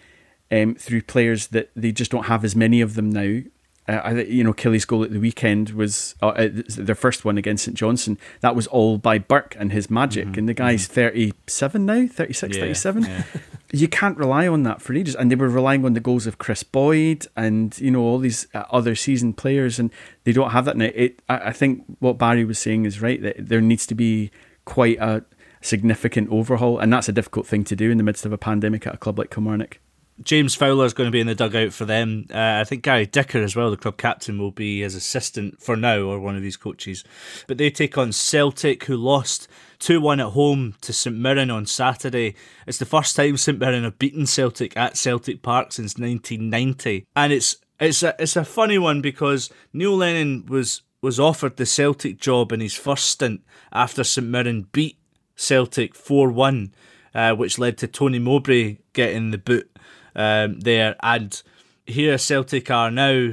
um, 0.50 0.74
through 0.74 1.02
players 1.02 1.48
that 1.48 1.70
they 1.76 1.92
just 1.92 2.10
don't 2.10 2.26
have 2.26 2.44
as 2.44 2.56
many 2.56 2.80
of 2.80 2.94
them 2.94 3.10
now. 3.10 3.42
Uh, 3.88 4.22
you 4.28 4.44
know, 4.44 4.52
Killie's 4.52 4.84
goal 4.84 5.02
at 5.02 5.12
the 5.12 5.18
weekend 5.18 5.70
was 5.70 6.14
uh, 6.20 6.28
uh, 6.28 6.48
their 6.52 6.94
first 6.94 7.24
one 7.24 7.38
against 7.38 7.64
St 7.64 7.76
Johnstone. 7.76 8.18
That 8.40 8.54
was 8.54 8.66
all 8.66 8.98
by 8.98 9.18
Burke 9.18 9.56
and 9.58 9.72
his 9.72 9.90
magic. 9.90 10.26
Mm-hmm. 10.26 10.38
And 10.38 10.48
the 10.48 10.54
guy's 10.54 10.84
mm-hmm. 10.84 10.94
37 10.94 11.86
now, 11.86 12.06
36, 12.06 12.56
yeah, 12.56 12.62
37. 12.62 13.02
Yeah. 13.04 13.24
You 13.72 13.88
can't 13.88 14.16
rely 14.16 14.46
on 14.46 14.62
that 14.64 14.82
for 14.82 14.94
ages. 14.94 15.14
And 15.14 15.30
they 15.30 15.36
were 15.36 15.48
relying 15.48 15.84
on 15.84 15.94
the 15.94 16.00
goals 16.00 16.26
of 16.26 16.38
Kris 16.38 16.62
Boyd 16.62 17.26
and, 17.36 17.78
you 17.78 17.90
know, 17.90 18.00
all 18.00 18.18
these 18.18 18.46
uh, 18.54 18.64
other 18.70 18.94
seasoned 18.94 19.36
players. 19.38 19.78
And 19.78 19.90
they 20.24 20.32
don't 20.32 20.50
have 20.50 20.66
that 20.66 20.76
now. 20.76 20.90
It, 20.94 21.22
I, 21.28 21.48
I 21.48 21.52
think 21.52 21.84
what 21.98 22.18
Barry 22.18 22.44
was 22.44 22.58
saying 22.58 22.84
is 22.84 23.00
right, 23.00 23.22
that 23.22 23.36
there 23.38 23.60
needs 23.60 23.86
to 23.86 23.94
be 23.94 24.30
quite 24.64 24.98
a 25.00 25.24
significant 25.62 26.30
overhaul. 26.30 26.78
And 26.78 26.92
that's 26.92 27.08
a 27.08 27.12
difficult 27.12 27.46
thing 27.46 27.64
to 27.64 27.76
do 27.76 27.90
in 27.90 27.96
the 27.96 28.04
midst 28.04 28.26
of 28.26 28.32
a 28.32 28.38
pandemic 28.38 28.86
at 28.86 28.94
a 28.94 28.98
club 28.98 29.18
like 29.18 29.30
Kilmarnock. 29.30 29.80
James 30.22 30.54
Fowler 30.54 30.84
is 30.84 30.94
going 30.94 31.06
to 31.06 31.12
be 31.12 31.20
in 31.20 31.26
the 31.26 31.34
dugout 31.34 31.72
for 31.72 31.84
them. 31.84 32.26
Uh, 32.32 32.58
I 32.60 32.64
think 32.64 32.82
Gary 32.82 33.06
Dicker 33.06 33.42
as 33.42 33.54
well, 33.54 33.70
the 33.70 33.76
club 33.76 33.96
captain, 33.96 34.38
will 34.38 34.50
be 34.50 34.80
his 34.80 34.94
assistant 34.94 35.60
for 35.62 35.76
now, 35.76 36.00
or 36.00 36.18
one 36.18 36.36
of 36.36 36.42
these 36.42 36.56
coaches. 36.56 37.04
But 37.46 37.58
they 37.58 37.70
take 37.70 37.96
on 37.96 38.12
Celtic, 38.12 38.84
who 38.84 38.96
lost 38.96 39.48
2 39.78 40.00
1 40.00 40.20
at 40.20 40.26
home 40.26 40.74
to 40.80 40.92
St 40.92 41.16
Mirren 41.16 41.50
on 41.50 41.66
Saturday. 41.66 42.34
It's 42.66 42.78
the 42.78 42.84
first 42.84 43.14
time 43.14 43.36
St 43.36 43.58
Mirren 43.58 43.84
have 43.84 43.98
beaten 43.98 44.26
Celtic 44.26 44.76
at 44.76 44.96
Celtic 44.96 45.42
Park 45.42 45.72
since 45.72 45.96
1990. 45.98 47.06
And 47.14 47.32
it's 47.32 47.56
it's 47.80 48.02
a, 48.02 48.14
it's 48.18 48.34
a 48.34 48.44
funny 48.44 48.78
one 48.78 49.00
because 49.00 49.50
Neil 49.72 49.96
Lennon 49.96 50.46
was, 50.46 50.82
was 51.00 51.20
offered 51.20 51.56
the 51.56 51.66
Celtic 51.66 52.18
job 52.18 52.50
in 52.50 52.58
his 52.58 52.74
first 52.74 53.04
stint 53.04 53.42
after 53.72 54.02
St 54.02 54.26
Mirren 54.26 54.66
beat 54.72 54.98
Celtic 55.36 55.94
4 55.94 56.30
1, 56.30 56.74
uh, 57.14 57.34
which 57.34 57.58
led 57.58 57.78
to 57.78 57.86
Tony 57.86 58.18
Mowbray 58.18 58.78
getting 58.92 59.30
the 59.30 59.38
boot 59.38 59.70
um, 60.18 60.60
there. 60.60 60.96
And 61.02 61.40
here 61.86 62.18
Celtic 62.18 62.70
are 62.70 62.90
now 62.90 63.32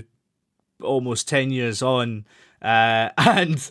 almost 0.81 1.27
10 1.27 1.51
years 1.51 1.81
on. 1.81 2.25
Uh, 2.61 3.09
and 3.17 3.69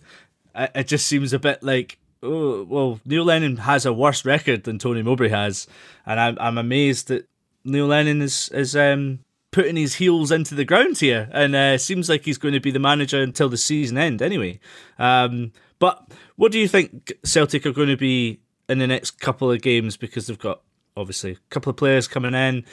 it 0.54 0.86
just 0.86 1.06
seems 1.06 1.32
a 1.32 1.38
bit 1.38 1.62
like, 1.62 1.98
oh, 2.22 2.64
well, 2.64 3.00
Neil 3.06 3.24
Lennon 3.24 3.58
has 3.58 3.86
a 3.86 3.92
worse 3.92 4.24
record 4.24 4.64
than 4.64 4.78
Tony 4.78 5.02
Mowbray 5.02 5.28
has. 5.28 5.66
And 6.04 6.20
I'm, 6.20 6.36
I'm 6.40 6.58
amazed 6.58 7.08
that 7.08 7.28
Neil 7.64 7.86
Lennon 7.86 8.20
is, 8.20 8.50
is 8.50 8.76
um, 8.76 9.20
putting 9.52 9.76
his 9.76 9.94
heels 9.94 10.30
into 10.30 10.54
the 10.54 10.64
ground 10.64 10.98
here. 10.98 11.30
And 11.32 11.54
uh, 11.54 11.78
seems 11.78 12.08
like 12.08 12.24
he's 12.24 12.38
going 12.38 12.54
to 12.54 12.60
be 12.60 12.72
the 12.72 12.78
manager 12.78 13.22
until 13.22 13.48
the 13.48 13.56
season 13.56 13.96
end 13.96 14.20
anyway. 14.20 14.58
Um, 14.98 15.52
but 15.78 16.10
what 16.36 16.52
do 16.52 16.58
you 16.58 16.68
think 16.68 17.12
Celtic 17.24 17.64
are 17.64 17.72
going 17.72 17.88
to 17.88 17.96
be 17.96 18.40
in 18.68 18.78
the 18.78 18.86
next 18.86 19.20
couple 19.20 19.50
of 19.50 19.62
games? 19.62 19.96
Because 19.96 20.26
they've 20.26 20.38
got 20.38 20.62
obviously 20.96 21.32
a 21.32 21.36
couple 21.50 21.70
of 21.70 21.76
players 21.76 22.08
coming 22.08 22.34
in. 22.34 22.64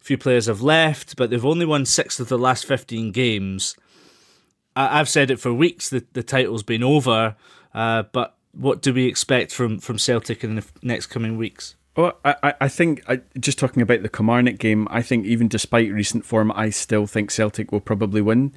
Few 0.00 0.16
players 0.18 0.46
have 0.46 0.62
left, 0.62 1.16
but 1.16 1.30
they've 1.30 1.44
only 1.44 1.66
won 1.66 1.84
six 1.84 2.18
of 2.20 2.28
the 2.28 2.38
last 2.38 2.64
15 2.66 3.12
games. 3.12 3.76
I- 4.76 4.98
have 4.98 5.08
said 5.08 5.30
it 5.30 5.40
for 5.40 5.52
weeks 5.52 5.90
that 5.90 6.14
the 6.14 6.22
title's 6.22 6.62
been 6.62 6.82
over, 6.82 7.36
uh, 7.74 8.04
but 8.12 8.36
what 8.52 8.80
do 8.80 8.94
we 8.94 9.06
expect 9.06 9.52
from, 9.52 9.78
from 9.78 9.98
Celtic 9.98 10.44
in 10.44 10.54
the 10.56 10.64
next 10.82 11.06
coming 11.06 11.36
weeks? 11.36 11.74
Well, 11.96 12.16
I, 12.24 12.54
I 12.60 12.68
think 12.68 13.02
I, 13.08 13.22
just 13.40 13.58
talking 13.58 13.82
about 13.82 14.02
the 14.02 14.08
Kilmarnock 14.08 14.58
game, 14.58 14.86
I 14.88 15.02
think 15.02 15.26
even 15.26 15.48
despite 15.48 15.92
recent 15.92 16.24
form, 16.24 16.52
I 16.52 16.70
still 16.70 17.06
think 17.06 17.32
Celtic 17.32 17.72
will 17.72 17.80
probably 17.80 18.20
win 18.20 18.52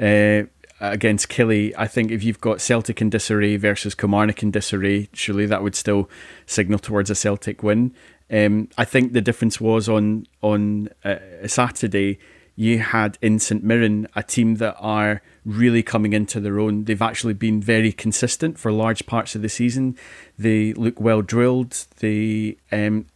uh, 0.00 0.44
against 0.80 1.28
Killie. 1.28 1.74
I 1.76 1.88
think 1.88 2.12
if 2.12 2.22
you've 2.22 2.40
got 2.40 2.60
Celtic 2.60 3.00
in 3.00 3.10
disarray 3.10 3.56
versus 3.56 3.96
Kilmarnock 3.96 4.44
in 4.44 4.52
disarray, 4.52 5.08
surely 5.12 5.44
that 5.46 5.60
would 5.60 5.74
still 5.74 6.08
signal 6.46 6.78
towards 6.78 7.10
a 7.10 7.16
Celtic 7.16 7.64
win. 7.64 7.92
Um, 8.30 8.68
I 8.78 8.84
think 8.84 9.12
the 9.12 9.20
difference 9.20 9.60
was 9.60 9.88
on 9.88 10.26
on 10.42 10.88
uh, 11.04 11.16
Saturday. 11.46 12.18
You 12.56 12.78
had 12.78 13.18
in 13.20 13.38
St 13.38 13.64
Mirren 13.64 14.06
a 14.14 14.22
team 14.22 14.56
that 14.56 14.76
are 14.78 15.22
really 15.44 15.82
coming 15.82 16.12
into 16.12 16.40
their 16.40 16.60
own. 16.60 16.84
They've 16.84 17.02
actually 17.02 17.34
been 17.34 17.60
very 17.60 17.92
consistent 17.92 18.58
for 18.58 18.70
large 18.70 19.06
parts 19.06 19.34
of 19.34 19.42
the 19.42 19.48
season. 19.48 19.96
They 20.38 20.72
look 20.72 21.00
well 21.00 21.20
drilled. 21.20 21.86
They 21.98 22.56
um, 22.70 23.06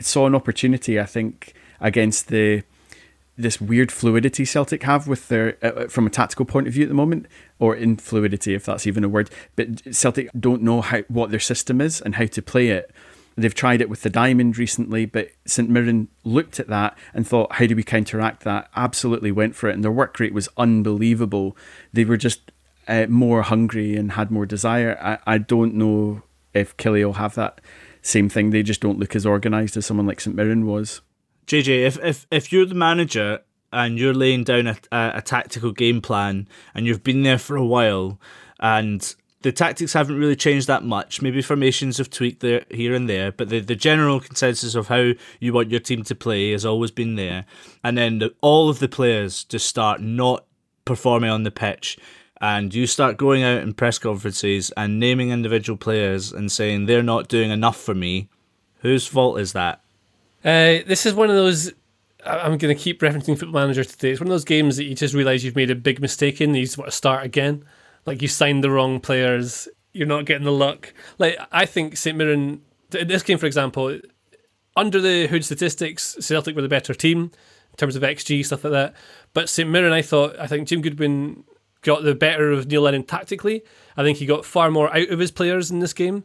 saw 0.00 0.26
an 0.26 0.34
opportunity, 0.34 0.98
I 0.98 1.04
think, 1.04 1.54
against 1.80 2.28
the 2.28 2.62
this 3.38 3.60
weird 3.60 3.92
fluidity 3.92 4.46
Celtic 4.46 4.82
have 4.84 5.06
with 5.06 5.28
their 5.28 5.58
uh, 5.62 5.66
uh 5.66 5.88
from 5.88 6.06
a 6.06 6.10
tactical 6.10 6.46
point 6.46 6.66
of 6.66 6.72
view 6.72 6.84
at 6.84 6.88
the 6.88 6.94
moment, 6.94 7.26
or 7.58 7.76
in 7.76 7.96
fluidity 7.96 8.54
if 8.54 8.64
that's 8.64 8.86
even 8.86 9.04
a 9.04 9.08
word. 9.08 9.30
But 9.54 9.94
Celtic 9.94 10.30
don't 10.38 10.62
know 10.62 10.80
how 10.80 11.02
what 11.08 11.30
their 11.30 11.40
system 11.40 11.80
is 11.80 12.00
and 12.00 12.14
how 12.14 12.26
to 12.26 12.42
play 12.42 12.68
it. 12.68 12.90
They've 13.36 13.54
tried 13.54 13.82
it 13.82 13.90
with 13.90 14.02
the 14.02 14.10
diamond 14.10 14.56
recently, 14.56 15.04
but 15.04 15.28
St 15.44 15.68
Mirren 15.68 16.08
looked 16.24 16.58
at 16.58 16.68
that 16.68 16.96
and 17.12 17.26
thought, 17.26 17.52
how 17.52 17.66
do 17.66 17.76
we 17.76 17.82
counteract 17.82 18.44
that? 18.44 18.70
Absolutely 18.74 19.30
went 19.30 19.54
for 19.54 19.68
it, 19.68 19.74
and 19.74 19.84
their 19.84 19.92
work 19.92 20.18
rate 20.18 20.32
was 20.32 20.48
unbelievable. 20.56 21.56
They 21.92 22.04
were 22.04 22.16
just 22.16 22.50
uh, 22.88 23.06
more 23.08 23.42
hungry 23.42 23.96
and 23.96 24.12
had 24.12 24.30
more 24.30 24.46
desire. 24.46 24.98
I, 25.00 25.34
I 25.34 25.38
don't 25.38 25.74
know 25.74 26.22
if 26.54 26.76
Killie 26.78 27.04
will 27.04 27.14
have 27.14 27.34
that 27.34 27.60
same 28.00 28.28
thing. 28.30 28.50
They 28.50 28.62
just 28.62 28.80
don't 28.80 28.98
look 28.98 29.14
as 29.14 29.26
organised 29.26 29.76
as 29.76 29.84
someone 29.84 30.06
like 30.06 30.20
St 30.20 30.34
Mirren 30.34 30.66
was. 30.66 31.02
JJ, 31.46 31.86
if, 31.86 31.98
if, 32.02 32.26
if 32.30 32.52
you're 32.52 32.66
the 32.66 32.74
manager 32.74 33.40
and 33.72 33.98
you're 33.98 34.14
laying 34.14 34.44
down 34.44 34.66
a, 34.66 34.76
a, 34.90 35.12
a 35.16 35.22
tactical 35.22 35.72
game 35.72 36.00
plan 36.00 36.48
and 36.74 36.86
you've 36.86 37.04
been 37.04 37.22
there 37.22 37.38
for 37.38 37.56
a 37.56 37.64
while 37.64 38.18
and 38.58 39.14
the 39.46 39.52
tactics 39.52 39.92
haven't 39.92 40.18
really 40.18 40.34
changed 40.34 40.66
that 40.66 40.82
much. 40.82 41.22
Maybe 41.22 41.40
formations 41.40 41.98
have 41.98 42.10
tweaked 42.10 42.40
there 42.40 42.64
here 42.68 42.96
and 42.96 43.08
there, 43.08 43.30
but 43.30 43.48
the, 43.48 43.60
the 43.60 43.76
general 43.76 44.18
consensus 44.18 44.74
of 44.74 44.88
how 44.88 45.12
you 45.38 45.52
want 45.52 45.70
your 45.70 45.78
team 45.78 46.02
to 46.02 46.16
play 46.16 46.50
has 46.50 46.66
always 46.66 46.90
been 46.90 47.14
there. 47.14 47.44
And 47.84 47.96
then 47.96 48.18
the, 48.18 48.34
all 48.40 48.68
of 48.68 48.80
the 48.80 48.88
players 48.88 49.44
just 49.44 49.66
start 49.66 50.00
not 50.00 50.44
performing 50.84 51.30
on 51.30 51.44
the 51.44 51.52
pitch. 51.52 51.96
And 52.40 52.74
you 52.74 52.88
start 52.88 53.18
going 53.18 53.44
out 53.44 53.62
in 53.62 53.74
press 53.74 54.00
conferences 54.00 54.72
and 54.76 54.98
naming 54.98 55.30
individual 55.30 55.76
players 55.76 56.32
and 56.32 56.50
saying 56.50 56.86
they're 56.86 57.00
not 57.00 57.28
doing 57.28 57.52
enough 57.52 57.80
for 57.80 57.94
me. 57.94 58.28
Whose 58.80 59.06
fault 59.06 59.38
is 59.38 59.52
that? 59.52 59.80
Uh, 60.44 60.82
this 60.88 61.06
is 61.06 61.14
one 61.14 61.30
of 61.30 61.36
those 61.36 61.72
I'm 62.24 62.58
going 62.58 62.76
to 62.76 62.82
keep 62.82 63.00
referencing 63.00 63.38
Football 63.38 63.60
Manager 63.60 63.84
today. 63.84 64.10
It's 64.10 64.20
one 64.20 64.26
of 64.26 64.32
those 64.32 64.44
games 64.44 64.76
that 64.76 64.86
you 64.86 64.96
just 64.96 65.14
realise 65.14 65.44
you've 65.44 65.54
made 65.54 65.70
a 65.70 65.76
big 65.76 66.00
mistake 66.00 66.40
in. 66.40 66.52
You 66.52 66.64
just 66.64 66.78
want 66.78 66.90
to 66.90 66.96
start 66.96 67.24
again 67.24 67.64
like 68.06 68.22
you 68.22 68.28
signed 68.28 68.64
the 68.64 68.70
wrong 68.70 69.00
players, 69.00 69.68
you're 69.92 70.06
not 70.06 70.24
getting 70.24 70.44
the 70.44 70.52
luck. 70.52 70.94
Like 71.18 71.38
I 71.52 71.66
think 71.66 71.96
St 71.96 72.16
Mirren, 72.16 72.62
this 72.90 73.22
game 73.22 73.38
for 73.38 73.46
example, 73.46 73.98
under 74.76 75.00
the 75.00 75.26
hood 75.26 75.44
statistics, 75.44 76.16
Celtic 76.20 76.54
were 76.54 76.62
the 76.62 76.68
better 76.68 76.94
team 76.94 77.30
in 77.70 77.76
terms 77.76 77.96
of 77.96 78.02
XG 78.02 78.44
stuff 78.44 78.64
like 78.64 78.72
that. 78.72 78.94
But 79.34 79.48
St 79.48 79.68
Mirren, 79.68 79.92
I 79.92 80.02
thought, 80.02 80.38
I 80.38 80.46
think 80.46 80.68
Jim 80.68 80.80
Goodwin 80.80 81.44
got 81.82 82.02
the 82.02 82.14
better 82.14 82.50
of 82.50 82.66
Neil 82.66 82.82
Lennon 82.82 83.04
tactically. 83.04 83.62
I 83.96 84.02
think 84.02 84.18
he 84.18 84.26
got 84.26 84.44
far 84.44 84.70
more 84.70 84.94
out 84.94 85.08
of 85.08 85.18
his 85.18 85.30
players 85.30 85.70
in 85.70 85.80
this 85.80 85.92
game. 85.92 86.24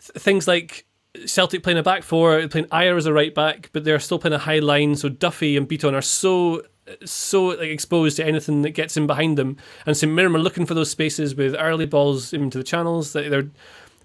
Th- 0.00 0.22
things 0.22 0.46
like 0.46 0.86
Celtic 1.24 1.62
playing 1.62 1.78
a 1.78 1.82
back 1.82 2.02
four, 2.02 2.46
playing 2.48 2.66
Ajer 2.66 2.96
as 2.96 3.06
a 3.06 3.12
right 3.12 3.34
back, 3.34 3.70
but 3.72 3.84
they're 3.84 3.98
still 3.98 4.18
playing 4.18 4.34
a 4.34 4.38
high 4.38 4.58
line. 4.58 4.94
So 4.96 5.08
Duffy 5.08 5.56
and 5.56 5.68
Bitton 5.68 5.94
are 5.94 6.02
so 6.02 6.62
so 7.04 7.46
like 7.46 7.68
exposed 7.68 8.16
to 8.16 8.26
anything 8.26 8.62
that 8.62 8.70
gets 8.70 8.96
in 8.96 9.06
behind 9.06 9.38
them. 9.38 9.56
And 9.86 9.96
St 9.96 10.12
Mirren 10.12 10.34
are 10.34 10.40
looking 10.40 10.66
for 10.66 10.74
those 10.74 10.90
spaces 10.90 11.34
with 11.34 11.54
early 11.58 11.86
balls 11.86 12.32
into 12.32 12.58
the 12.58 12.64
channels. 12.64 13.12
That 13.12 13.30
they're 13.30 13.48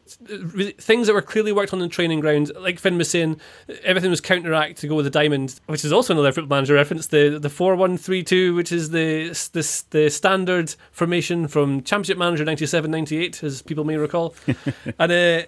things 0.05 1.07
that 1.07 1.13
were 1.13 1.21
clearly 1.21 1.51
worked 1.51 1.73
on 1.73 1.81
in 1.81 1.87
the 1.87 1.93
training 1.93 2.19
ground, 2.19 2.51
like 2.59 2.79
Finn 2.79 2.97
was 2.97 3.09
saying, 3.09 3.39
everything 3.83 4.09
was 4.09 4.21
counteract 4.21 4.77
to 4.79 4.87
go 4.87 4.95
with 4.95 5.05
the 5.05 5.09
diamond, 5.09 5.59
which 5.67 5.85
is 5.85 5.93
also 5.93 6.13
another 6.13 6.31
football 6.31 6.57
manager 6.57 6.73
reference. 6.73 7.07
The 7.07 7.39
the 7.39 7.49
four 7.49 7.75
one 7.75 7.97
three 7.97 8.23
two, 8.23 8.53
which 8.55 8.71
is 8.71 8.89
the 8.89 9.29
the 9.53 9.83
the 9.91 10.09
standard 10.09 10.75
formation 10.91 11.47
from 11.47 11.83
Championship 11.83 12.17
Manager 12.17 12.45
97-98, 12.45 13.43
as 13.43 13.61
people 13.61 13.83
may 13.83 13.97
recall, 13.97 14.35
and 14.99 15.11
uh, 15.11 15.43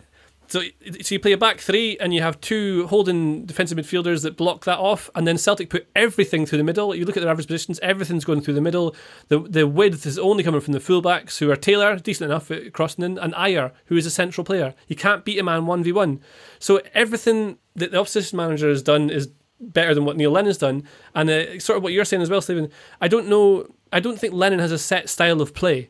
So, 0.47 0.61
so 1.01 1.15
you 1.15 1.19
play 1.19 1.31
a 1.31 1.37
back 1.37 1.59
three, 1.59 1.97
and 1.99 2.13
you 2.13 2.21
have 2.21 2.39
two 2.41 2.87
holding 2.87 3.45
defensive 3.45 3.77
midfielders 3.77 4.23
that 4.23 4.37
block 4.37 4.65
that 4.65 4.77
off, 4.77 5.09
and 5.15 5.27
then 5.27 5.37
Celtic 5.37 5.69
put 5.69 5.87
everything 5.95 6.45
through 6.45 6.59
the 6.59 6.63
middle. 6.63 6.93
You 6.93 7.05
look 7.05 7.17
at 7.17 7.21
their 7.21 7.31
average 7.31 7.47
positions; 7.47 7.79
everything's 7.81 8.25
going 8.25 8.41
through 8.41 8.53
the 8.53 8.61
middle. 8.61 8.95
The 9.29 9.39
the 9.39 9.67
width 9.67 10.05
is 10.05 10.19
only 10.19 10.43
coming 10.43 10.61
from 10.61 10.73
the 10.73 10.79
fullbacks, 10.79 11.39
who 11.39 11.49
are 11.51 11.55
Taylor, 11.55 11.97
decent 11.97 12.29
enough 12.29 12.51
at 12.51 12.73
crossing 12.73 13.03
in, 13.03 13.17
and 13.17 13.33
Ajer, 13.33 13.71
who 13.85 13.97
is 13.97 14.05
a 14.05 14.11
central 14.11 14.45
player. 14.45 14.75
You 14.87 14.95
can't 14.95 15.25
beat 15.25 15.39
a 15.39 15.43
man 15.43 15.65
one 15.65 15.83
v 15.83 15.91
one. 15.91 16.21
So 16.59 16.81
everything 16.93 17.57
that 17.75 17.91
the 17.91 17.99
opposition 17.99 18.37
manager 18.37 18.69
has 18.69 18.83
done 18.83 19.09
is 19.09 19.29
better 19.59 19.93
than 19.93 20.05
what 20.05 20.17
Neil 20.17 20.31
Lennon's 20.31 20.57
done, 20.57 20.83
and 21.13 21.29
uh, 21.29 21.59
sort 21.59 21.77
of 21.77 21.83
what 21.83 21.93
you're 21.93 22.05
saying 22.05 22.21
as 22.21 22.29
well, 22.29 22.41
Stephen. 22.41 22.69
I 23.01 23.07
don't 23.07 23.27
know. 23.27 23.67
I 23.91 23.99
don't 23.99 24.19
think 24.19 24.33
Lennon 24.33 24.59
has 24.59 24.71
a 24.71 24.77
set 24.77 25.09
style 25.09 25.41
of 25.41 25.53
play. 25.53 25.89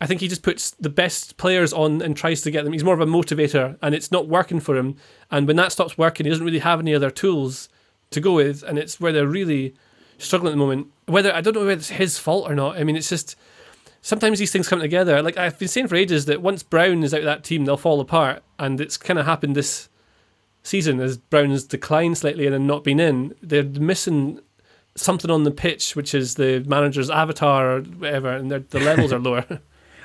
I 0.00 0.06
think 0.06 0.20
he 0.20 0.28
just 0.28 0.42
puts 0.42 0.72
the 0.72 0.90
best 0.90 1.36
players 1.38 1.72
on 1.72 2.02
and 2.02 2.16
tries 2.16 2.42
to 2.42 2.50
get 2.50 2.64
them. 2.64 2.72
He's 2.72 2.84
more 2.84 2.94
of 2.94 3.00
a 3.00 3.06
motivator, 3.06 3.78
and 3.80 3.94
it's 3.94 4.12
not 4.12 4.28
working 4.28 4.60
for 4.60 4.76
him. 4.76 4.96
And 5.30 5.46
when 5.46 5.56
that 5.56 5.72
stops 5.72 5.96
working, 5.96 6.26
he 6.26 6.30
doesn't 6.30 6.44
really 6.44 6.58
have 6.58 6.80
any 6.80 6.94
other 6.94 7.10
tools 7.10 7.68
to 8.10 8.20
go 8.20 8.34
with, 8.34 8.62
and 8.62 8.78
it's 8.78 9.00
where 9.00 9.12
they're 9.12 9.26
really 9.26 9.74
struggling 10.18 10.52
at 10.52 10.54
the 10.54 10.58
moment. 10.58 10.88
Whether 11.06 11.34
I 11.34 11.40
don't 11.40 11.54
know 11.54 11.60
whether 11.60 11.72
it's 11.72 11.90
his 11.90 12.18
fault 12.18 12.50
or 12.50 12.54
not. 12.54 12.76
I 12.76 12.84
mean, 12.84 12.96
it's 12.96 13.08
just 13.08 13.36
sometimes 14.02 14.38
these 14.38 14.52
things 14.52 14.68
come 14.68 14.80
together. 14.80 15.22
Like 15.22 15.38
I've 15.38 15.58
been 15.58 15.68
saying 15.68 15.88
for 15.88 15.96
ages 15.96 16.26
that 16.26 16.42
once 16.42 16.62
Brown 16.62 17.02
is 17.02 17.14
out 17.14 17.20
of 17.20 17.26
that 17.26 17.44
team, 17.44 17.64
they'll 17.64 17.76
fall 17.76 18.00
apart, 18.00 18.42
and 18.58 18.80
it's 18.80 18.96
kind 18.96 19.18
of 19.18 19.24
happened 19.24 19.56
this 19.56 19.88
season 20.62 21.00
as 21.00 21.16
Brown's 21.16 21.64
declined 21.64 22.18
slightly 22.18 22.44
and 22.44 22.52
then 22.52 22.66
not 22.66 22.84
been 22.84 23.00
in. 23.00 23.34
They're 23.40 23.62
missing 23.64 24.40
something 24.94 25.30
on 25.30 25.44
the 25.44 25.50
pitch, 25.50 25.96
which 25.96 26.14
is 26.14 26.34
the 26.34 26.64
manager's 26.66 27.08
avatar 27.08 27.76
or 27.76 27.80
whatever, 27.80 28.32
and 28.32 28.50
the 28.50 28.80
levels 28.80 29.12
are 29.12 29.18
lower. 29.20 29.60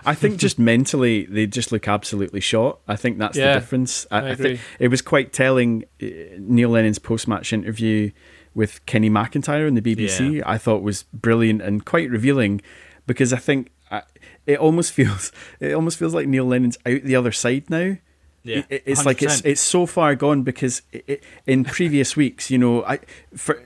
I 0.05 0.13
think 0.15 0.37
just 0.37 0.57
mentally 0.73 1.25
they 1.25 1.47
just 1.47 1.71
look 1.71 1.87
absolutely 1.87 2.39
shot. 2.39 2.79
I 2.87 2.95
think 2.95 3.17
that's 3.17 3.37
Yeah, 3.37 3.53
the 3.53 3.59
difference. 3.59 4.05
I, 4.11 4.19
I 4.19 4.29
I 4.31 4.35
think 4.35 4.59
it 4.79 4.87
was 4.89 5.01
quite 5.01 5.33
telling. 5.33 5.83
uh, 6.01 6.05
Neil 6.39 6.69
Lennon's 6.69 6.99
post-match 6.99 7.53
interview 7.53 8.11
with 8.53 8.85
Kenny 8.85 9.09
McIntyre 9.09 9.65
on 9.67 9.75
the 9.75 9.81
BBC, 9.81 10.43
I 10.45 10.57
thought 10.57 10.81
was 10.83 11.03
brilliant 11.13 11.61
and 11.61 11.85
quite 11.85 12.09
revealing, 12.09 12.61
because 13.07 13.31
I 13.31 13.37
think 13.37 13.71
I, 13.89 14.03
it 14.45 14.59
almost 14.59 14.91
feels 14.97 15.31
it 15.59 15.73
almost 15.73 15.97
feels 15.97 16.13
like 16.13 16.27
Neil 16.27 16.45
Lennon's 16.45 16.77
out 16.85 17.03
the 17.03 17.15
other 17.15 17.31
side 17.31 17.69
now. 17.69 17.95
Yeah, 18.43 18.63
It- 18.69 18.83
it's 18.87 19.05
like 19.05 19.21
it's 19.21 19.41
it's 19.41 19.61
so 19.61 19.85
far 19.85 20.15
gone 20.15 20.41
because 20.43 20.81
it, 20.91 21.03
it, 21.07 21.23
in 21.45 21.63
previous 21.63 22.17
weeks, 22.17 22.49
you 22.51 22.57
know, 22.57 22.83
I 22.83 22.99
for 23.37 23.61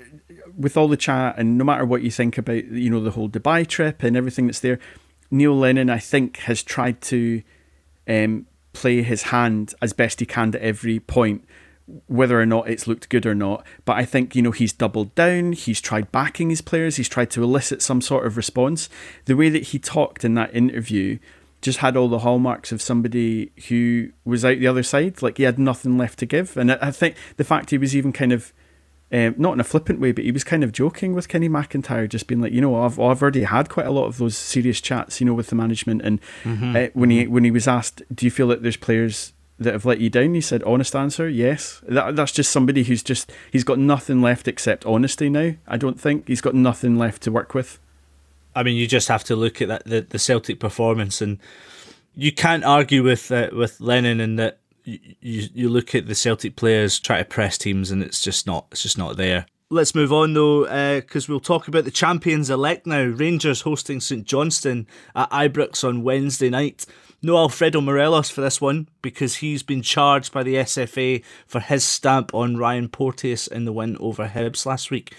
with 0.57 0.77
all 0.77 0.87
the 0.87 0.97
chat 0.97 1.35
and 1.37 1.57
no 1.57 1.63
matter 1.65 1.85
what 1.85 2.01
you 2.01 2.11
think 2.11 2.37
about 2.37 2.65
you 2.65 2.89
know 2.89 2.99
the 3.01 3.11
whole 3.11 3.29
Dubai 3.29 3.65
trip 3.65 4.03
and 4.03 4.15
everything 4.17 4.45
that's 4.47 4.59
there, 4.59 4.79
Neil 5.35 5.55
Lennon 5.55 5.89
I 5.89 5.99
think 5.99 6.37
has 6.37 6.63
tried 6.63 7.01
to 7.01 7.43
um, 8.07 8.47
play 8.73 9.01
his 9.01 9.23
hand 9.23 9.73
as 9.81 9.93
best 9.93 10.19
he 10.19 10.25
can 10.25 10.55
at 10.55 10.61
every 10.61 10.99
point, 10.99 11.43
whether 12.07 12.39
or 12.39 12.45
not 12.45 12.69
it's 12.69 12.87
looked 12.87 13.09
good 13.09 13.25
or 13.25 13.35
not. 13.35 13.65
But 13.83 13.97
I 13.97 14.05
think 14.05 14.35
you 14.35 14.41
know 14.41 14.51
he's 14.51 14.73
doubled 14.73 15.13
down. 15.13 15.51
He's 15.51 15.81
tried 15.81 16.11
backing 16.11 16.49
his 16.49 16.61
players. 16.61 16.95
He's 16.95 17.09
tried 17.09 17.31
to 17.31 17.43
elicit 17.43 17.81
some 17.81 18.01
sort 18.01 18.25
of 18.25 18.37
response. 18.37 18.89
The 19.25 19.35
way 19.35 19.49
that 19.49 19.63
he 19.63 19.79
talked 19.79 20.23
in 20.23 20.35
that 20.35 20.55
interview 20.55 21.19
just 21.61 21.79
had 21.79 21.97
all 21.97 22.07
the 22.07 22.19
hallmarks 22.19 22.71
of 22.71 22.81
somebody 22.81 23.51
who 23.69 24.11
was 24.23 24.45
out 24.45 24.59
the 24.59 24.67
other 24.67 24.83
side. 24.83 25.21
Like 25.21 25.37
he 25.37 25.43
had 25.43 25.59
nothing 25.59 25.97
left 25.97 26.19
to 26.19 26.25
give. 26.25 26.55
And 26.57 26.71
I 26.71 26.77
I 26.81 26.91
think 26.91 27.15
the 27.37 27.43
fact 27.43 27.71
he 27.71 27.77
was 27.77 27.95
even 27.95 28.13
kind 28.13 28.31
of 28.31 28.53
um, 29.11 29.35
not 29.37 29.53
in 29.53 29.59
a 29.59 29.63
flippant 29.63 29.99
way, 29.99 30.11
but 30.11 30.23
he 30.25 30.31
was 30.31 30.43
kind 30.43 30.63
of 30.63 30.71
joking 30.71 31.13
with 31.13 31.27
Kenny 31.27 31.47
McIntyre, 31.47 32.09
just 32.09 32.27
being 32.27 32.41
like, 32.41 32.51
you 32.53 32.61
know, 32.61 32.75
I've 32.83 32.99
I've 32.99 33.21
already 33.21 33.43
had 33.43 33.69
quite 33.69 33.85
a 33.85 33.91
lot 33.91 34.05
of 34.05 34.17
those 34.17 34.35
serious 34.37 34.81
chats, 34.81 35.19
you 35.21 35.25
know, 35.27 35.33
with 35.33 35.47
the 35.47 35.55
management. 35.55 36.01
And 36.01 36.19
Mhm. 36.43 36.87
uh, 36.87 36.89
when 36.93 37.09
he 37.11 37.27
when 37.27 37.43
he 37.43 37.51
was 37.51 37.67
asked, 37.67 38.01
do 38.13 38.25
you 38.25 38.31
feel 38.31 38.47
that 38.47 38.61
there's 38.63 38.77
players 38.77 39.33
that 39.59 39.73
have 39.73 39.85
let 39.85 39.99
you 39.99 40.09
down? 40.09 40.33
He 40.33 40.41
said, 40.41 40.63
honest 40.63 40.95
answer, 40.95 41.29
yes. 41.29 41.81
That 41.87 42.15
that's 42.15 42.31
just 42.31 42.51
somebody 42.51 42.83
who's 42.83 43.03
just 43.03 43.31
he's 43.51 43.63
got 43.63 43.79
nothing 43.79 44.21
left 44.21 44.47
except 44.47 44.85
honesty 44.85 45.29
now. 45.29 45.53
I 45.67 45.77
don't 45.77 45.99
think 46.01 46.27
he's 46.27 46.41
got 46.41 46.55
nothing 46.55 46.97
left 46.97 47.21
to 47.23 47.31
work 47.31 47.53
with. 47.53 47.79
I 48.55 48.63
mean, 48.63 48.75
you 48.75 48.87
just 48.87 49.07
have 49.09 49.23
to 49.25 49.35
look 49.35 49.61
at 49.61 49.67
that 49.67 49.85
the, 49.85 50.01
the 50.01 50.19
Celtic 50.19 50.59
performance, 50.59 51.21
and 51.21 51.37
you 52.15 52.31
can't 52.31 52.63
argue 52.63 53.03
with 53.03 53.31
uh, 53.31 53.49
with 53.53 53.79
Lennon 53.79 54.19
in 54.19 54.37
that 54.37 54.57
you, 54.85 54.99
you 55.19 55.47
you 55.53 55.69
look 55.69 55.93
at 55.95 56.07
the 56.07 56.15
Celtic 56.15 56.55
players 56.55 56.99
try 56.99 57.17
to 57.19 57.25
press 57.25 57.57
teams, 57.57 57.91
and 57.91 58.01
it's 58.03 58.21
just 58.21 58.47
not 58.47 58.67
it's 58.71 58.83
just 58.83 58.97
not 58.97 59.17
there. 59.17 59.45
Let's 59.71 59.95
move 59.95 60.13
on 60.13 60.33
though, 60.33 60.65
uh, 60.65 61.01
because 61.01 61.27
we'll 61.27 61.39
talk 61.39 61.67
about 61.67 61.83
the 61.85 61.91
champions 61.91 62.49
elect 62.49 62.85
now. 62.85 63.03
Rangers 63.03 63.61
hosting 63.61 63.99
St 63.99 64.23
Johnstone 64.25 64.85
at 65.15 65.29
Ibrox 65.31 65.83
on 65.87 66.03
Wednesday 66.03 66.49
night. 66.49 66.85
No 67.21 67.37
Alfredo 67.37 67.81
Morelos 67.81 68.29
for 68.29 68.41
this 68.41 68.61
one 68.61 68.87
because 69.01 69.37
he's 69.37 69.63
been 69.63 69.81
charged 69.81 70.31
by 70.31 70.43
the 70.43 70.55
SFA 70.55 71.23
for 71.47 71.59
his 71.59 71.83
stamp 71.83 72.31
on 72.35 72.57
Ryan 72.57 72.87
Porteous 72.87 73.47
in 73.47 73.65
the 73.65 73.73
win 73.73 73.97
over 73.99 74.27
Hibs 74.27 74.67
last 74.67 74.91
week. 74.91 75.15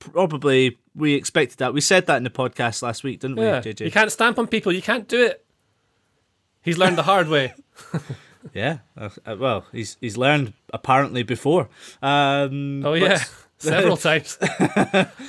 Probably 0.00 0.76
we 0.96 1.14
expected 1.14 1.58
that. 1.58 1.72
We 1.72 1.80
said 1.80 2.06
that 2.06 2.16
in 2.16 2.24
the 2.24 2.30
podcast 2.30 2.82
last 2.82 3.04
week, 3.04 3.20
didn't 3.20 3.36
Yeah, 3.36 3.60
we, 3.64 3.72
JJ? 3.72 3.84
you 3.84 3.90
can't 3.92 4.10
stamp 4.10 4.38
on 4.38 4.48
people. 4.48 4.72
You 4.72 4.82
can't 4.82 5.06
do 5.06 5.24
it. 5.24 5.44
He's 6.62 6.78
learned 6.78 6.98
the 6.98 7.02
hard 7.04 7.28
way. 7.28 7.54
Yeah. 8.52 8.78
Uh, 8.96 9.08
uh, 9.26 9.36
well, 9.38 9.64
he's 9.72 9.96
he's 10.00 10.16
learned 10.16 10.52
apparently 10.72 11.22
before. 11.22 11.68
Um, 12.02 12.84
Oh 12.84 12.92
but- 12.92 13.00
yeah, 13.00 13.24
several 13.58 13.96
times. 13.96 14.36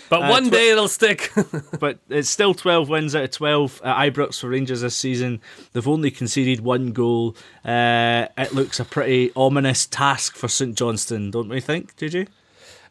But 0.09 0.21
Uh, 0.21 0.29
one 0.29 0.49
tw- 0.49 0.51
day 0.51 0.69
it'll 0.71 0.87
stick. 0.87 1.31
but 1.79 1.99
it's 2.09 2.29
still 2.29 2.53
12 2.53 2.89
wins 2.89 3.15
out 3.15 3.23
of 3.23 3.31
12 3.31 3.81
at 3.83 4.13
Ibrox 4.13 4.39
for 4.39 4.49
Rangers 4.49 4.81
this 4.81 4.95
season. 4.95 5.41
They've 5.73 5.87
only 5.87 6.11
conceded 6.11 6.61
one 6.61 6.91
goal. 6.91 7.35
Uh, 7.63 8.27
it 8.37 8.53
looks 8.53 8.79
a 8.79 8.85
pretty 8.85 9.31
ominous 9.35 9.85
task 9.87 10.35
for 10.35 10.47
St 10.47 10.75
Johnstone, 10.77 11.31
don't 11.31 11.49
we 11.49 11.59
think, 11.61 11.95
JJ? 11.95 12.27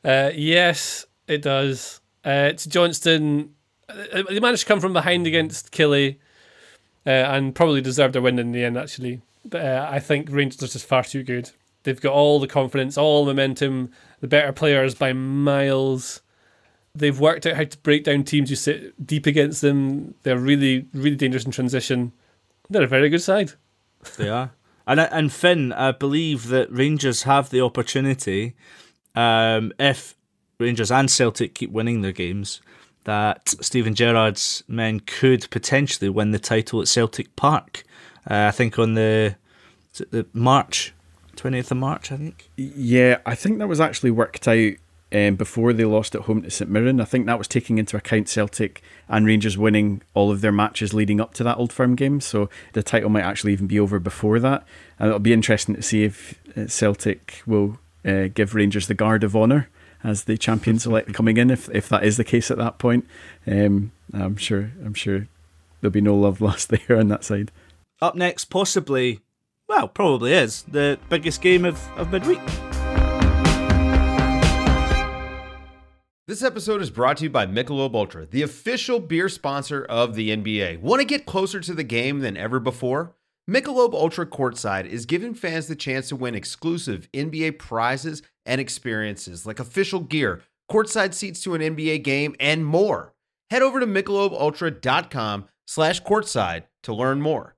Uh, 0.04 0.30
yes, 0.34 1.06
it 1.28 1.42
does. 1.42 2.00
Uh, 2.24 2.48
it's 2.50 2.66
Johnston. 2.66 3.54
uh, 3.88 4.22
They 4.28 4.40
managed 4.40 4.62
to 4.62 4.66
come 4.68 4.80
from 4.80 4.92
behind 4.92 5.26
against 5.26 5.70
Killie, 5.72 6.16
uh, 7.06 7.10
and 7.10 7.54
probably 7.54 7.80
deserved 7.80 8.16
a 8.16 8.20
win 8.22 8.38
in 8.38 8.52
the 8.52 8.64
end. 8.64 8.76
Actually, 8.76 9.16
but 9.16 9.33
uh, 9.52 9.86
I 9.90 9.98
think 9.98 10.28
Rangers 10.30 10.62
are 10.62 10.72
just 10.72 10.86
far 10.86 11.04
too 11.04 11.22
good. 11.22 11.50
They've 11.82 12.00
got 12.00 12.12
all 12.14 12.40
the 12.40 12.46
confidence, 12.46 12.96
all 12.96 13.24
the 13.24 13.32
momentum, 13.32 13.90
the 14.20 14.26
better 14.26 14.52
players 14.52 14.94
by 14.94 15.12
miles. 15.12 16.22
They've 16.94 17.18
worked 17.18 17.46
out 17.46 17.56
how 17.56 17.64
to 17.64 17.78
break 17.78 18.04
down 18.04 18.24
teams 18.24 18.48
who 18.48 18.56
sit 18.56 19.06
deep 19.06 19.26
against 19.26 19.60
them. 19.60 20.14
They're 20.22 20.38
really, 20.38 20.86
really 20.94 21.16
dangerous 21.16 21.44
in 21.44 21.50
transition. 21.50 22.12
They're 22.70 22.84
a 22.84 22.88
very 22.88 23.08
good 23.10 23.22
side. 23.22 23.52
They 24.18 24.28
are. 24.28 24.52
And 24.86 25.00
and 25.00 25.32
Finn, 25.32 25.72
I 25.72 25.92
believe 25.92 26.48
that 26.48 26.70
Rangers 26.70 27.22
have 27.22 27.48
the 27.48 27.62
opportunity, 27.62 28.54
um, 29.14 29.72
if 29.78 30.14
Rangers 30.60 30.90
and 30.90 31.10
Celtic 31.10 31.54
keep 31.54 31.70
winning 31.70 32.02
their 32.02 32.12
games, 32.12 32.60
that 33.04 33.48
Steven 33.48 33.94
Gerrard's 33.94 34.62
men 34.68 35.00
could 35.00 35.48
potentially 35.50 36.10
win 36.10 36.32
the 36.32 36.38
title 36.38 36.82
at 36.82 36.88
Celtic 36.88 37.34
Park. 37.34 37.84
Uh, 38.28 38.46
I 38.48 38.50
think 38.50 38.78
on 38.78 38.94
the 38.94 39.36
the 40.10 40.26
March 40.32 40.92
twentieth 41.36 41.70
of 41.70 41.76
March. 41.76 42.10
I 42.12 42.16
think. 42.16 42.50
Yeah, 42.56 43.18
I 43.26 43.34
think 43.34 43.58
that 43.58 43.68
was 43.68 43.80
actually 43.80 44.10
worked 44.10 44.46
out 44.48 44.74
um, 45.14 45.36
before 45.36 45.72
they 45.72 45.84
lost 45.84 46.14
at 46.14 46.22
home 46.22 46.42
to 46.42 46.50
St 46.50 46.70
Mirren. 46.70 47.00
I 47.00 47.04
think 47.04 47.26
that 47.26 47.38
was 47.38 47.48
taking 47.48 47.78
into 47.78 47.96
account 47.96 48.28
Celtic 48.28 48.82
and 49.08 49.24
Rangers 49.24 49.56
winning 49.56 50.02
all 50.12 50.30
of 50.30 50.40
their 50.40 50.52
matches 50.52 50.92
leading 50.92 51.20
up 51.20 51.34
to 51.34 51.44
that 51.44 51.56
Old 51.56 51.72
Firm 51.72 51.94
game. 51.94 52.20
So 52.20 52.50
the 52.72 52.82
title 52.82 53.10
might 53.10 53.22
actually 53.22 53.52
even 53.52 53.66
be 53.66 53.78
over 53.78 54.00
before 54.00 54.40
that. 54.40 54.66
And 54.98 55.08
it'll 55.08 55.20
be 55.20 55.32
interesting 55.32 55.76
to 55.76 55.82
see 55.82 56.04
if 56.04 56.34
uh, 56.56 56.66
Celtic 56.66 57.42
will 57.46 57.78
uh, 58.04 58.28
give 58.34 58.54
Rangers 58.54 58.88
the 58.88 58.94
guard 58.94 59.22
of 59.22 59.36
honour 59.36 59.68
as 60.02 60.24
the 60.24 60.36
champions 60.36 60.84
elect 60.86 61.14
coming 61.14 61.36
in. 61.36 61.50
If 61.50 61.68
if 61.70 61.88
that 61.88 62.04
is 62.04 62.16
the 62.16 62.24
case 62.24 62.50
at 62.50 62.58
that 62.58 62.78
point, 62.78 63.06
um, 63.46 63.92
I'm 64.12 64.36
sure 64.36 64.72
I'm 64.84 64.94
sure 64.94 65.28
there'll 65.80 65.92
be 65.92 66.00
no 66.00 66.16
love 66.16 66.40
lost 66.48 66.70
there 66.70 66.98
on 66.98 67.08
that 67.08 67.24
side. 67.24 67.52
Up 68.04 68.14
next, 68.14 68.44
possibly, 68.50 69.20
well, 69.66 69.88
probably 69.88 70.34
is 70.34 70.60
the 70.64 70.98
biggest 71.08 71.40
game 71.40 71.64
of, 71.64 71.80
of 71.96 72.12
midweek. 72.12 72.38
This 76.28 76.42
episode 76.42 76.82
is 76.82 76.90
brought 76.90 77.16
to 77.16 77.24
you 77.24 77.30
by 77.30 77.46
Michelob 77.46 77.94
Ultra, 77.94 78.26
the 78.26 78.42
official 78.42 79.00
beer 79.00 79.30
sponsor 79.30 79.86
of 79.86 80.16
the 80.16 80.36
NBA. 80.36 80.80
Want 80.80 81.00
to 81.00 81.06
get 81.06 81.24
closer 81.24 81.60
to 81.60 81.72
the 81.72 81.82
game 81.82 82.18
than 82.18 82.36
ever 82.36 82.60
before? 82.60 83.14
Michelob 83.50 83.94
Ultra 83.94 84.26
Courtside 84.26 84.84
is 84.84 85.06
giving 85.06 85.32
fans 85.32 85.66
the 85.66 85.74
chance 85.74 86.10
to 86.10 86.16
win 86.16 86.34
exclusive 86.34 87.08
NBA 87.12 87.58
prizes 87.58 88.20
and 88.44 88.60
experiences 88.60 89.46
like 89.46 89.58
official 89.58 90.00
gear, 90.00 90.42
courtside 90.70 91.14
seats 91.14 91.42
to 91.44 91.54
an 91.54 91.62
NBA 91.62 92.02
game, 92.02 92.36
and 92.38 92.66
more. 92.66 93.14
Head 93.48 93.62
over 93.62 93.80
to 93.80 93.86
michelobultra.com 93.86 95.46
slash 95.66 96.02
courtside 96.02 96.64
to 96.82 96.94
learn 96.94 97.22
more. 97.22 97.54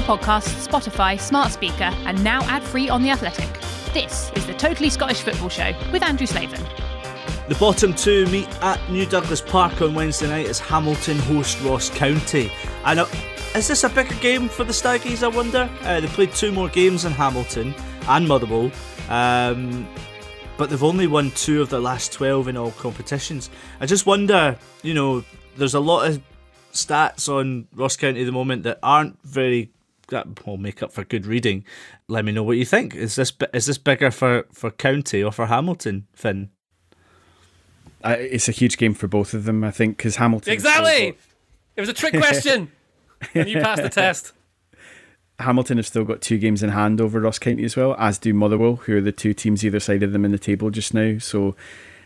Apple 0.00 0.16
Podcasts, 0.16 0.66
Spotify, 0.66 1.20
Smart 1.20 1.52
Speaker, 1.52 1.92
and 2.06 2.24
now 2.24 2.40
ad 2.44 2.62
free 2.62 2.88
on 2.88 3.02
The 3.02 3.10
Athletic. 3.10 3.52
This 3.92 4.32
is 4.34 4.46
the 4.46 4.54
Totally 4.54 4.88
Scottish 4.88 5.20
Football 5.20 5.50
Show 5.50 5.74
with 5.92 6.02
Andrew 6.02 6.26
Slaven. 6.26 6.66
The 7.48 7.54
bottom 7.56 7.92
two 7.92 8.24
meet 8.26 8.48
at 8.62 8.80
New 8.88 9.04
Douglas 9.04 9.42
Park 9.42 9.82
on 9.82 9.94
Wednesday 9.94 10.28
night 10.28 10.46
as 10.46 10.58
Hamilton 10.58 11.18
host 11.18 11.60
Ross 11.62 11.90
County. 11.90 12.50
And 12.86 13.00
uh, 13.00 13.06
is 13.54 13.68
this 13.68 13.84
a 13.84 13.90
bigger 13.90 14.14
game 14.16 14.48
for 14.48 14.64
the 14.64 14.72
Staggies, 14.72 15.22
I 15.22 15.28
wonder? 15.28 15.68
Uh, 15.82 16.00
they 16.00 16.06
played 16.06 16.32
two 16.32 16.50
more 16.50 16.70
games 16.70 17.04
in 17.04 17.12
Hamilton 17.12 17.74
and 18.08 18.26
Motherwell, 18.26 18.70
um, 19.10 19.86
but 20.56 20.70
they've 20.70 20.82
only 20.82 21.08
won 21.08 21.30
two 21.32 21.60
of 21.60 21.68
the 21.68 21.80
last 21.80 22.10
12 22.14 22.48
in 22.48 22.56
all 22.56 22.70
competitions. 22.72 23.50
I 23.80 23.86
just 23.86 24.06
wonder, 24.06 24.56
you 24.82 24.94
know, 24.94 25.24
there's 25.56 25.74
a 25.74 25.80
lot 25.80 26.06
of 26.06 26.22
stats 26.72 27.28
on 27.28 27.68
Ross 27.74 27.96
County 27.96 28.22
at 28.22 28.24
the 28.24 28.32
moment 28.32 28.62
that 28.62 28.78
aren't 28.82 29.20
very 29.24 29.70
that 30.10 30.46
will 30.46 30.56
make 30.56 30.82
up 30.82 30.92
for 30.92 31.04
good 31.04 31.26
reading. 31.26 31.64
Let 32.08 32.24
me 32.24 32.32
know 32.32 32.42
what 32.42 32.56
you 32.56 32.64
think. 32.64 32.94
Is 32.94 33.16
this 33.16 33.32
is 33.52 33.66
this 33.66 33.78
bigger 33.78 34.10
for, 34.10 34.46
for 34.52 34.70
County 34.70 35.22
or 35.22 35.32
for 35.32 35.46
Hamilton, 35.46 36.06
Finn? 36.14 36.50
Uh, 38.02 38.16
it's 38.18 38.48
a 38.48 38.52
huge 38.52 38.78
game 38.78 38.94
for 38.94 39.08
both 39.08 39.34
of 39.34 39.44
them, 39.44 39.62
I 39.62 39.70
think, 39.70 39.96
because 39.96 40.16
Hamilton. 40.16 40.52
Exactly! 40.52 41.16
It 41.76 41.80
was 41.80 41.88
a 41.88 41.94
trick 41.94 42.14
question! 42.14 42.70
and 43.34 43.48
you 43.48 43.60
passed 43.60 43.82
the 43.82 43.88
test. 43.88 44.32
Hamilton 45.40 45.78
have 45.78 45.86
still 45.86 46.04
got 46.04 46.20
two 46.20 46.38
games 46.38 46.62
in 46.62 46.70
hand 46.70 47.00
over 47.00 47.20
Ross 47.20 47.38
County 47.38 47.64
as 47.64 47.76
well, 47.76 47.96
as 47.98 48.18
do 48.18 48.32
Motherwell, 48.34 48.76
who 48.76 48.96
are 48.96 49.00
the 49.00 49.12
two 49.12 49.34
teams 49.34 49.64
either 49.64 49.80
side 49.80 50.02
of 50.02 50.12
them 50.12 50.24
in 50.24 50.32
the 50.32 50.38
table 50.38 50.70
just 50.70 50.94
now. 50.94 51.18
So 51.18 51.56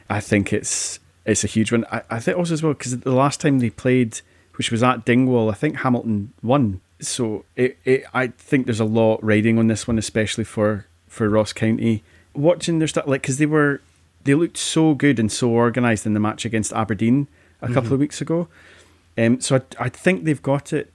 I 0.08 0.20
think 0.20 0.52
it's 0.52 1.00
it's 1.24 1.44
a 1.44 1.48
huge 1.48 1.72
one. 1.72 1.84
I, 1.90 2.02
I 2.10 2.20
think 2.20 2.38
also 2.38 2.54
as 2.54 2.62
well 2.62 2.74
because 2.74 2.98
the 2.98 3.12
last 3.12 3.40
time 3.40 3.58
they 3.58 3.70
played, 3.70 4.20
which 4.56 4.70
was 4.70 4.82
at 4.82 5.04
Dingwall, 5.04 5.50
I 5.50 5.54
think 5.54 5.78
Hamilton 5.78 6.32
won. 6.42 6.80
So 7.08 7.44
it, 7.56 7.78
it 7.84 8.04
I 8.14 8.28
think 8.28 8.66
there's 8.66 8.80
a 8.80 8.84
lot 8.84 9.22
riding 9.22 9.58
on 9.58 9.66
this 9.68 9.86
one, 9.86 9.98
especially 9.98 10.44
for 10.44 10.86
for 11.08 11.28
Ross 11.28 11.52
County. 11.52 12.02
Watching 12.34 12.78
their 12.80 12.88
stuff, 12.88 13.06
like 13.06 13.22
because 13.22 13.38
they 13.38 13.46
were 13.46 13.80
they 14.24 14.34
looked 14.34 14.56
so 14.56 14.94
good 14.94 15.18
and 15.18 15.30
so 15.30 15.50
organised 15.50 16.06
in 16.06 16.14
the 16.14 16.20
match 16.20 16.44
against 16.44 16.72
Aberdeen 16.72 17.28
a 17.62 17.68
couple 17.68 17.82
Mm-hmm. 17.82 17.94
of 17.94 18.00
weeks 18.00 18.20
ago. 18.20 18.48
Um, 19.16 19.40
so 19.40 19.56
I, 19.56 19.84
I 19.84 19.88
think 19.88 20.24
they've 20.24 20.42
got 20.42 20.72
it 20.72 20.92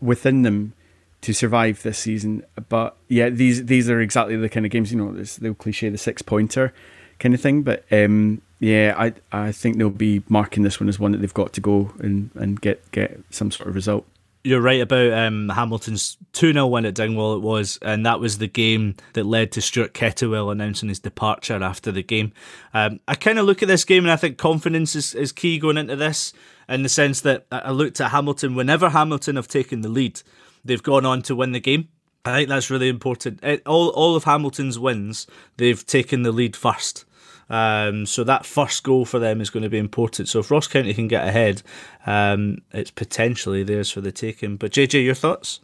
within 0.00 0.42
them 0.42 0.72
to 1.20 1.32
survive 1.32 1.82
this 1.82 1.98
season. 1.98 2.42
But 2.68 2.96
yeah, 3.08 3.28
these 3.30 3.66
these 3.66 3.88
are 3.88 4.00
exactly 4.00 4.36
the 4.36 4.48
kind 4.48 4.66
of 4.66 4.72
games 4.72 4.90
you 4.92 4.98
know. 4.98 5.12
This 5.12 5.36
the 5.36 5.54
cliche, 5.54 5.88
the 5.88 5.98
six 5.98 6.22
pointer 6.22 6.72
kind 7.20 7.34
of 7.34 7.40
thing. 7.40 7.62
But 7.62 7.84
um, 7.92 8.42
yeah, 8.58 8.94
I 8.98 9.12
I 9.30 9.52
think 9.52 9.76
they'll 9.78 9.90
be 9.90 10.22
marking 10.28 10.64
this 10.64 10.80
one 10.80 10.88
as 10.88 10.98
one 10.98 11.12
that 11.12 11.18
they've 11.18 11.32
got 11.32 11.52
to 11.52 11.60
go 11.60 11.92
and, 12.00 12.30
and 12.34 12.60
get 12.60 12.90
get 12.90 13.20
some 13.30 13.50
sort 13.52 13.68
of 13.68 13.74
result. 13.76 14.04
You're 14.46 14.60
right 14.60 14.80
about 14.80 15.12
um, 15.12 15.48
Hamilton's 15.48 16.16
2 16.34 16.52
0 16.52 16.68
win 16.68 16.84
at 16.84 16.94
Dingwall, 16.94 17.34
it 17.34 17.42
was, 17.42 17.80
and 17.82 18.06
that 18.06 18.20
was 18.20 18.38
the 18.38 18.46
game 18.46 18.94
that 19.14 19.26
led 19.26 19.50
to 19.52 19.60
Stuart 19.60 19.92
Kettlewell 19.92 20.52
announcing 20.52 20.88
his 20.88 21.00
departure 21.00 21.60
after 21.64 21.90
the 21.90 22.04
game. 22.04 22.32
Um, 22.72 23.00
I 23.08 23.16
kind 23.16 23.40
of 23.40 23.46
look 23.46 23.62
at 23.64 23.66
this 23.66 23.84
game 23.84 24.04
and 24.04 24.12
I 24.12 24.16
think 24.16 24.38
confidence 24.38 24.94
is, 24.94 25.16
is 25.16 25.32
key 25.32 25.58
going 25.58 25.78
into 25.78 25.96
this 25.96 26.32
in 26.68 26.84
the 26.84 26.88
sense 26.88 27.22
that 27.22 27.46
I 27.50 27.72
looked 27.72 28.00
at 28.00 28.12
Hamilton, 28.12 28.54
whenever 28.54 28.90
Hamilton 28.90 29.34
have 29.34 29.48
taken 29.48 29.80
the 29.80 29.88
lead, 29.88 30.22
they've 30.64 30.80
gone 30.80 31.04
on 31.04 31.22
to 31.22 31.34
win 31.34 31.50
the 31.50 31.58
game. 31.58 31.88
I 32.24 32.36
think 32.36 32.48
that's 32.48 32.70
really 32.70 32.88
important. 32.88 33.42
All, 33.66 33.88
all 33.88 34.14
of 34.14 34.22
Hamilton's 34.22 34.78
wins, 34.78 35.26
they've 35.56 35.84
taken 35.84 36.22
the 36.22 36.30
lead 36.30 36.54
first. 36.54 37.04
Um, 37.48 38.06
so 38.06 38.24
that 38.24 38.44
first 38.44 38.82
goal 38.82 39.04
for 39.04 39.18
them 39.18 39.40
is 39.40 39.50
going 39.50 39.62
to 39.62 39.68
be 39.68 39.78
important. 39.78 40.28
So 40.28 40.40
if 40.40 40.50
Ross 40.50 40.66
County 40.66 40.92
can 40.94 41.08
get 41.08 41.26
ahead, 41.26 41.62
um, 42.04 42.58
it's 42.72 42.90
potentially 42.90 43.62
theirs 43.62 43.90
for 43.90 44.00
the 44.00 44.12
taking. 44.12 44.56
But 44.56 44.72
JJ, 44.72 45.04
your 45.04 45.14
thoughts? 45.14 45.60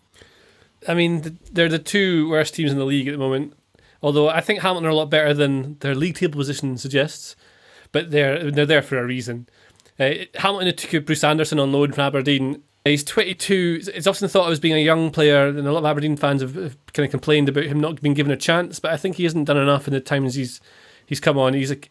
I 0.87 0.95
mean, 0.95 1.39
they're 1.51 1.69
the 1.69 1.79
two 1.79 2.29
worst 2.29 2.55
teams 2.55 2.73
in 2.73 2.79
the 2.79 2.85
league 2.85 3.09
at 3.09 3.13
the 3.13 3.19
moment. 3.19 3.55
Although 4.03 4.29
I 4.29 4.41
think 4.41 4.61
Hamilton 4.61 4.87
are 4.87 4.91
a 4.91 4.95
lot 4.95 5.11
better 5.11 5.33
than 5.33 5.77
their 5.79 5.95
league 5.95 6.17
table 6.17 6.39
position 6.39 6.77
suggests, 6.77 7.37
but 7.93 8.11
they're 8.11 8.51
they're 8.51 8.67
there 8.67 8.83
for 8.83 8.99
a 8.99 9.07
reason. 9.07 9.49
Uh, 9.99 10.15
Hamilton 10.35 10.75
took 10.75 11.07
Bruce 11.07 11.23
Anderson 11.23 11.61
on 11.61 11.73
loan 11.73 11.93
from 11.93 12.03
Aberdeen. 12.03 12.63
He's 12.85 13.05
22. 13.05 13.83
It's 13.95 14.09
often 14.09 14.29
thought 14.29 14.47
of 14.47 14.53
as 14.53 14.59
being 14.59 14.75
a 14.75 14.79
young 14.79 15.13
player, 15.13 15.47
and 15.47 15.61
a 15.61 15.73
lot 15.73 15.81
of 15.81 15.85
Aberdeen 15.85 16.17
fans 16.17 16.43
have, 16.43 16.57
have 16.57 16.77
kind 16.93 17.05
of 17.05 17.13
complained 17.13 17.49
about 17.49 17.67
him 17.67 17.79
not 17.79 18.03
being 18.03 18.15
given 18.15 18.33
a 18.33 18.37
chance. 18.37 18.81
But 18.81 18.91
I 18.91 18.97
think 18.97 19.17
he 19.17 19.23
hasn't 19.23 19.47
done 19.47 19.57
enough 19.57 19.87
in 19.87 19.95
the 19.95 20.01
times 20.01 20.35
he's 20.35 20.61
he's 21.07 21.21
come 21.21 21.39
on. 21.39 21.55
He's 21.55 21.71
like 21.71 21.91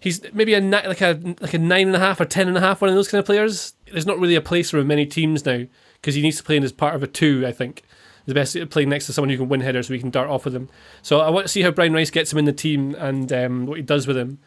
he's 0.00 0.22
maybe 0.32 0.54
a 0.54 0.60
like 0.60 1.00
a 1.00 1.20
like 1.40 1.54
a 1.54 1.58
nine 1.58 1.86
and 1.86 1.96
a 1.96 2.00
half 2.00 2.20
or 2.20 2.24
ten 2.24 2.48
and 2.48 2.56
a 2.56 2.60
half, 2.60 2.80
one 2.80 2.90
of 2.90 2.96
those 2.96 3.08
kind 3.08 3.20
of 3.20 3.26
players. 3.26 3.74
There's 3.90 4.06
not 4.06 4.18
really 4.18 4.34
a 4.34 4.40
place 4.40 4.70
for 4.70 4.76
him 4.76 4.82
in 4.82 4.88
many 4.88 5.06
teams 5.06 5.44
now 5.44 5.64
because 6.00 6.14
he 6.14 6.22
needs 6.22 6.36
to 6.38 6.42
play 6.42 6.56
in 6.56 6.64
as 6.64 6.72
part 6.72 6.94
of 6.94 7.02
a 7.02 7.06
two. 7.06 7.44
I 7.46 7.52
think 7.52 7.82
the 8.26 8.34
best 8.34 8.54
at 8.56 8.70
playing 8.70 8.90
next 8.90 9.06
to 9.06 9.12
someone 9.12 9.30
who 9.30 9.38
can 9.38 9.48
win 9.48 9.62
headers, 9.62 9.88
so 9.88 9.94
we 9.94 9.98
can 9.98 10.10
dart 10.10 10.28
off 10.28 10.44
with 10.44 10.54
him. 10.54 10.68
So 11.00 11.20
I 11.20 11.30
want 11.30 11.46
to 11.46 11.52
see 11.52 11.62
how 11.62 11.70
Brian 11.70 11.94
Rice 11.94 12.10
gets 12.10 12.30
him 12.30 12.38
in 12.38 12.44
the 12.44 12.52
team 12.52 12.94
and 12.96 13.32
um, 13.32 13.66
what 13.66 13.78
he 13.78 13.82
does 13.82 14.06
with 14.06 14.18
him. 14.18 14.38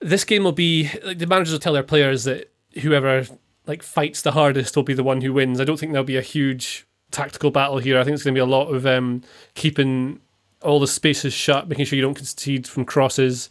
This 0.00 0.24
game 0.24 0.42
will 0.42 0.52
be 0.52 0.90
like 1.04 1.18
the 1.18 1.26
managers 1.26 1.52
will 1.52 1.60
tell 1.60 1.74
their 1.74 1.82
players 1.82 2.24
that 2.24 2.50
whoever 2.80 3.26
like 3.66 3.82
fights 3.82 4.22
the 4.22 4.32
hardest 4.32 4.74
will 4.74 4.82
be 4.82 4.94
the 4.94 5.04
one 5.04 5.20
who 5.20 5.34
wins. 5.34 5.60
I 5.60 5.64
don't 5.64 5.78
think 5.78 5.92
there'll 5.92 6.04
be 6.04 6.16
a 6.16 6.22
huge 6.22 6.86
tactical 7.10 7.50
battle 7.50 7.76
here. 7.76 8.00
I 8.00 8.04
think 8.04 8.14
it's 8.14 8.24
going 8.24 8.34
to 8.34 8.38
be 8.38 8.42
a 8.42 8.46
lot 8.46 8.74
of 8.74 8.86
um, 8.86 9.20
keeping 9.54 10.21
all 10.62 10.80
the 10.80 10.86
spaces 10.86 11.32
shut, 11.32 11.68
making 11.68 11.84
sure 11.84 11.96
you 11.96 12.02
don't 12.02 12.14
concede 12.14 12.66
from 12.66 12.84
crosses. 12.84 13.50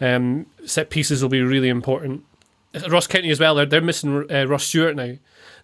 Um, 0.00 0.46
set 0.64 0.90
pieces 0.90 1.22
will 1.22 1.28
be 1.28 1.42
really 1.42 1.68
important. 1.68 2.24
Ross 2.88 3.06
County 3.06 3.30
as 3.30 3.40
well. 3.40 3.54
They're 3.54 3.66
they're 3.66 3.80
missing 3.80 4.30
uh, 4.30 4.46
Ross 4.46 4.64
Stewart 4.64 4.96
now. 4.96 5.14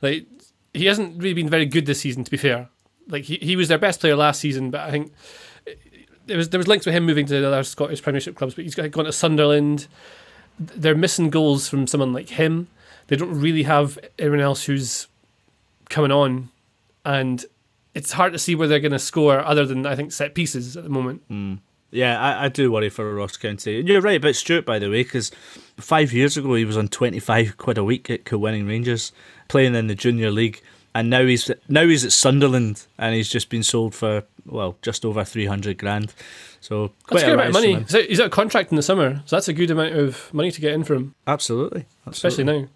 Like 0.03 0.27
he 0.75 0.87
hasn't 0.87 1.17
really 1.19 1.35
been 1.35 1.49
very 1.49 1.67
good 1.67 1.87
this 1.87 2.01
season. 2.01 2.25
To 2.25 2.31
be 2.31 2.37
fair, 2.37 2.69
like 3.09 3.25
he, 3.25 3.37
he 3.37 3.57
was 3.57 3.69
their 3.69 3.79
best 3.79 4.01
player 4.01 4.17
last 4.17 4.41
season, 4.41 4.71
but 4.71 4.81
I 4.81 4.91
think 4.91 5.13
there 6.27 6.37
was 6.37 6.51
there 6.51 6.59
was 6.59 6.69
links 6.69 6.87
with 6.87 6.95
him 6.95 7.07
moving 7.07 7.27
to 7.27 7.41
the 7.41 7.47
other 7.47 7.63
Scottish 7.65 8.03
Premiership 8.03 8.37
clubs. 8.37 8.55
But 8.55 8.65
he's 8.65 8.75
gone 8.75 9.05
to 9.05 9.13
Sunderland. 9.13 9.89
They're 10.59 10.95
missing 10.95 11.31
goals 11.31 11.69
from 11.69 11.87
someone 11.87 12.13
like 12.13 12.31
him. 12.31 12.69
They 13.07 13.17
don't 13.17 13.41
really 13.41 13.63
have 13.63 13.99
anyone 14.19 14.41
else 14.41 14.65
who's 14.65 15.09
coming 15.89 16.13
on, 16.13 16.51
and 17.05 17.45
it's 17.99 18.13
hard 18.13 18.33
to 18.33 18.39
see 18.39 18.55
where 18.55 18.69
they're 18.69 18.79
going 18.79 18.93
to 18.93 18.99
score 18.99 19.41
other 19.41 19.67
than 19.67 19.85
I 19.85 19.97
think 19.97 20.13
set 20.13 20.33
pieces 20.33 20.77
at 20.77 20.85
the 20.85 20.89
moment. 20.89 21.23
Hmm. 21.27 21.55
Yeah, 21.91 22.21
I, 22.21 22.45
I 22.45 22.49
do 22.49 22.71
worry 22.71 22.91
for 22.91 23.13
Ross 23.13 23.37
County. 23.37 23.81
And 23.81 23.89
you're 23.89 24.01
right 24.01 24.19
about 24.19 24.37
Stewart, 24.37 24.65
by 24.65 24.79
the 24.79 24.89
way, 24.89 25.03
because 25.03 25.33
five 25.79 26.13
years 26.13 26.37
ago 26.37 26.55
he 26.55 26.65
was 26.65 26.77
on 26.77 26.87
25 26.89 27.57
quid 27.57 27.77
a 27.77 27.83
week 27.83 28.09
at 28.09 28.25
Kilwinning 28.25 28.69
Rangers, 28.69 29.11
playing 29.49 29.75
in 29.75 29.89
the 29.89 29.97
junior 29.97 30.31
league. 30.31 30.63
And 30.95 31.11
now 31.11 31.25
he's 31.25 31.51
now 31.69 31.87
he's 31.87 32.05
at 32.05 32.13
Sunderland, 32.13 32.87
and 32.99 33.15
he's 33.15 33.29
just 33.29 33.51
been 33.51 33.63
sold 33.63 33.95
for 33.95 34.25
well 34.47 34.77
just 34.81 35.05
over 35.05 35.23
three 35.25 35.47
hundred 35.47 35.79
grand. 35.79 36.15
So 36.61 36.89
That's 36.89 37.05
quite 37.07 37.23
a 37.23 37.27
good 37.27 37.35
amount 37.35 37.49
of 37.49 37.55
money. 37.55 37.75
He's 37.75 37.95
out, 37.95 38.05
he's 38.05 38.21
out 38.21 38.27
of 38.27 38.33
contract 38.33 38.71
in 38.73 38.77
the 38.77 38.83
summer, 38.83 39.23
so 39.27 39.37
that's 39.37 39.49
a 39.49 39.53
good 39.53 39.71
amount 39.71 39.95
of 39.95 40.33
money 40.33 40.51
to 40.51 40.61
get 40.61 40.73
in 40.73 40.85
for 40.85 40.95
him, 40.95 41.15
Absolutely, 41.27 41.85
especially 42.07 42.45
now. 42.45 42.69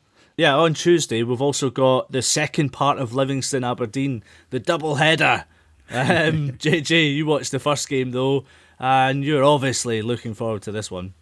Yeah, 0.43 0.57
on 0.57 0.74
Tuesday 0.74 1.22
we've 1.22 1.40
also 1.40 1.70
got 1.70 2.11
the 2.11 2.20
second 2.20 2.70
part 2.70 2.99
of 2.99 3.14
Livingston 3.14 3.62
Aberdeen, 3.62 4.24
the 4.51 4.59
double 4.59 4.97
header. 4.97 5.45
Um, 5.88 6.51
JJ, 6.59 7.14
you 7.14 7.26
watched 7.26 7.53
the 7.53 7.61
first 7.61 7.88
game 7.88 8.11
though, 8.11 8.45
and 8.76 9.22
you're 9.22 9.45
obviously 9.45 10.03
looking 10.03 10.34
forward 10.34 10.62
to 10.62 10.72
this 10.72 10.90
one. 10.90 11.14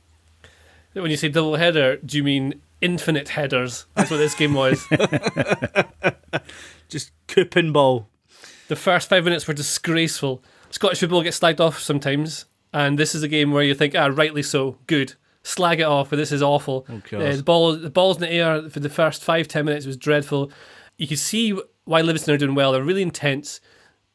When 0.94 1.10
you 1.10 1.18
say 1.18 1.28
double 1.28 1.56
header, 1.56 1.98
do 1.98 2.16
you 2.16 2.24
mean 2.24 2.62
infinite 2.80 3.28
headers? 3.28 3.84
That's 3.94 4.10
what 4.10 4.16
this 4.16 4.34
game 4.34 4.54
was. 4.54 4.86
Just 6.88 7.12
coupon 7.26 7.72
ball. 7.72 8.08
The 8.68 8.76
first 8.76 9.10
five 9.10 9.24
minutes 9.24 9.46
were 9.46 9.52
disgraceful. 9.52 10.42
Scottish 10.70 11.00
football 11.00 11.22
gets 11.22 11.40
slagged 11.40 11.60
off 11.60 11.78
sometimes, 11.78 12.46
and 12.72 12.98
this 12.98 13.14
is 13.14 13.22
a 13.22 13.28
game 13.28 13.52
where 13.52 13.64
you 13.64 13.74
think, 13.74 13.94
ah, 13.94 14.06
rightly 14.06 14.42
so, 14.42 14.78
good. 14.86 15.12
Slag 15.42 15.80
it 15.80 15.84
off, 15.84 16.10
but 16.10 16.16
this 16.16 16.32
is 16.32 16.42
awful. 16.42 16.86
God. 17.10 17.22
Uh, 17.22 17.36
the 17.36 17.42
ball, 17.42 17.76
the 17.76 17.90
ball's 17.90 18.16
in 18.16 18.22
the 18.22 18.30
air 18.30 18.68
for 18.68 18.80
the 18.80 18.90
first 18.90 19.24
five 19.24 19.48
ten 19.48 19.64
minutes 19.64 19.86
was 19.86 19.96
dreadful. 19.96 20.52
You 20.98 21.06
can 21.08 21.16
see 21.16 21.58
why 21.84 22.02
Livingston 22.02 22.34
are 22.34 22.38
doing 22.38 22.54
well. 22.54 22.72
They're 22.72 22.82
really 22.82 23.02
intense. 23.02 23.60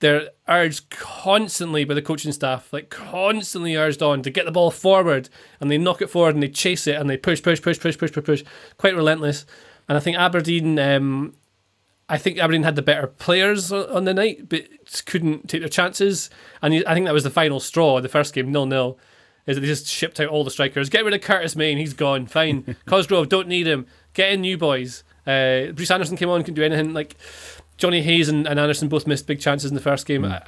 They're 0.02 0.30
urged 0.48 0.90
constantly 0.90 1.84
by 1.84 1.94
the 1.94 2.02
coaching 2.02 2.32
staff, 2.32 2.72
like 2.72 2.90
constantly 2.90 3.76
urged 3.76 4.04
on 4.04 4.22
to 4.24 4.30
get 4.30 4.46
the 4.46 4.52
ball 4.52 4.70
forward, 4.70 5.30
and 5.60 5.72
they 5.72 5.78
knock 5.78 6.02
it 6.02 6.10
forward 6.10 6.36
and 6.36 6.44
they 6.44 6.50
chase 6.50 6.86
it 6.86 6.96
and 6.96 7.10
they 7.10 7.18
push, 7.18 7.42
push, 7.42 7.62
push, 7.62 7.80
push, 7.80 7.98
push, 7.98 8.12
push, 8.12 8.24
push. 8.24 8.44
Quite 8.78 8.96
relentless. 8.96 9.46
And 9.88 9.98
I 9.98 10.02
think 10.02 10.18
Aberdeen, 10.18 10.78
um, 10.80 11.36
I 12.10 12.18
think 12.18 12.38
Aberdeen 12.38 12.64
had 12.64 12.76
the 12.76 12.82
better 12.82 13.08
players 13.08 13.72
on 13.72 14.04
the 14.04 14.14
night, 14.14 14.50
but 14.50 14.68
couldn't 15.06 15.50
take 15.50 15.62
their 15.62 15.70
chances. 15.70 16.30
And 16.62 16.84
I 16.86 16.94
think 16.94 17.06
that 17.06 17.14
was 17.14 17.24
the 17.24 17.32
final 17.32 17.60
straw. 17.60 18.02
The 18.02 18.10
first 18.10 18.34
game, 18.34 18.52
nil 18.52 18.66
nil, 18.66 19.00
is 19.48 19.56
that 19.56 19.62
they 19.62 19.68
just 19.68 19.88
shipped 19.88 20.20
out 20.20 20.30
all 20.30 20.44
the 20.44 20.52
strikers. 20.52 20.90
Get 20.90 21.06
rid 21.06 21.14
of 21.14 21.22
Curtis 21.22 21.56
Main, 21.56 21.78
he's 21.78 21.94
gone. 21.94 22.28
Fine. 22.28 22.76
Cosgrove, 22.86 23.30
don't 23.30 23.48
need 23.48 23.68
him. 23.68 23.86
Get 24.14 24.32
in 24.32 24.42
new 24.42 24.58
boys. 24.58 25.04
Uh, 25.28 25.72
Bruce 25.74 25.92
Anderson 25.92 26.18
came 26.18 26.30
on, 26.30 26.42
couldn't 26.42 26.56
do 26.56 26.64
anything. 26.64 26.94
Like 26.94 27.16
Jonny 27.78 28.02
Hayes 28.02 28.30
and, 28.30 28.48
and 28.48 28.60
Anderson 28.60 28.88
both 28.88 29.08
missed 29.08 29.28
big 29.28 29.40
chances 29.40 29.70
in 29.70 29.76
the 29.76 29.82
first 29.82 30.06
game. 30.06 30.26
I, 30.26 30.42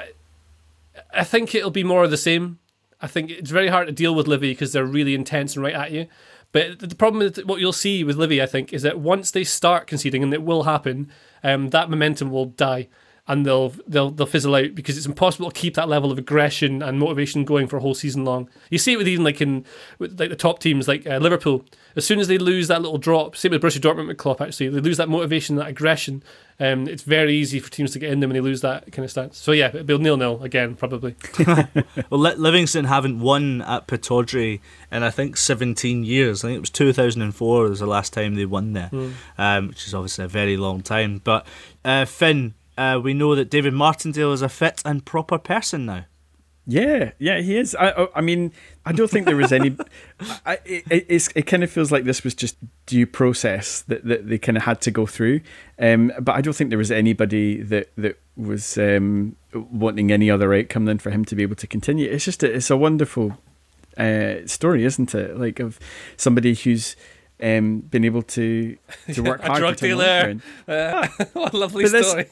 I 1.14 1.24
think 1.24 1.54
it'll 1.54 1.72
be 1.72 1.84
more 1.84 2.04
of 2.04 2.12
the 2.12 2.18
same. 2.18 2.60
I 3.02 3.08
think 3.08 3.30
it's 3.30 3.52
very 3.52 3.68
hard 3.68 3.88
to 3.88 3.94
deal 3.94 4.16
with 4.16 4.28
Livy 4.28 4.52
because 4.52 4.74
they're 4.74 4.86
really 4.86 5.14
intense 5.14 5.56
and 5.56 5.64
right 5.64 5.76
at 5.76 5.92
you. 5.92 6.08
But 6.52 6.80
the 6.80 6.96
problem 6.96 7.20
with 7.20 7.46
what 7.46 7.60
you'll 7.60 7.74
see 7.74 8.04
with 8.04 8.16
Livy, 8.16 8.42
I 8.42 8.46
think, 8.46 8.74
is 8.74 8.82
that 8.84 9.00
once 9.00 9.32
they 9.32 9.44
start 9.44 9.86
conceding, 9.86 10.24
and 10.24 10.34
it 10.34 10.44
will 10.44 10.64
happen, 10.64 11.12
um, 11.44 11.70
that 11.70 11.90
momentum 11.90 12.32
will 12.32 12.46
die. 12.46 12.88
And 13.28 13.46
they'll 13.46 13.70
they'll 13.88 14.10
they'll 14.12 14.26
fizzle 14.26 14.56
out 14.56 14.74
because 14.76 14.98
it's 14.98 15.06
impossible 15.06 15.52
to 15.52 15.60
keep 15.60 15.76
that 15.76 15.90
level 15.90 16.12
of 16.12 16.18
aggression 16.18 16.82
and 16.82 17.00
motivation 17.00 17.44
going 17.46 17.68
for 17.68 17.78
a 17.78 17.82
whole 17.82 17.94
season 17.94 18.24
long. 18.24 18.50
You 18.70 18.78
see 18.78 18.94
it 18.94 18.98
with 18.98 19.08
even 19.08 19.24
like 19.26 19.42
in 19.42 19.66
with 20.00 20.20
like 20.20 20.30
the 20.30 20.36
top 20.36 20.60
teams 20.60 20.88
like 20.88 21.06
uh, 21.06 21.18
Liverpool. 21.18 21.66
As 21.96 22.06
soon 22.06 22.20
as 22.20 22.28
they 22.28 22.38
lose 22.38 22.68
that 22.68 22.82
little 22.84 23.00
drop, 23.00 23.36
same 23.36 23.52
with 23.52 23.62
Borussia 23.64 23.80
Dortmund 23.82 24.08
with 24.08 24.18
Klopp 24.18 24.40
actually, 24.40 24.70
they 24.70 24.80
lose 24.80 24.98
that 24.98 25.10
motivation, 25.10 25.56
that 25.56 25.68
aggression. 25.68 26.22
Um, 26.60 26.88
it's 26.88 27.04
very 27.04 27.36
easy 27.36 27.60
for 27.60 27.70
teams 27.72 27.92
to 27.94 28.00
get 28.00 28.12
in 28.12 28.20
them 28.20 28.30
when 28.30 28.36
they 28.36 28.42
lose 28.42 28.62
that 28.62 28.92
kind 28.92 29.04
of 29.04 29.12
stance. 29.12 29.38
So 29.38 29.52
yeah, 29.52 29.68
it'll 29.68 29.84
be 29.84 29.98
nil 29.98 30.18
nil 30.18 30.42
again 30.44 30.76
probably. 30.76 31.16
well, 32.10 32.20
Livingston 32.20 32.86
haven't 32.86 33.20
won 33.20 33.62
at 33.62 33.88
Pittodrie 33.88 34.60
in 34.92 35.04
I 35.04 35.10
think 35.10 35.38
17 35.38 36.04
years. 36.04 36.44
I 36.44 36.50
think 36.50 36.58
it 36.58 36.62
was 36.62 36.70
2004 36.70 37.70
was 37.70 37.80
the 37.80 37.86
last 37.88 38.14
time 38.14 38.36
they 38.36 38.46
won 38.46 38.74
there, 38.74 38.90
Mm. 38.92 39.14
um, 39.38 39.68
which 39.70 39.86
is 39.88 39.94
obviously 39.94 40.26
a 40.26 40.28
very 40.28 40.56
long 40.58 40.82
time. 40.82 41.20
But 41.24 41.46
uh, 41.84 42.06
Finn, 42.06 42.54
uh, 42.78 43.00
we 43.04 43.14
know 43.14 43.36
that 43.36 43.50
David 43.50 43.74
Martindale 43.74 44.34
is 44.34 44.42
a 44.42 44.50
fit 44.50 44.82
and 44.86 45.04
proper 45.06 45.38
person 45.38 45.86
now. 45.86 46.06
Yeah, 46.70 47.12
yeah, 47.18 47.40
he 47.40 47.58
is. 47.58 47.76
I, 47.76 48.10
I- 48.14 48.20
mean, 48.20 48.52
I 48.86 48.92
don't 48.92 49.10
think 49.10 49.26
there 49.26 49.38
was 49.38 49.54
any. 49.54 49.78
I, 50.46 50.60
it, 50.66 51.32
it 51.34 51.44
kind 51.48 51.64
of 51.64 51.72
feels 51.72 51.94
like 51.94 52.04
this 52.04 52.26
was 52.26 52.36
just 52.36 52.58
due 52.86 53.08
process 53.08 53.82
that, 53.84 54.04
that 54.04 54.28
they 54.28 54.38
kind 54.38 54.58
of 54.58 54.64
had 54.64 54.82
to 54.82 54.92
go 54.92 55.06
through. 55.06 55.40
Um, 55.80 56.12
but 56.20 56.36
I 56.36 56.42
don't 56.42 56.52
think 56.54 56.70
there 56.70 56.78
was 56.78 56.92
anybody 56.92 57.62
that 57.64 57.92
that 57.98 58.20
was 58.36 58.78
um, 58.78 59.38
wanting 59.54 60.12
any 60.12 60.30
other 60.30 60.54
outcome 60.54 60.84
than 60.86 60.98
for 61.00 61.10
him 61.10 61.24
to 61.26 61.36
be 61.36 61.44
able 61.44 61.56
to 61.56 61.68
continue. 61.68 62.10
It's 62.12 62.26
just 62.26 62.44
a, 62.44 62.54
it's 62.54 62.70
a 62.70 62.76
wonderful 62.76 63.38
uh, 63.98 64.46
story, 64.46 64.84
isn't 64.84 65.16
it? 65.16 65.38
Like 65.40 65.62
of 65.62 65.80
somebody 66.18 66.54
who's 66.54 66.98
um, 67.42 67.82
been 67.82 68.04
able 68.04 68.24
to 68.24 68.78
to 69.14 69.22
work 69.22 69.42
a 69.44 69.48
hard. 69.48 69.60
drug 69.60 69.78
to 69.78 69.88
turn 69.90 70.00
around. 70.00 70.42
dealer. 70.68 70.80
Uh, 70.80 71.08
what 71.34 71.54
a 71.54 71.58
lovely 71.58 71.84
But 71.84 71.92
this- 71.92 72.10
story. 72.10 72.26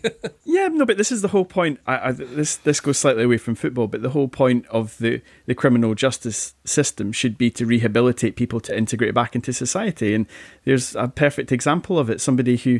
Yeah, 0.45 0.67
no, 0.69 0.85
but 0.85 0.97
this 0.97 1.11
is 1.11 1.21
the 1.21 1.27
whole 1.29 1.45
point. 1.45 1.79
I, 1.85 2.09
I, 2.09 2.11
this 2.11 2.55
this 2.57 2.79
goes 2.79 2.97
slightly 2.97 3.23
away 3.23 3.37
from 3.37 3.55
football, 3.55 3.87
but 3.87 4.01
the 4.01 4.09
whole 4.11 4.27
point 4.27 4.65
of 4.67 4.97
the, 4.99 5.21
the 5.45 5.55
criminal 5.55 5.93
justice 5.95 6.55
system 6.63 7.11
should 7.11 7.37
be 7.37 7.51
to 7.51 7.65
rehabilitate 7.65 8.35
people 8.35 8.59
to 8.61 8.75
integrate 8.77 9.13
back 9.13 9.35
into 9.35 9.53
society. 9.53 10.13
And 10.13 10.25
there's 10.63 10.95
a 10.95 11.07
perfect 11.07 11.51
example 11.51 11.99
of 11.99 12.09
it. 12.09 12.21
Somebody 12.21 12.57
who, 12.57 12.79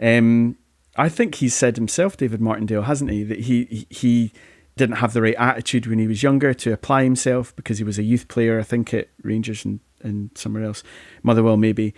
um, 0.00 0.56
I 0.96 1.08
think 1.08 1.36
he 1.36 1.48
said 1.48 1.76
himself, 1.76 2.16
David 2.16 2.40
Martindale, 2.40 2.82
hasn't 2.82 3.10
he, 3.10 3.22
that 3.24 3.40
he- 3.40 3.86
he 3.90 4.32
didn't 4.76 4.96
have 4.96 5.14
the 5.14 5.22
right 5.22 5.34
attitude 5.38 5.86
when 5.86 5.98
he 5.98 6.06
was 6.06 6.22
younger 6.22 6.52
to 6.54 6.72
apply 6.72 7.02
himself 7.04 7.54
because 7.56 7.78
he 7.78 7.84
was 7.84 7.98
a 7.98 8.02
youth 8.02 8.28
player, 8.28 8.60
I 8.60 8.62
think 8.62 8.92
at 8.94 9.08
Rangers 9.22 9.64
and, 9.64 9.80
and 10.02 10.30
somewhere 10.34 10.64
else, 10.64 10.82
Motherwell 11.22 11.56
maybe, 11.56 11.94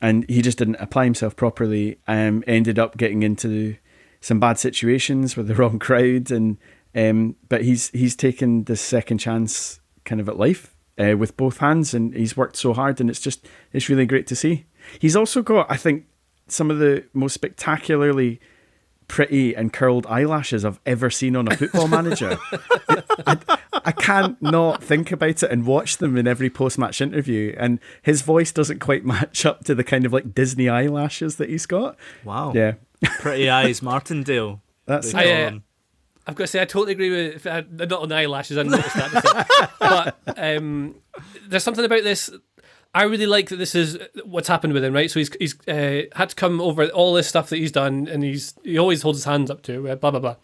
and 0.00 0.28
he 0.28 0.42
just 0.42 0.58
didn't 0.58 0.76
apply 0.76 1.04
himself 1.04 1.36
properly. 1.36 1.98
Um, 2.08 2.42
ended 2.46 2.78
up 2.78 2.96
getting 2.96 3.22
into 3.22 3.76
some 4.20 4.40
bad 4.40 4.58
situations 4.58 5.36
with 5.36 5.48
the 5.48 5.54
wrong 5.56 5.78
crowd, 5.78 6.30
and 6.30 6.58
um, 6.94 7.36
but 7.48 7.62
he's 7.62 7.90
he's 7.90 8.16
taken 8.16 8.64
the 8.64 8.76
second 8.76 9.18
chance 9.18 9.80
kind 10.04 10.20
of 10.20 10.28
at 10.28 10.36
life 10.36 10.74
uh, 10.98 11.16
with 11.16 11.36
both 11.36 11.58
hands, 11.58 11.94
and 11.94 12.14
he's 12.14 12.36
worked 12.36 12.56
so 12.56 12.72
hard, 12.72 13.00
and 13.00 13.10
it's 13.10 13.20
just 13.20 13.46
it's 13.72 13.88
really 13.88 14.06
great 14.06 14.26
to 14.28 14.36
see. 14.36 14.66
He's 14.98 15.16
also 15.16 15.42
got, 15.42 15.70
I 15.70 15.76
think, 15.76 16.06
some 16.48 16.70
of 16.70 16.78
the 16.78 17.04
most 17.12 17.34
spectacularly 17.34 18.40
pretty 19.08 19.54
and 19.54 19.72
curled 19.72 20.06
eyelashes 20.06 20.64
I've 20.64 20.80
ever 20.86 21.10
seen 21.10 21.36
on 21.36 21.46
a 21.46 21.56
football 21.56 21.88
manager. 21.88 22.38
I, 23.26 23.58
I 23.84 23.92
can't 23.92 24.40
not 24.40 24.82
think 24.82 25.12
about 25.12 25.42
it 25.42 25.50
and 25.50 25.66
watch 25.66 25.98
them 25.98 26.16
in 26.16 26.26
every 26.26 26.50
post 26.50 26.78
match 26.78 27.00
interview. 27.00 27.54
And 27.58 27.78
his 28.02 28.22
voice 28.22 28.52
doesn't 28.52 28.78
quite 28.78 29.04
match 29.04 29.44
up 29.46 29.64
to 29.64 29.74
the 29.74 29.84
kind 29.84 30.04
of 30.04 30.12
like 30.12 30.34
Disney 30.34 30.68
eyelashes 30.68 31.36
that 31.36 31.48
he's 31.48 31.66
got. 31.66 31.96
Wow. 32.24 32.52
Yeah. 32.54 32.74
Pretty 33.20 33.50
eyes, 33.50 33.82
Martindale. 33.82 34.60
That's 34.86 35.14
I, 35.14 35.24
uh, 35.24 35.58
I've 36.26 36.34
got 36.34 36.44
to 36.44 36.48
say, 36.48 36.62
I 36.62 36.64
totally 36.64 36.92
agree 36.92 37.10
with 37.10 37.46
uh, 37.46 37.62
not 37.70 38.00
on 38.00 38.08
the 38.08 38.16
eyelashes. 38.16 38.58
I 38.58 38.62
noticed 38.62 38.94
that, 38.94 39.70
but 39.80 40.38
um, 40.38 40.94
there's 41.48 41.64
something 41.64 41.84
about 41.84 42.04
this. 42.04 42.30
I 42.94 43.04
really 43.04 43.26
like 43.26 43.48
that 43.48 43.56
this 43.56 43.74
is 43.74 43.98
what's 44.24 44.48
happened 44.48 44.72
with 44.72 44.84
him, 44.84 44.92
right? 44.92 45.10
So 45.10 45.18
he's 45.18 45.34
he's 45.36 45.68
uh, 45.68 46.02
had 46.14 46.30
to 46.30 46.36
come 46.36 46.60
over 46.60 46.86
all 46.88 47.14
this 47.14 47.26
stuff 47.26 47.48
that 47.48 47.56
he's 47.56 47.72
done, 47.72 48.06
and 48.06 48.22
he's 48.22 48.54
he 48.62 48.78
always 48.78 49.02
holds 49.02 49.18
his 49.18 49.24
hands 49.24 49.50
up 49.50 49.62
to 49.62 49.88
uh, 49.88 49.94
blah 49.96 50.10
blah 50.10 50.20
blah. 50.20 50.36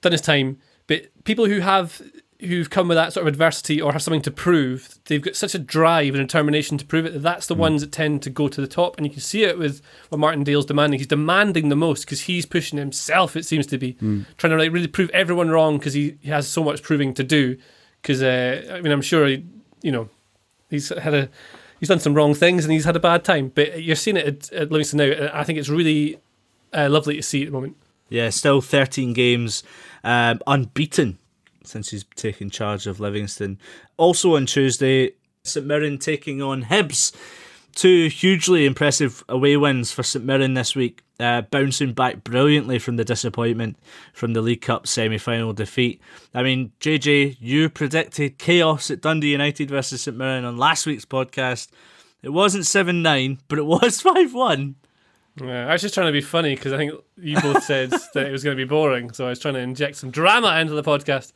Done 0.00 0.12
his 0.12 0.20
time, 0.20 0.58
but 0.86 1.06
people 1.24 1.46
who 1.46 1.60
have 1.60 2.00
who've 2.40 2.68
come 2.68 2.88
with 2.88 2.96
that 2.96 3.12
sort 3.12 3.26
of 3.26 3.28
adversity 3.32 3.80
or 3.80 3.92
have 3.92 4.02
something 4.02 4.20
to 4.22 4.30
prove, 4.30 4.98
they've 5.06 5.22
got 5.22 5.36
such 5.36 5.54
a 5.54 5.58
drive 5.58 6.14
and 6.14 6.26
determination 6.26 6.76
to 6.78 6.84
prove 6.84 7.06
it 7.06 7.12
that 7.12 7.22
that's 7.22 7.46
the 7.46 7.54
ones 7.54 7.80
that 7.80 7.92
tend 7.92 8.22
to 8.22 8.30
go 8.30 8.48
to 8.48 8.60
the 8.60 8.66
top. 8.66 8.96
And 8.96 9.06
you 9.06 9.12
can 9.12 9.20
see 9.20 9.44
it 9.44 9.58
with 9.58 9.80
what 10.08 10.18
Martindale's 10.18 10.66
demanding. 10.66 10.98
He's 10.98 11.06
demanding 11.06 11.68
the 11.68 11.76
most 11.76 12.04
because 12.04 12.22
he's 12.22 12.44
pushing 12.44 12.78
himself. 12.78 13.36
It 13.36 13.44
seems 13.46 13.66
to 13.68 13.78
be 13.78 13.94
Mm. 13.94 14.26
trying 14.36 14.50
to 14.50 14.56
like 14.58 14.72
really 14.72 14.88
prove 14.88 15.10
everyone 15.10 15.48
wrong 15.50 15.78
because 15.78 15.94
he, 15.94 16.16
he 16.20 16.30
has 16.30 16.46
so 16.48 16.62
much 16.64 16.82
proving 16.82 17.14
to 17.14 17.22
do. 17.24 17.56
Because 18.02 18.22
uh, 18.22 18.72
I 18.72 18.80
mean, 18.80 18.92
I'm 18.92 19.00
sure 19.02 19.26
he, 19.26 19.44
you 19.82 19.92
know 19.92 20.08
he's 20.70 20.88
had 20.90 21.14
a 21.14 21.28
he's 21.80 21.88
done 21.88 22.00
some 22.00 22.14
wrong 22.14 22.34
things 22.34 22.64
and 22.64 22.72
he's 22.72 22.84
had 22.84 22.96
a 22.96 23.00
bad 23.00 23.24
time. 23.24 23.52
But 23.54 23.82
you're 23.82 23.96
seeing 23.96 24.16
it 24.16 24.26
at, 24.26 24.52
at 24.52 24.70
Livingston 24.72 24.98
now. 24.98 25.30
I 25.32 25.44
think 25.44 25.58
it's 25.58 25.68
really 25.70 26.18
uh, 26.72 26.88
lovely 26.90 27.16
to 27.16 27.22
see 27.22 27.42
at 27.42 27.46
the 27.46 27.52
moment. 27.52 27.76
Yeah, 28.10 28.28
still 28.30 28.60
13 28.60 29.12
games 29.14 29.62
um, 30.02 30.40
unbeaten 30.46 31.18
since 31.64 31.90
he's 31.90 32.04
taken 32.16 32.50
charge 32.50 32.86
of 32.86 33.00
Livingston. 33.00 33.58
Also 33.96 34.36
on 34.36 34.46
Tuesday, 34.46 35.12
St 35.42 35.66
Mirren 35.66 35.98
taking 35.98 36.40
on 36.40 36.64
Hibs. 36.64 37.14
Two 37.74 38.08
hugely 38.08 38.66
impressive 38.66 39.24
away 39.28 39.56
wins 39.56 39.90
for 39.90 40.04
St 40.04 40.24
Mirren 40.24 40.54
this 40.54 40.76
week, 40.76 41.02
uh, 41.18 41.42
bouncing 41.42 41.92
back 41.92 42.22
brilliantly 42.22 42.78
from 42.78 42.96
the 42.96 43.04
disappointment 43.04 43.76
from 44.12 44.32
the 44.32 44.40
League 44.40 44.60
Cup 44.60 44.86
semi 44.86 45.18
final 45.18 45.52
defeat. 45.52 46.00
I 46.32 46.44
mean, 46.44 46.70
JJ, 46.78 47.38
you 47.40 47.68
predicted 47.68 48.38
chaos 48.38 48.92
at 48.92 49.00
Dundee 49.00 49.32
United 49.32 49.70
versus 49.70 50.02
St 50.02 50.16
Mirren 50.16 50.44
on 50.44 50.56
last 50.56 50.86
week's 50.86 51.04
podcast. 51.04 51.68
It 52.22 52.32
wasn't 52.32 52.64
7 52.64 53.02
9, 53.02 53.40
but 53.48 53.58
it 53.58 53.66
was 53.66 54.00
5 54.02 54.32
1. 54.32 54.76
Yeah, 55.40 55.66
I 55.66 55.72
was 55.72 55.82
just 55.82 55.94
trying 55.94 56.06
to 56.06 56.12
be 56.12 56.20
funny 56.20 56.54
because 56.54 56.72
I 56.72 56.76
think 56.76 56.92
you 57.16 57.40
both 57.40 57.64
said 57.64 57.90
that 58.14 58.26
it 58.26 58.30
was 58.30 58.44
going 58.44 58.56
to 58.56 58.62
be 58.62 58.68
boring, 58.68 59.12
so 59.12 59.26
I 59.26 59.30
was 59.30 59.40
trying 59.40 59.54
to 59.54 59.60
inject 59.60 59.96
some 59.96 60.10
drama 60.10 60.60
into 60.60 60.74
the 60.74 60.82
podcast. 60.82 61.32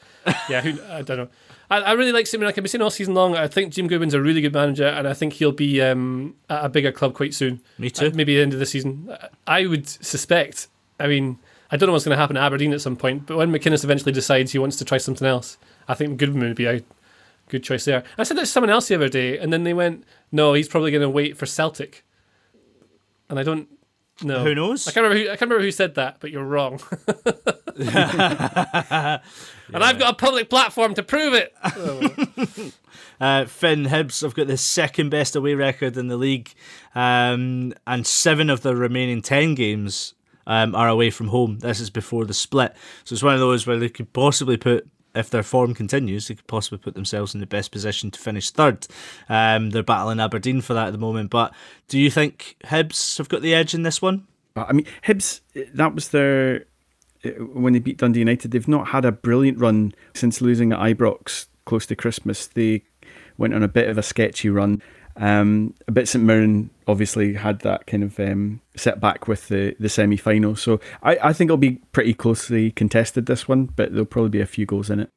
Yeah, 0.49 0.61
who, 0.61 0.81
I 0.91 1.03
don't 1.03 1.17
know. 1.17 1.29
I, 1.71 1.81
I 1.81 1.93
really 1.93 2.13
like 2.13 2.27
St. 2.27 2.41
Mirren. 2.41 2.51
I've 2.51 2.55
been 2.55 2.69
saying 2.69 2.83
all 2.83 2.91
season 2.91 3.15
long. 3.15 3.37
I 3.37 3.49
think 3.49 3.73
Jim 3.73 3.89
Goodwin's 3.89 4.15
a 4.15 4.23
really 4.23 4.41
good 4.41 4.53
manager, 4.53 4.87
and 4.87 5.09
I 5.09 5.15
think 5.15 5.35
he'll 5.35 5.53
be 5.53 5.83
um, 5.83 6.37
at 6.49 6.65
a 6.65 6.69
bigger 6.69 6.93
club 6.93 7.15
quite 7.15 7.35
soon. 7.35 7.61
Me 7.77 7.91
too. 7.91 8.07
Uh, 8.07 8.11
maybe 8.15 8.37
the 8.37 8.43
end 8.43 8.53
of 8.53 8.61
the 8.61 8.67
season. 8.67 9.15
I 9.47 9.67
would 9.67 9.89
suspect. 9.89 10.69
I 11.01 11.09
mean, 11.09 11.39
I 11.71 11.77
don't 11.77 11.89
know 11.89 11.93
what's 11.93 12.05
going 12.05 12.17
to 12.17 12.21
happen 12.21 12.37
at 12.37 12.45
Aberdeen 12.45 12.73
at 12.73 12.81
some 12.81 12.97
point, 12.97 13.27
but 13.27 13.37
when 13.37 13.51
McInnes 13.51 13.85
eventually 13.85 14.13
decides 14.13 14.53
he 14.53 14.59
wants 14.59 14.77
to 14.77 14.85
try 14.85 14.99
something 14.99 15.27
else, 15.27 15.59
I 15.89 15.95
think 15.95 16.19
Goodwin 16.19 16.41
would 16.41 16.57
be 16.57 16.67
a 16.67 16.83
good 17.49 17.65
choice 17.65 17.85
there. 17.85 18.05
I 18.17 18.23
said 18.23 18.37
that 18.37 18.43
to 18.43 18.47
someone 18.47 18.71
else 18.71 18.89
the 18.89 18.95
other 18.95 19.09
day, 19.09 19.39
and 19.39 19.53
then 19.53 19.65
they 19.65 19.75
went, 19.75 20.05
"No, 20.31 20.55
he's 20.55 20.69
probably 20.69 20.93
going 20.93 21.03
to 21.03 21.11
wait 21.11 21.37
for 21.37 21.47
Celtic." 21.47 22.05
And 23.29 23.39
I 23.39 23.43
don't 23.43 23.69
know. 24.25 24.43
Who 24.43 24.55
knows? 24.55 24.87
I 24.87 24.93
can't 24.93 25.05
remember. 25.05 25.25
Who, 25.25 25.31
I 25.31 25.37
can't 25.37 25.43
remember 25.43 25.65
who 25.65 25.71
said 25.71 25.95
that, 25.97 26.19
but 26.21 26.31
you're 26.31 26.45
wrong. 26.45 26.81
And 29.73 29.85
I've 29.85 29.99
got 29.99 30.15
a 30.15 30.17
public 30.17 30.49
platform 30.49 30.95
to 30.95 31.03
prove 31.03 31.35
it. 31.35 31.55
Uh, 33.21 33.47
Finn 33.47 33.87
Hibs 33.87 34.23
have 34.23 34.37
got 34.37 34.47
the 34.47 34.57
second 34.57 35.11
best 35.11 35.35
away 35.35 35.55
record 35.55 35.97
in 35.97 36.07
the 36.07 36.17
league, 36.17 36.55
um, 36.95 37.75
and 37.85 38.07
seven 38.07 38.49
of 38.49 38.63
the 38.63 38.77
remaining 38.77 39.23
ten 39.23 39.57
games 39.57 40.15
um, 40.47 40.73
are 40.77 40.87
away 40.87 41.11
from 41.11 41.27
home. 41.27 41.59
This 41.59 41.81
is 41.81 41.91
before 41.91 42.25
the 42.27 42.33
split, 42.33 42.77
so 43.03 43.15
it's 43.15 43.23
one 43.23 43.35
of 43.35 43.41
those 43.41 43.67
where 43.67 43.77
they 43.77 43.89
could 43.89 44.13
possibly 44.13 44.57
put. 44.57 44.87
If 45.15 45.31
their 45.31 45.43
form 45.43 45.75
continues, 45.75 46.29
they 46.29 46.35
could 46.35 46.47
possibly 46.47 46.79
put 46.79 46.95
themselves 46.95 47.35
in 47.35 47.41
the 47.41 47.47
best 47.47 47.73
position 47.73 48.11
to 48.11 48.19
finish 48.19 48.51
third. 48.51 48.87
Um, 49.29 49.71
they're 49.71 49.83
battling 49.83 50.21
Aberdeen 50.21 50.61
for 50.61 50.75
that 50.75 50.89
at 50.89 50.93
the 50.93 50.99
moment. 50.99 51.31
But 51.31 51.55
do 51.89 51.99
you 51.99 52.11
think 52.11 52.57
Hibs 52.65 53.19
have 53.19 53.29
got 53.29 53.43
the 53.43 53.55
edge 53.55 53.75
in 53.75 53.83
this 53.83 54.03
one? 54.03 54.27
I 54.55 54.73
mean, 54.73 54.87
Hibs, 55.07 55.41
that 55.75 55.95
was 55.95 56.09
their. 56.11 56.67
uh, 57.25 57.31
When 57.31 57.73
they 57.73 57.79
beat 57.79 57.99
Dundee 57.99 58.21
United, 58.21 58.51
they've 58.51 58.69
not 58.69 58.89
had 58.89 59.05
a 59.05 59.13
brilliant 59.13 59.59
run 59.59 59.93
since 60.15 60.41
losing 60.41 60.73
at 60.73 60.79
Ibrox 60.79 61.47
close 61.65 61.87
to 61.87 61.97
Christmas. 61.97 62.47
They 62.47 62.85
went 63.37 63.55
on 63.55 63.63
a 63.63 63.69
bit 63.69 63.89
of 63.89 63.99
a 63.99 64.03
sketchy 64.03 64.51
run. 64.51 64.83
Um, 65.19 65.75
but 65.87 66.09
St 66.09 66.25
Mirren 66.25 66.71
obviously 66.87 67.35
had 67.35 67.61
that 67.61 67.87
kind 67.87 68.05
of 68.05 68.19
um, 68.21 68.61
setback 68.77 69.27
with 69.27 69.49
the, 69.49 69.75
the 69.79 69.89
semi 69.89 70.17
final. 70.17 70.57
So 70.57 70.81
I, 71.03 71.19
I 71.23 71.33
think 71.33 71.49
it'll 71.49 71.57
be 71.57 71.83
pretty 71.93 72.15
closely 72.15 72.71
contested, 72.71 73.27
this 73.27 73.49
one, 73.49 73.67
but 73.67 73.91
there'll 73.91 74.07
probably 74.07 74.31
be 74.31 74.41
a 74.41 74.47
few 74.47 74.65
goals 74.65 74.91
in 74.91 75.01
it. 75.01 75.11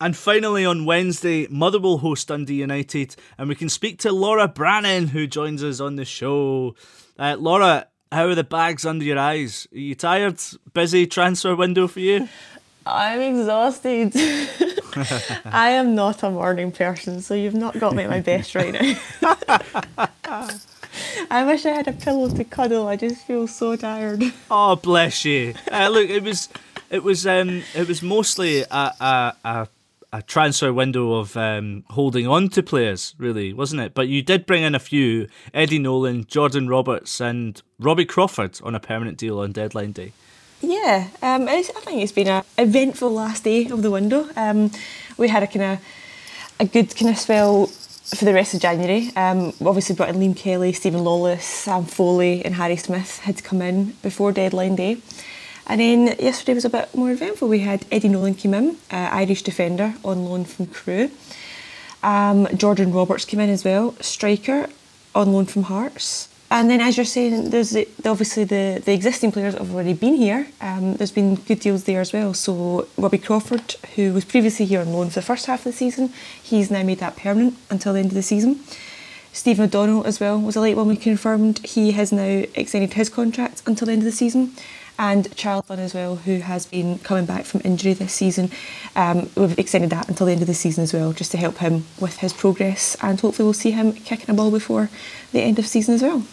And 0.00 0.16
finally, 0.16 0.64
on 0.64 0.84
Wednesday, 0.84 1.48
Motherwell 1.48 1.98
host 1.98 2.28
Dundee 2.28 2.60
United, 2.60 3.16
and 3.36 3.48
we 3.48 3.56
can 3.56 3.68
speak 3.68 3.98
to 4.00 4.12
Laura 4.12 4.46
Brannan, 4.46 5.08
who 5.08 5.26
joins 5.26 5.64
us 5.64 5.80
on 5.80 5.96
the 5.96 6.04
show. 6.04 6.76
Uh, 7.18 7.36
Laura, 7.36 7.88
how 8.12 8.26
are 8.26 8.36
the 8.36 8.44
bags 8.44 8.86
under 8.86 9.04
your 9.04 9.18
eyes? 9.18 9.66
Are 9.72 9.78
you 9.78 9.96
tired? 9.96 10.38
Busy 10.72 11.06
transfer 11.06 11.56
window 11.56 11.88
for 11.88 11.98
you? 11.98 12.28
I'm 12.90 13.20
exhausted. 13.20 14.12
I 15.44 15.70
am 15.70 15.94
not 15.94 16.22
a 16.22 16.30
morning 16.30 16.72
person, 16.72 17.20
so 17.20 17.34
you've 17.34 17.54
not 17.54 17.78
got 17.78 17.94
me 17.94 18.04
at 18.04 18.10
my 18.10 18.20
best 18.20 18.54
right 18.54 18.72
now. 18.72 18.96
I 21.30 21.44
wish 21.44 21.64
I 21.66 21.70
had 21.70 21.88
a 21.88 21.92
pillow 21.92 22.28
to 22.30 22.44
cuddle. 22.44 22.88
I 22.88 22.96
just 22.96 23.26
feel 23.26 23.46
so 23.46 23.76
tired. 23.76 24.22
Oh, 24.50 24.76
bless 24.76 25.24
you. 25.24 25.54
Uh, 25.70 25.88
look, 25.88 26.08
it 26.08 26.22
was 26.22 26.48
It 26.90 27.02
was 27.04 27.26
um, 27.26 27.62
it 27.74 27.86
was 27.86 28.02
mostly 28.02 28.62
a 28.62 28.92
a, 29.00 29.34
a, 29.44 29.68
a 30.12 30.22
transfer 30.22 30.72
window 30.72 31.14
of 31.14 31.36
um, 31.36 31.84
holding 31.90 32.26
on 32.26 32.48
to 32.50 32.62
players, 32.62 33.14
really, 33.18 33.52
wasn't 33.52 33.82
it? 33.82 33.92
But 33.94 34.08
you 34.08 34.22
did 34.22 34.46
bring 34.46 34.62
in 34.62 34.74
a 34.74 34.78
few: 34.80 35.28
Eddie 35.52 35.78
Nolan, 35.78 36.24
Jordan 36.26 36.66
Roberts, 36.68 37.20
and 37.20 37.60
Robbie 37.78 38.06
Crawford 38.06 38.58
on 38.62 38.74
a 38.74 38.80
permanent 38.80 39.18
deal 39.18 39.38
on 39.38 39.52
deadline 39.52 39.92
day. 39.92 40.12
Yeah, 40.60 41.08
um, 41.22 41.48
I 41.48 41.62
think 41.62 42.02
it's 42.02 42.12
been 42.12 42.26
an 42.26 42.42
eventful 42.56 43.10
last 43.10 43.44
day 43.44 43.66
of 43.66 43.82
the 43.82 43.90
window. 43.92 44.28
Um, 44.36 44.72
we 45.16 45.28
had 45.28 45.44
a 45.44 45.46
kind 45.46 45.74
of 45.74 45.84
a 46.58 46.64
good 46.64 46.96
kind 46.96 47.10
of 47.12 47.18
spell 47.18 47.66
for 47.66 48.24
the 48.24 48.34
rest 48.34 48.54
of 48.54 48.60
January. 48.60 49.12
Um, 49.14 49.52
obviously 49.64 49.94
brought 49.94 50.08
in 50.08 50.16
Liam 50.16 50.36
Kelly, 50.36 50.72
Stephen 50.72 51.04
Lawless, 51.04 51.44
Sam 51.44 51.84
Foley, 51.84 52.44
and 52.44 52.54
Harry 52.56 52.76
Smith 52.76 53.20
had 53.20 53.44
come 53.44 53.62
in 53.62 53.92
before 54.02 54.32
deadline 54.32 54.74
day. 54.74 55.00
And 55.68 55.80
then 55.80 56.06
yesterday 56.18 56.54
was 56.54 56.64
a 56.64 56.70
bit 56.70 56.92
more 56.94 57.12
eventful. 57.12 57.46
We 57.46 57.60
had 57.60 57.84
Eddie 57.92 58.08
Nolan 58.08 58.34
came 58.34 58.54
in, 58.54 58.78
uh, 58.90 59.10
Irish 59.12 59.42
defender 59.42 59.94
on 60.04 60.24
loan 60.24 60.44
from 60.44 60.66
Crewe. 60.66 61.10
Um, 62.02 62.48
Jordan 62.56 62.92
Roberts 62.92 63.24
came 63.24 63.40
in 63.40 63.50
as 63.50 63.64
well, 63.64 63.94
striker 64.00 64.68
on 65.14 65.32
loan 65.32 65.46
from 65.46 65.64
Hearts. 65.64 66.28
And 66.50 66.70
then, 66.70 66.80
as 66.80 66.96
you're 66.96 67.04
saying, 67.04 67.50
there's 67.50 67.70
the, 67.70 67.86
obviously 68.06 68.44
the, 68.44 68.80
the 68.82 68.92
existing 68.92 69.32
players 69.32 69.54
have 69.54 69.70
already 69.74 69.92
been 69.92 70.14
here. 70.14 70.48
Um, 70.62 70.94
there's 70.94 71.12
been 71.12 71.34
good 71.34 71.60
deals 71.60 71.84
there 71.84 72.00
as 72.00 72.12
well. 72.12 72.32
So 72.32 72.88
Robbie 72.96 73.18
Crawford, 73.18 73.74
who 73.94 74.14
was 74.14 74.24
previously 74.24 74.64
here 74.64 74.80
on 74.80 74.90
loan 74.90 75.10
for 75.10 75.16
the 75.16 75.26
first 75.26 75.44
half 75.44 75.60
of 75.60 75.64
the 75.64 75.72
season, 75.72 76.10
he's 76.42 76.70
now 76.70 76.82
made 76.82 77.00
that 77.00 77.16
permanent 77.16 77.56
until 77.70 77.92
the 77.92 77.98
end 77.98 78.08
of 78.08 78.14
the 78.14 78.22
season. 78.22 78.60
Stephen 79.30 79.66
O'Donnell 79.66 80.06
as 80.06 80.20
well 80.20 80.40
was 80.40 80.56
a 80.56 80.60
late 80.60 80.74
one 80.74 80.88
we 80.88 80.96
confirmed. 80.96 81.64
He 81.66 81.92
has 81.92 82.12
now 82.12 82.44
extended 82.54 82.94
his 82.94 83.10
contract 83.10 83.62
until 83.66 83.86
the 83.86 83.92
end 83.92 84.00
of 84.00 84.06
the 84.06 84.12
season. 84.12 84.52
And 84.98 85.32
Charles 85.36 85.66
Dunn 85.66 85.78
as 85.78 85.94
well, 85.94 86.16
who 86.16 86.38
has 86.38 86.66
been 86.66 86.98
coming 87.00 87.26
back 87.26 87.44
from 87.44 87.60
injury 87.62 87.92
this 87.92 88.12
season. 88.14 88.50
Um, 88.96 89.28
we've 89.36 89.56
extended 89.58 89.90
that 89.90 90.08
until 90.08 90.26
the 90.26 90.32
end 90.32 90.40
of 90.40 90.48
the 90.48 90.54
season 90.54 90.82
as 90.82 90.94
well, 90.94 91.12
just 91.12 91.30
to 91.32 91.36
help 91.36 91.58
him 91.58 91.84
with 92.00 92.16
his 92.16 92.32
progress. 92.32 92.96
And 93.02 93.20
hopefully 93.20 93.44
we'll 93.44 93.52
see 93.52 93.70
him 93.70 93.92
kicking 93.92 94.30
a 94.30 94.34
ball 94.34 94.50
before 94.50 94.88
the 95.30 95.40
end 95.40 95.58
of 95.58 95.66
season 95.66 95.94
as 95.94 96.02
well. 96.02 96.24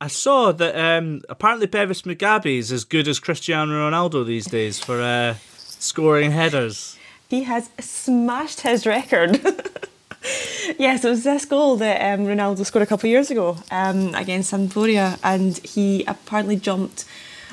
I 0.00 0.06
saw 0.06 0.52
that 0.52 0.78
um, 0.78 1.22
apparently 1.28 1.66
Bevis 1.66 2.02
Mugabi 2.02 2.58
is 2.58 2.70
as 2.70 2.84
good 2.84 3.08
as 3.08 3.18
Cristiano 3.18 3.72
Ronaldo 3.72 4.24
these 4.24 4.46
days 4.46 4.78
for 4.78 5.00
uh, 5.00 5.34
scoring 5.56 6.30
headers. 6.30 6.96
He 7.28 7.42
has 7.42 7.70
smashed 7.80 8.60
his 8.60 8.86
record. 8.86 9.40
yes, 10.78 11.04
it 11.04 11.08
was 11.08 11.24
this 11.24 11.44
goal 11.44 11.76
that 11.76 12.00
um, 12.14 12.26
Ronaldo 12.26 12.64
scored 12.64 12.84
a 12.84 12.86
couple 12.86 13.08
of 13.08 13.10
years 13.10 13.30
ago 13.30 13.58
um, 13.72 14.14
against 14.14 14.52
Sampdoria, 14.52 15.18
and 15.24 15.58
he 15.58 16.04
apparently 16.04 16.56
jumped. 16.56 17.04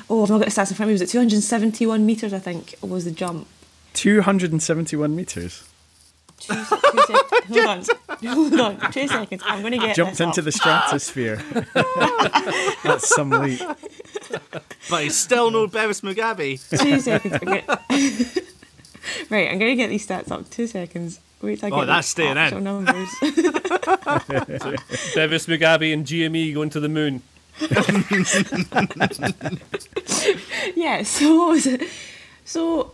Oh, 0.08 0.22
I've 0.22 0.30
not 0.30 0.38
got 0.38 0.44
the 0.44 0.50
stats 0.52 0.70
in 0.70 0.76
front 0.76 0.82
of 0.82 0.88
me. 0.88 0.92
Was 0.92 1.02
it 1.02 1.08
271 1.08 2.06
metres? 2.06 2.32
I 2.32 2.38
think 2.38 2.76
was 2.80 3.04
the 3.04 3.10
jump. 3.10 3.48
271 3.94 5.16
metres. 5.16 5.64
Two, 6.38 6.54
two 6.54 6.62
sec- 6.62 7.44
hold 7.48 7.66
on, 7.66 7.84
hold 8.24 8.60
on, 8.60 8.92
two 8.92 9.08
seconds. 9.08 9.42
I'm 9.44 9.60
going 9.62 9.72
to 9.72 9.78
get 9.78 9.96
Jumped 9.96 10.18
this 10.18 10.20
into 10.20 10.40
up. 10.40 10.44
the 10.44 10.52
stratosphere. 10.52 11.36
That's 12.84 13.08
some 13.14 13.30
leap. 13.30 13.60
But 14.90 15.04
he's 15.04 15.16
still 15.16 15.50
no 15.50 15.66
Bevis 15.66 16.02
Mugabi. 16.02 16.58
Two 16.78 17.00
seconds. 17.00 17.34
I'm 17.34 17.40
gonna- 17.40 17.62
right, 19.30 19.50
I'm 19.50 19.58
going 19.58 19.72
to 19.72 19.76
get 19.76 19.88
these 19.88 20.06
stats 20.06 20.30
up. 20.30 20.48
Two 20.50 20.66
seconds. 20.66 21.20
Wait 21.42 21.60
till 21.60 21.72
I 21.72 21.76
Oh, 21.76 21.80
get 21.80 21.86
that's 21.86 22.08
the 22.08 22.10
staying 22.10 22.30
in. 22.32 22.38
actual 22.38 22.60
numbers. 22.60 23.08
Bevis 25.14 25.46
Mugabi 25.46 25.92
and 25.92 26.04
GME 26.06 26.52
going 26.54 26.70
to 26.70 26.80
the 26.80 26.88
moon. 26.88 27.22
yeah, 30.76 31.02
so 31.02 31.36
what 31.38 31.48
was 31.50 31.66
it? 31.66 31.82
So, 32.44 32.92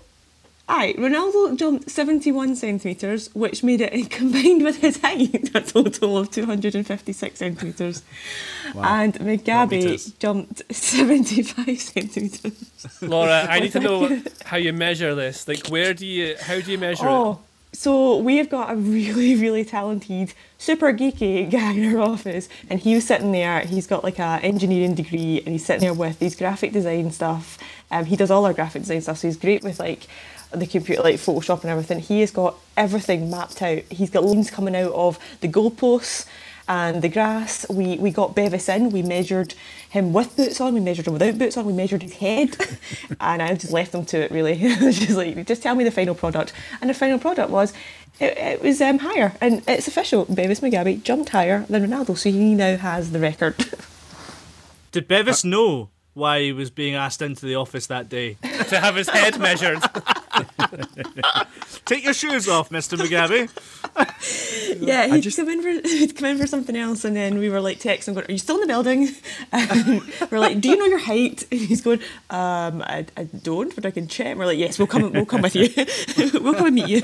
aye, 0.72 0.94
Ronaldo 0.96 1.56
jumped 1.56 1.90
71 1.90 2.56
centimetres, 2.56 3.30
which 3.34 3.62
made 3.62 3.80
it, 3.80 4.10
combined 4.10 4.64
with 4.64 4.78
his 4.78 5.00
height, 5.00 5.50
a 5.54 5.60
total 5.60 6.18
of 6.18 6.30
256 6.30 7.38
centimetres. 7.38 8.02
Wow. 8.74 8.82
And 8.84 9.14
Mugabi 9.14 9.70
metres. 9.70 10.12
jumped 10.12 10.62
75 10.74 11.78
centimetres. 11.80 13.02
Laura, 13.02 13.46
I 13.48 13.60
need 13.60 13.72
to 13.72 13.80
know 13.80 14.22
how 14.44 14.56
you 14.56 14.72
measure 14.72 15.14
this. 15.14 15.46
Like, 15.46 15.68
where 15.68 15.92
do 15.94 16.06
you, 16.06 16.36
how 16.40 16.60
do 16.60 16.70
you 16.70 16.78
measure 16.78 17.06
it? 17.06 17.10
Oh, 17.10 17.40
so 17.74 18.18
we've 18.18 18.50
got 18.50 18.70
a 18.72 18.76
really, 18.76 19.34
really 19.34 19.64
talented, 19.64 20.34
super 20.58 20.92
geeky 20.92 21.50
guy 21.50 21.72
in 21.72 21.96
our 21.96 22.02
office, 22.02 22.48
and 22.68 22.78
he 22.80 22.94
was 22.94 23.06
sitting 23.06 23.32
there. 23.32 23.60
He's 23.60 23.86
got 23.86 24.04
like 24.04 24.18
a 24.18 24.40
engineering 24.42 24.94
degree, 24.94 25.38
and 25.38 25.48
he's 25.48 25.64
sitting 25.64 25.80
there 25.82 25.94
with 25.94 26.18
these 26.18 26.36
graphic 26.36 26.72
design 26.72 27.10
stuff. 27.10 27.58
Um, 27.90 28.04
he 28.06 28.16
does 28.16 28.30
all 28.30 28.44
our 28.44 28.52
graphic 28.52 28.82
design 28.82 29.00
stuff, 29.00 29.18
so 29.18 29.28
he's 29.28 29.36
great 29.38 29.62
with 29.62 29.80
like 29.80 30.06
the 30.58 30.66
computer, 30.66 31.02
like 31.02 31.16
Photoshop 31.16 31.62
and 31.62 31.70
everything. 31.70 32.00
He 32.00 32.20
has 32.20 32.30
got 32.30 32.56
everything 32.76 33.30
mapped 33.30 33.62
out. 33.62 33.82
He's 33.90 34.10
got 34.10 34.24
lines 34.24 34.50
coming 34.50 34.76
out 34.76 34.92
of 34.92 35.18
the 35.40 35.48
goalposts 35.48 36.26
and 36.68 37.02
the 37.02 37.08
grass. 37.08 37.66
We 37.68 37.96
we 37.96 38.10
got 38.10 38.34
Bevis 38.34 38.68
in. 38.68 38.90
We 38.90 39.02
measured 39.02 39.54
him 39.88 40.12
with 40.12 40.36
boots 40.36 40.60
on. 40.60 40.74
We 40.74 40.80
measured 40.80 41.06
him 41.06 41.12
without 41.14 41.38
boots 41.38 41.56
on. 41.56 41.66
We 41.66 41.72
measured 41.72 42.02
his 42.02 42.14
head, 42.14 42.56
and 43.20 43.42
I 43.42 43.54
just 43.54 43.72
left 43.72 43.94
him 43.94 44.04
to 44.06 44.20
it. 44.22 44.30
Really, 44.30 44.56
just 44.58 45.10
like 45.10 45.46
just 45.46 45.62
tell 45.62 45.74
me 45.74 45.84
the 45.84 45.90
final 45.90 46.14
product. 46.14 46.52
And 46.80 46.90
the 46.90 46.94
final 46.94 47.18
product 47.18 47.50
was. 47.50 47.72
It, 48.20 48.36
it 48.36 48.62
was 48.62 48.80
um, 48.82 48.98
higher, 48.98 49.32
and 49.40 49.62
it's 49.66 49.88
official. 49.88 50.26
Bevis 50.26 50.60
Mugabi 50.60 51.02
jumped 51.02 51.30
higher 51.30 51.64
than 51.70 51.88
Ronaldo, 51.88 52.16
so 52.16 52.30
he 52.30 52.54
now 52.54 52.76
has 52.76 53.10
the 53.10 53.18
record. 53.18 53.56
Did 54.92 55.08
Bevis 55.08 55.44
know 55.44 55.88
why 56.12 56.42
he 56.42 56.52
was 56.52 56.70
being 56.70 56.94
asked 56.94 57.22
into 57.22 57.46
the 57.46 57.54
office 57.54 57.86
that 57.86 58.10
day? 58.10 58.34
To 58.68 58.78
have 58.78 58.96
his 58.96 59.08
head 59.08 59.40
measured. 59.40 59.82
Take 61.84 62.04
your 62.04 62.14
shoes 62.14 62.48
off, 62.48 62.70
Mr. 62.70 62.96
Mugabi. 62.98 63.48
yeah, 64.80 65.02
I 65.02 65.16
he'd 65.16 65.22
just- 65.22 65.36
come 65.36 65.48
in 65.48 65.62
for 65.62 65.68
he'd 65.88 66.16
come 66.16 66.28
in 66.30 66.38
for 66.38 66.46
something 66.46 66.76
else, 66.76 67.04
and 67.04 67.14
then 67.16 67.38
we 67.38 67.48
were 67.48 67.60
like 67.60 67.78
texting, 67.80 68.14
going, 68.14 68.26
"Are 68.28 68.32
you 68.32 68.38
still 68.38 68.56
in 68.56 68.62
the 68.62 68.66
building?" 68.66 69.08
And 69.52 70.02
we're 70.30 70.38
like, 70.38 70.60
"Do 70.60 70.68
you 70.70 70.76
know 70.76 70.84
your 70.86 70.98
height?" 70.98 71.44
And 71.50 71.60
he's 71.60 71.80
going, 71.82 72.00
"Um, 72.30 72.82
I, 72.82 73.06
I 73.16 73.24
don't, 73.24 73.74
but 73.74 73.84
I 73.86 73.90
can 73.90 74.08
check." 74.08 74.28
And 74.28 74.38
we're 74.38 74.46
like, 74.46 74.58
"Yes, 74.58 74.78
we'll 74.78 74.86
come. 74.88 75.12
We'll 75.12 75.26
come 75.26 75.42
with 75.42 75.54
you. 75.56 75.68
we'll 76.40 76.54
come 76.54 76.66
and 76.66 76.74
meet 76.74 76.88
you." 76.88 77.02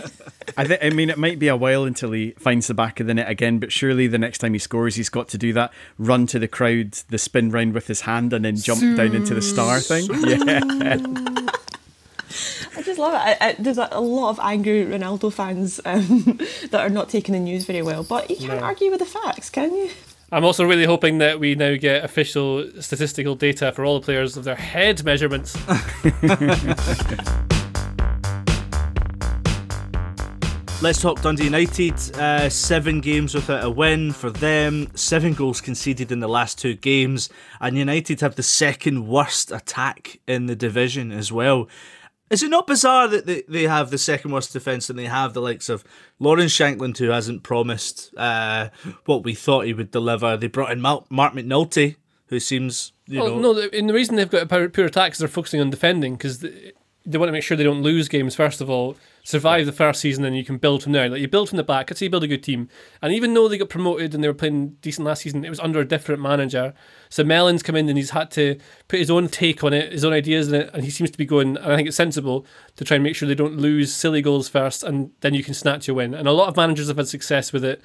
I, 0.57 0.65
th- 0.65 0.81
I 0.83 0.91
mean, 0.91 1.11
it 1.11 1.19
might 1.19 1.39
be 1.39 1.49
a 1.49 1.57
while 1.57 1.85
until 1.85 2.13
he 2.13 2.31
finds 2.33 2.67
the 2.69 2.75
back 2.75 3.01
of 3.01 3.07
the 3.07 3.15
net 3.15 3.29
again, 3.29 3.59
but 3.59 3.71
surely 3.73 4.07
the 4.07 4.19
next 4.19 4.39
time 4.39 4.55
he 4.55 4.59
scores, 4.59 4.95
he's 4.95 5.11
got 5.11 5.29
to 5.29 5.39
do 5.39 5.53
that 5.53 5.73
run 5.99 6.27
to 6.29 6.39
the 6.39 6.49
crowd, 6.49 6.93
the 7.09 7.19
spin 7.19 7.51
round 7.51 7.75
with 7.75 7.87
his 7.87 8.03
hand, 8.03 8.33
and 8.33 8.45
then 8.45 8.57
jump 8.57 8.81
down 8.97 9.15
into 9.15 9.35
the 9.35 9.43
star 9.43 9.81
thing. 9.81 10.07
Yeah. 10.27 11.45
I 12.79 12.83
just 12.83 12.99
love 12.99 13.13
it. 13.13 13.17
I, 13.17 13.37
I, 13.49 13.53
there's 13.59 13.77
a, 13.79 13.89
a 13.91 14.01
lot 14.01 14.31
of 14.31 14.39
angry 14.41 14.85
Ronaldo 14.85 15.33
fans 15.33 15.81
um, 15.85 16.39
that 16.71 16.81
are 16.81 16.89
not 16.89 17.09
taking 17.09 17.33
the 17.33 17.41
news 17.41 17.65
very 17.65 17.83
well, 17.83 18.05
but 18.05 18.31
you 18.31 18.37
can't 18.37 18.61
No. 18.61 18.67
argue 18.67 18.91
with 18.91 19.01
the 19.01 19.05
facts, 19.07 19.51
can 19.51 19.75
you? 19.75 19.91
I'm 20.31 20.45
also 20.45 20.65
really 20.65 20.85
hoping 20.85 21.19
that 21.19 21.41
we 21.41 21.57
now 21.57 21.75
get 21.77 22.05
official 22.05 22.71
statistical 22.81 23.35
data 23.35 23.73
for 23.73 23.85
all 23.85 23.99
the 23.99 24.05
players 24.05 24.37
of 24.37 24.45
their 24.45 24.55
head 24.55 25.03
measurements. 25.05 25.57
Let's 30.81 31.01
talk 31.03 31.21
Dundee 31.23 31.45
United. 31.45 31.95
Uh, 32.17 32.49
seven 32.49 33.01
games 33.01 33.35
without 33.35 33.65
a 33.65 33.71
win 33.71 34.13
for 34.13 34.31
them. 34.31 34.87
Seven 34.95 35.33
goals 35.35 35.61
conceded 35.61 36.13
in 36.13 36.21
the 36.21 36.29
last 36.29 36.57
two 36.57 36.75
games, 36.75 37.29
and 37.61 37.77
United 37.77 38.21
have 38.21 38.37
the 38.37 38.45
second 38.45 39.09
worst 39.09 39.51
attack 39.51 40.21
in 40.29 40.47
the 40.47 40.55
division 40.55 41.11
as 41.11 41.33
well. 41.33 41.67
Is 42.31 42.43
it 42.43 42.51
not 42.51 42.67
bizarre 42.67 43.09
that 43.09 43.27
they, 43.27 43.43
they 43.49 43.63
have 43.65 43.91
the 43.91 43.99
second 43.99 44.33
worst 44.33 44.53
defence 44.53 44.91
and 44.91 44.99
they 44.99 45.07
have 45.07 45.33
the 45.35 45.41
likes 45.41 45.69
of 45.69 45.83
Lawrence 46.19 46.53
Shankland, 46.53 46.99
who 46.99 47.09
hasn't 47.09 47.43
promised 47.43 48.13
uh, 48.17 48.69
what 49.07 49.25
we 49.25 49.35
thought 49.35 49.65
he 49.67 49.73
would 49.73 49.91
deliver? 49.91 50.37
They 50.37 50.49
brought 50.49 50.71
in 50.73 50.81
Marc 50.81 51.09
McNulty, 51.11 51.97
who 52.27 52.39
seems, 52.41 52.93
you 53.07 53.21
well, 53.21 53.31
know. 53.37 53.41
no, 53.41 53.55
the- 53.55 53.75
and 53.77 53.89
the 53.89 53.95
reason 53.95 54.17
they've 54.17 54.29
got 54.31 54.43
a 54.43 54.47
power- 54.47 54.69
pure 54.69 54.87
attack 54.87 55.13
is 55.13 55.19
they're 55.19 55.29
focusing 55.29 55.61
on 55.61 55.71
defending 55.71 56.15
because 56.17 56.45
they, 57.09 57.19
want 57.19 57.29
to 57.29 57.33
make 57.33 57.43
sure 57.43 57.57
they 57.57 57.65
don't 57.65 57.83
lose 57.83 58.09
games. 58.09 58.35
First 58.35 58.61
of 58.61 58.69
all, 58.69 58.97
survive 59.25 59.67
the 59.67 59.73
first 59.73 60.01
season, 60.01 60.25
and 60.25 60.37
you 60.37 60.45
can 60.45 60.59
build 60.59 60.83
from 60.83 60.93
there. 60.93 61.09
Like 61.09 61.21
you 61.21 61.29
build 61.29 61.49
from 61.49 61.57
the 61.57 61.65
back. 61.65 61.91
Let's 61.91 62.01
say 62.01 62.07
you 62.07 62.11
build 62.11 62.25
a 62.25 62.29
good 62.29 62.43
team. 62.43 62.69
And 63.03 63.13
even 63.13 63.35
though 63.35 63.49
they 63.49 63.59
got 63.59 63.69
promoted 63.69 64.15
and 64.15 64.23
they 64.23 64.29
were 64.29 64.35
playing 64.35 64.77
decent 64.81 65.07
last 65.07 65.23
season, 65.23 65.45
it 65.45 65.51
was 65.51 65.61
under 65.61 65.81
a 65.81 65.85
different 65.85 66.23
manager. 66.23 66.75
So 67.09 67.25
Mellon's 67.25 67.63
come 67.63 67.77
in 67.77 67.89
and 67.89 67.97
he's 67.97 68.11
had 68.11 68.31
to 68.33 68.59
put 68.89 68.99
his 68.99 69.11
own 69.11 69.29
take 69.29 69.65
on 69.65 69.73
it, 69.73 69.93
his 69.93 70.05
own 70.05 70.13
ideas 70.13 70.49
in 70.49 70.55
it, 70.63 70.71
and 70.73 70.85
he 70.85 70.91
seems 70.91 71.11
to 71.11 71.19
be 71.19 71.27
going. 71.27 71.57
And 71.57 71.73
I 71.73 71.77
think 71.77 71.89
it's 71.89 71.97
sensible 71.97 72.47
to 72.77 72.85
try 72.85 72.97
and 72.97 73.05
make 73.05 73.17
sure 73.17 73.29
they 73.29 73.35
don't 73.35 73.57
lose 73.57 73.95
silly 73.95 74.23
goals 74.23 74.49
first, 74.49 74.83
and 74.83 75.11
then 75.21 75.35
you 75.35 75.43
can 75.43 75.55
snatch 75.55 75.89
a 75.89 75.95
win. 75.95 76.15
And 76.15 76.29
a 76.29 76.33
lot 76.33 76.49
of 76.49 76.57
managers 76.57 76.89
have 76.89 76.97
had 76.97 77.09
success 77.09 77.53
with 77.53 77.65
it. 77.65 77.83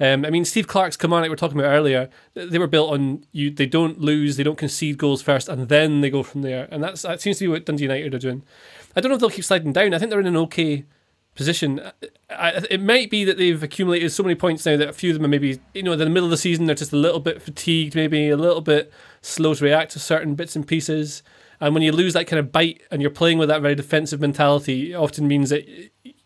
Um, 0.00 0.24
I 0.24 0.30
mean, 0.30 0.44
Steve 0.44 0.66
Clarke's 0.66 0.96
come 0.96 1.12
on, 1.12 1.20
like 1.20 1.28
we 1.28 1.30
were 1.30 1.36
talking 1.36 1.58
about 1.58 1.70
earlier. 1.70 2.08
They 2.34 2.58
were 2.58 2.66
built 2.66 2.92
on 2.92 3.24
you. 3.32 3.50
They 3.50 3.66
don't 3.66 4.00
lose. 4.00 4.36
They 4.36 4.42
don't 4.42 4.58
concede 4.58 4.98
goals 4.98 5.22
first, 5.22 5.48
and 5.48 5.68
then 5.68 6.00
they 6.00 6.10
go 6.10 6.22
from 6.22 6.42
there. 6.42 6.68
And 6.70 6.82
that's 6.82 7.02
that 7.02 7.20
seems 7.20 7.38
to 7.38 7.44
be 7.44 7.48
what 7.48 7.66
Dundee 7.66 7.84
United 7.84 8.14
are 8.14 8.18
doing. 8.18 8.42
I 8.96 9.00
don't 9.00 9.10
know 9.10 9.14
if 9.14 9.20
they'll 9.20 9.30
keep 9.30 9.44
sliding 9.44 9.72
down. 9.72 9.94
I 9.94 9.98
think 9.98 10.10
they're 10.10 10.20
in 10.20 10.26
an 10.26 10.36
okay 10.36 10.84
position. 11.34 11.80
I, 12.30 12.64
it 12.70 12.80
might 12.80 13.10
be 13.10 13.24
that 13.24 13.38
they've 13.38 13.62
accumulated 13.62 14.12
so 14.12 14.22
many 14.22 14.34
points 14.34 14.66
now 14.66 14.76
that 14.76 14.88
a 14.88 14.92
few 14.92 15.10
of 15.10 15.14
them 15.14 15.24
are 15.24 15.28
maybe 15.28 15.60
you 15.74 15.82
know 15.82 15.92
in 15.92 15.98
the 15.98 16.06
middle 16.10 16.26
of 16.26 16.30
the 16.30 16.36
season 16.36 16.66
they're 16.66 16.74
just 16.74 16.92
a 16.92 16.96
little 16.96 17.20
bit 17.20 17.40
fatigued, 17.40 17.94
maybe 17.94 18.28
a 18.28 18.36
little 18.36 18.60
bit 18.60 18.92
slow 19.20 19.54
to 19.54 19.64
react 19.64 19.92
to 19.92 19.98
certain 19.98 20.34
bits 20.34 20.56
and 20.56 20.66
pieces. 20.66 21.22
And 21.60 21.74
when 21.74 21.82
you 21.84 21.92
lose 21.92 22.12
that 22.14 22.26
kind 22.26 22.40
of 22.40 22.50
bite 22.50 22.82
and 22.90 23.00
you're 23.00 23.10
playing 23.10 23.38
with 23.38 23.48
that 23.48 23.62
very 23.62 23.76
defensive 23.76 24.20
mentality, 24.20 24.92
it 24.92 24.96
often 24.96 25.28
means 25.28 25.50
that 25.50 25.64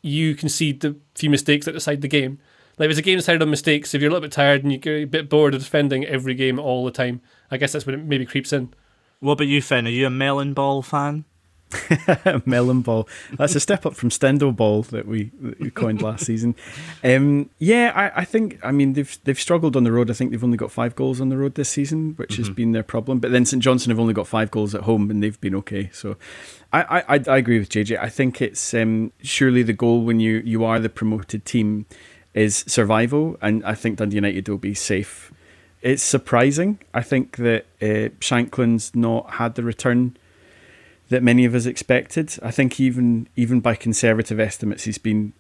you 0.00 0.34
concede 0.34 0.80
the 0.80 0.96
few 1.14 1.28
mistakes 1.28 1.66
that 1.66 1.72
decide 1.72 2.00
the 2.00 2.08
game. 2.08 2.38
Like 2.78 2.86
if 2.86 2.90
it's 2.90 2.98
a 2.98 3.02
game 3.02 3.18
decided 3.18 3.42
on 3.42 3.50
mistakes, 3.50 3.94
if 3.94 4.02
you're 4.02 4.10
a 4.10 4.12
little 4.12 4.26
bit 4.26 4.32
tired 4.32 4.62
and 4.62 4.72
you 4.72 4.78
get 4.78 4.90
a 4.90 5.04
bit 5.04 5.30
bored 5.30 5.54
of 5.54 5.62
defending 5.62 6.04
every 6.04 6.34
game 6.34 6.58
all 6.58 6.84
the 6.84 6.90
time, 6.90 7.22
I 7.50 7.56
guess 7.56 7.72
that's 7.72 7.86
when 7.86 7.94
it 7.94 8.04
maybe 8.04 8.26
creeps 8.26 8.52
in. 8.52 8.74
What 9.20 9.32
about 9.32 9.46
you, 9.46 9.62
Finn? 9.62 9.86
Are 9.86 9.90
you 9.90 10.06
a 10.06 10.10
melon 10.10 10.52
ball 10.52 10.82
fan? 10.82 11.24
melon 12.46 12.80
ball. 12.80 13.08
That's 13.32 13.54
a 13.54 13.60
step 13.60 13.86
up 13.86 13.94
from 13.94 14.10
Stendel 14.10 14.52
ball 14.52 14.82
that 14.82 15.06
we, 15.06 15.30
that 15.40 15.58
we 15.58 15.70
coined 15.70 16.00
last 16.02 16.24
season. 16.24 16.54
Um, 17.02 17.50
yeah, 17.58 17.92
I, 17.94 18.20
I, 18.20 18.24
think. 18.24 18.58
I 18.62 18.70
mean, 18.70 18.92
they've 18.92 19.18
they've 19.24 19.40
struggled 19.40 19.74
on 19.74 19.84
the 19.84 19.90
road. 19.90 20.10
I 20.10 20.14
think 20.14 20.30
they've 20.30 20.44
only 20.44 20.56
got 20.56 20.70
five 20.70 20.94
goals 20.94 21.20
on 21.20 21.28
the 21.28 21.36
road 21.36 21.54
this 21.54 21.68
season, 21.68 22.14
which 22.16 22.32
mm-hmm. 22.32 22.42
has 22.42 22.50
been 22.50 22.72
their 22.72 22.82
problem. 22.82 23.18
But 23.18 23.32
then 23.32 23.44
St 23.44 23.62
Johnstone 23.62 23.90
have 23.90 23.98
only 23.98 24.14
got 24.14 24.28
five 24.28 24.50
goals 24.50 24.74
at 24.74 24.82
home, 24.82 25.10
and 25.10 25.22
they've 25.22 25.40
been 25.40 25.54
okay. 25.56 25.90
So, 25.92 26.16
I 26.72 27.02
I, 27.08 27.20
I 27.26 27.36
agree 27.36 27.58
with 27.58 27.68
JJ. 27.68 27.98
I 27.98 28.10
think 28.10 28.40
it's 28.40 28.72
um, 28.74 29.12
surely 29.22 29.62
the 29.62 29.72
goal 29.72 30.04
when 30.04 30.20
you 30.20 30.42
you 30.44 30.64
are 30.64 30.78
the 30.78 30.88
promoted 30.88 31.44
team 31.44 31.86
is 32.36 32.64
survival, 32.68 33.36
and 33.40 33.64
I 33.64 33.74
think 33.74 33.96
Dundee 33.96 34.16
United 34.16 34.48
will 34.48 34.58
be 34.58 34.74
safe. 34.74 35.32
It's 35.80 36.02
surprising. 36.02 36.78
I 36.92 37.02
think 37.02 37.36
that 37.38 37.66
uh, 37.80 38.12
Shankland's 38.20 38.94
not 38.94 39.34
had 39.34 39.54
the 39.54 39.62
return 39.62 40.16
that 41.08 41.22
many 41.22 41.44
of 41.44 41.54
us 41.54 41.66
expected. 41.66 42.36
I 42.42 42.50
think 42.50 42.78
even 42.78 43.28
even 43.36 43.60
by 43.60 43.74
conservative 43.74 44.38
estimates, 44.38 44.84
he's 44.84 44.98
been 44.98 45.32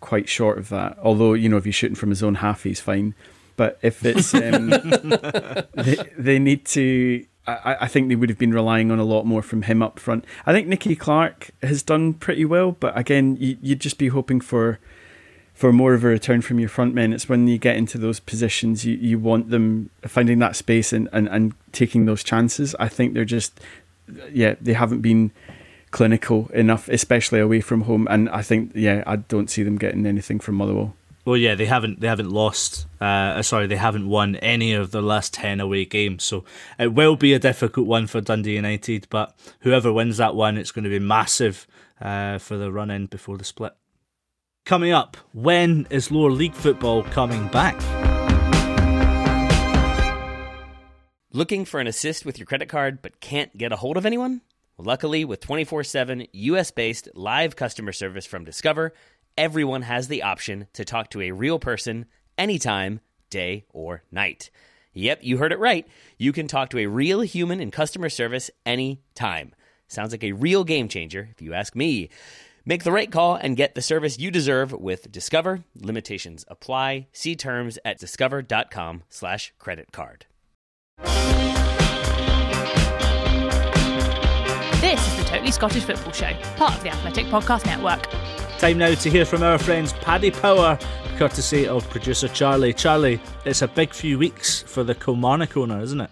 quite 0.00 0.28
short 0.28 0.58
of 0.58 0.68
that. 0.68 0.98
Although 1.02 1.32
you 1.32 1.48
know, 1.48 1.56
if 1.56 1.64
he's 1.64 1.74
shooting 1.74 1.96
from 1.96 2.10
his 2.10 2.22
own 2.22 2.36
half, 2.36 2.64
he's 2.64 2.80
fine. 2.80 3.14
But 3.56 3.78
if 3.80 4.04
it's 4.04 4.34
um, 4.34 4.68
they, 5.74 5.96
they 6.18 6.38
need 6.38 6.66
to. 6.66 7.24
I, 7.46 7.76
I 7.82 7.86
think 7.86 8.08
they 8.08 8.16
would 8.16 8.28
have 8.28 8.38
been 8.38 8.52
relying 8.52 8.90
on 8.90 8.98
a 8.98 9.04
lot 9.04 9.24
more 9.24 9.40
from 9.40 9.62
him 9.62 9.80
up 9.80 10.00
front. 10.00 10.24
I 10.44 10.52
think 10.52 10.66
Nicky 10.66 10.96
Clark 10.96 11.52
has 11.62 11.82
done 11.82 12.12
pretty 12.14 12.44
well, 12.44 12.72
but 12.72 12.98
again, 12.98 13.36
you'd 13.38 13.80
just 13.80 13.98
be 13.98 14.08
hoping 14.08 14.40
for 14.40 14.80
for 15.56 15.72
more 15.72 15.94
of 15.94 16.04
a 16.04 16.08
return 16.08 16.42
from 16.42 16.60
your 16.60 16.68
front 16.68 16.94
men. 16.94 17.12
It's 17.12 17.28
when 17.28 17.48
you 17.48 17.58
get 17.58 17.76
into 17.76 17.98
those 17.98 18.20
positions, 18.20 18.84
you, 18.84 18.94
you 18.94 19.18
want 19.18 19.48
them 19.50 19.90
finding 20.02 20.38
that 20.40 20.54
space 20.54 20.92
and, 20.92 21.08
and, 21.12 21.26
and 21.28 21.54
taking 21.72 22.04
those 22.04 22.22
chances. 22.22 22.76
I 22.78 22.88
think 22.88 23.14
they're 23.14 23.24
just 23.24 23.58
yeah, 24.30 24.54
they 24.60 24.74
haven't 24.74 25.00
been 25.00 25.32
clinical 25.90 26.48
enough, 26.52 26.88
especially 26.88 27.40
away 27.40 27.60
from 27.60 27.82
home. 27.82 28.06
And 28.10 28.28
I 28.28 28.42
think, 28.42 28.72
yeah, 28.74 29.02
I 29.06 29.16
don't 29.16 29.48
see 29.48 29.62
them 29.62 29.78
getting 29.78 30.06
anything 30.06 30.38
from 30.38 30.56
Motherwell. 30.56 30.94
Well, 31.24 31.36
yeah, 31.36 31.56
they 31.56 31.64
haven't 31.66 32.00
they 32.00 32.06
haven't 32.06 32.30
lost. 32.30 32.86
Uh, 33.00 33.42
sorry, 33.42 33.66
they 33.66 33.76
haven't 33.76 34.08
won 34.08 34.36
any 34.36 34.74
of 34.74 34.92
their 34.92 35.02
last 35.02 35.34
ten 35.34 35.58
away 35.58 35.84
games. 35.84 36.22
So 36.22 36.44
it 36.78 36.92
will 36.92 37.16
be 37.16 37.34
a 37.34 37.40
difficult 37.40 37.88
one 37.88 38.06
for 38.06 38.20
Dundee 38.20 38.54
United. 38.54 39.08
But 39.10 39.34
whoever 39.60 39.92
wins 39.92 40.18
that 40.18 40.36
one, 40.36 40.56
it's 40.56 40.70
going 40.70 40.84
to 40.84 40.90
be 40.90 41.00
massive 41.00 41.66
uh, 42.00 42.38
for 42.38 42.56
the 42.56 42.70
run 42.70 42.90
in 42.90 43.06
before 43.06 43.38
the 43.38 43.44
split. 43.44 43.74
Coming 44.66 44.90
up, 44.90 45.16
when 45.32 45.86
is 45.90 46.10
lower 46.10 46.32
league 46.32 46.52
football 46.52 47.04
coming 47.04 47.46
back? 47.46 47.80
Looking 51.32 51.64
for 51.64 51.78
an 51.78 51.86
assist 51.86 52.26
with 52.26 52.36
your 52.36 52.46
credit 52.46 52.68
card 52.68 53.00
but 53.00 53.20
can't 53.20 53.56
get 53.56 53.70
a 53.70 53.76
hold 53.76 53.96
of 53.96 54.04
anyone? 54.04 54.40
Luckily, 54.76 55.24
with 55.24 55.38
24 55.38 55.84
7 55.84 56.26
US 56.32 56.72
based 56.72 57.08
live 57.14 57.54
customer 57.54 57.92
service 57.92 58.26
from 58.26 58.44
Discover, 58.44 58.92
everyone 59.38 59.82
has 59.82 60.08
the 60.08 60.24
option 60.24 60.66
to 60.72 60.84
talk 60.84 61.10
to 61.10 61.22
a 61.22 61.30
real 61.30 61.60
person 61.60 62.06
anytime, 62.36 62.98
day 63.30 63.66
or 63.72 64.02
night. 64.10 64.50
Yep, 64.94 65.20
you 65.22 65.36
heard 65.36 65.52
it 65.52 65.60
right. 65.60 65.86
You 66.18 66.32
can 66.32 66.48
talk 66.48 66.70
to 66.70 66.80
a 66.80 66.86
real 66.86 67.20
human 67.20 67.60
in 67.60 67.70
customer 67.70 68.08
service 68.08 68.50
anytime. 68.66 69.54
Sounds 69.86 70.10
like 70.10 70.24
a 70.24 70.32
real 70.32 70.64
game 70.64 70.88
changer, 70.88 71.28
if 71.30 71.40
you 71.40 71.54
ask 71.54 71.76
me. 71.76 72.10
Make 72.68 72.82
the 72.82 72.90
right 72.90 73.12
call 73.12 73.36
and 73.36 73.56
get 73.56 73.76
the 73.76 73.80
service 73.80 74.18
you 74.18 74.32
deserve 74.32 74.72
with 74.72 75.12
Discover. 75.12 75.62
Limitations 75.80 76.44
apply. 76.48 77.06
See 77.12 77.36
terms 77.36 77.78
at 77.84 78.00
discover.com 78.00 79.04
slash 79.08 79.52
credit 79.56 79.92
card. 79.92 80.26
This 84.80 85.06
is 85.06 85.16
the 85.16 85.24
Totally 85.24 85.52
Scottish 85.52 85.84
Football 85.84 86.12
Show, 86.12 86.32
part 86.56 86.74
of 86.74 86.82
the 86.82 86.90
Athletic 86.90 87.26
Podcast 87.26 87.66
Network. 87.66 88.08
Time 88.58 88.78
now 88.78 88.92
to 88.94 89.10
hear 89.10 89.24
from 89.24 89.44
our 89.44 89.58
friends 89.58 89.92
Paddy 89.92 90.32
Power, 90.32 90.76
courtesy 91.18 91.68
of 91.68 91.88
producer 91.90 92.26
Charlie. 92.26 92.72
Charlie, 92.72 93.20
it's 93.44 93.62
a 93.62 93.68
big 93.68 93.94
few 93.94 94.18
weeks 94.18 94.62
for 94.62 94.82
the 94.82 94.96
Kilmarnock 94.96 95.56
owner, 95.56 95.80
isn't 95.80 96.00
it? 96.00 96.10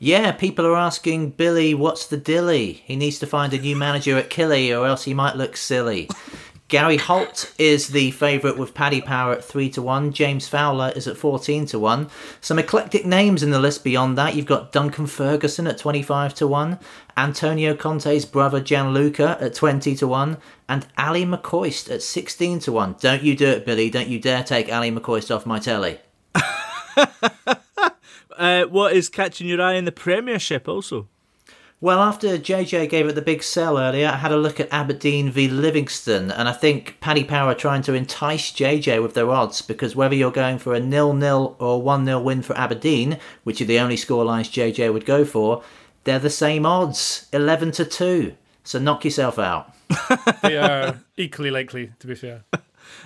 Yeah, 0.00 0.30
people 0.30 0.64
are 0.64 0.76
asking 0.76 1.30
Billy, 1.30 1.74
what's 1.74 2.06
the 2.06 2.16
dilly? 2.16 2.84
He 2.84 2.94
needs 2.94 3.18
to 3.18 3.26
find 3.26 3.52
a 3.52 3.58
new 3.58 3.74
manager 3.74 4.16
at 4.16 4.30
Killie 4.30 4.70
or 4.70 4.86
else 4.86 5.04
he 5.04 5.12
might 5.12 5.36
look 5.36 5.56
silly. 5.56 6.08
Gary 6.68 6.98
Holt 6.98 7.52
is 7.58 7.88
the 7.88 8.12
favourite 8.12 8.56
with 8.56 8.74
Paddy 8.74 9.00
Power 9.00 9.32
at 9.32 9.44
3 9.44 9.70
to 9.70 9.82
1. 9.82 10.12
James 10.12 10.46
Fowler 10.46 10.92
is 10.94 11.08
at 11.08 11.16
14 11.16 11.66
to 11.66 11.78
1. 11.80 12.10
Some 12.40 12.60
eclectic 12.60 13.06
names 13.06 13.42
in 13.42 13.50
the 13.50 13.58
list 13.58 13.82
beyond 13.82 14.16
that. 14.18 14.36
You've 14.36 14.46
got 14.46 14.70
Duncan 14.70 15.06
Ferguson 15.06 15.66
at 15.66 15.78
25 15.78 16.34
to 16.34 16.46
1, 16.46 16.78
Antonio 17.16 17.74
Conte's 17.74 18.26
brother 18.26 18.60
Gianluca 18.60 19.38
at 19.40 19.54
20 19.54 19.96
to 19.96 20.06
1, 20.06 20.36
and 20.68 20.86
Ally 20.96 21.24
McCoist 21.24 21.90
at 21.90 22.02
16 22.02 22.60
to 22.60 22.70
1. 22.72 22.96
Don't 23.00 23.22
you 23.22 23.34
do 23.34 23.48
it, 23.48 23.64
Billy. 23.66 23.90
Don't 23.90 24.08
you 24.08 24.20
dare 24.20 24.44
take 24.44 24.68
Ally 24.68 24.90
McCoist 24.90 25.34
off 25.34 25.46
my 25.46 25.58
telly. 25.58 25.98
uh, 28.38 28.64
what 28.64 28.94
is 28.94 29.08
catching 29.08 29.46
your 29.46 29.60
eye 29.60 29.74
in 29.74 29.84
the 29.84 29.92
Premiership 29.92 30.68
also? 30.68 31.08
Well, 31.80 32.00
after 32.00 32.38
JJ 32.38 32.90
gave 32.90 33.06
it 33.06 33.14
the 33.14 33.22
big 33.22 33.40
sell 33.40 33.78
earlier, 33.78 34.08
I 34.08 34.16
had 34.16 34.32
a 34.32 34.36
look 34.36 34.58
at 34.58 34.72
Aberdeen 34.72 35.30
v 35.30 35.46
Livingston, 35.46 36.32
and 36.32 36.48
I 36.48 36.52
think 36.52 36.98
Paddy 36.98 37.22
Power 37.22 37.52
are 37.52 37.54
trying 37.54 37.82
to 37.82 37.94
entice 37.94 38.50
JJ 38.50 39.00
with 39.00 39.14
their 39.14 39.30
odds 39.30 39.62
because 39.62 39.94
whether 39.94 40.16
you're 40.16 40.32
going 40.32 40.58
for 40.58 40.74
a 40.74 40.80
nil-nil 40.80 41.54
or 41.60 41.80
one-nil 41.80 42.24
win 42.24 42.42
for 42.42 42.58
Aberdeen, 42.58 43.18
which 43.44 43.60
are 43.60 43.64
the 43.64 43.78
only 43.78 43.94
scorelines 43.94 44.50
JJ 44.50 44.92
would 44.92 45.06
go 45.06 45.24
for, 45.24 45.62
they're 46.02 46.18
the 46.18 46.30
same 46.30 46.66
odds, 46.66 47.28
eleven 47.32 47.70
to 47.72 47.84
two. 47.84 48.34
So 48.64 48.80
knock 48.80 49.04
yourself 49.04 49.38
out. 49.38 49.72
they 50.42 50.56
are 50.56 51.00
equally 51.16 51.52
likely, 51.52 51.92
to 52.00 52.06
be 52.08 52.16
fair. 52.16 52.42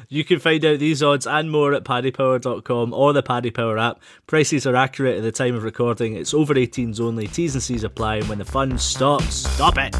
You 0.09 0.25
can 0.25 0.39
find 0.39 0.65
out 0.65 0.79
these 0.79 1.03
odds 1.03 1.27
and 1.27 1.51
more 1.51 1.75
at 1.75 1.85
paddypower.com 1.85 2.93
or 2.93 3.13
the 3.13 3.23
Paddy 3.23 3.51
Power 3.51 3.79
app. 3.79 4.01
Prices 4.27 4.67
are 4.67 4.77
accurate 4.77 5.17
at 5.17 5.23
the 5.23 5.33
time 5.33 5.55
of 5.55 5.65
recording. 5.65 6.15
It's 6.17 6.35
over 6.35 6.55
18s 6.55 7.01
only. 7.01 7.27
T's 7.27 7.55
and 7.55 7.63
C's 7.63 7.85
apply. 7.85 8.17
And 8.17 8.29
when 8.29 8.39
the 8.39 8.45
fun 8.45 8.79
stops, 8.79 9.35
stop 9.35 9.79
it. 9.79 9.93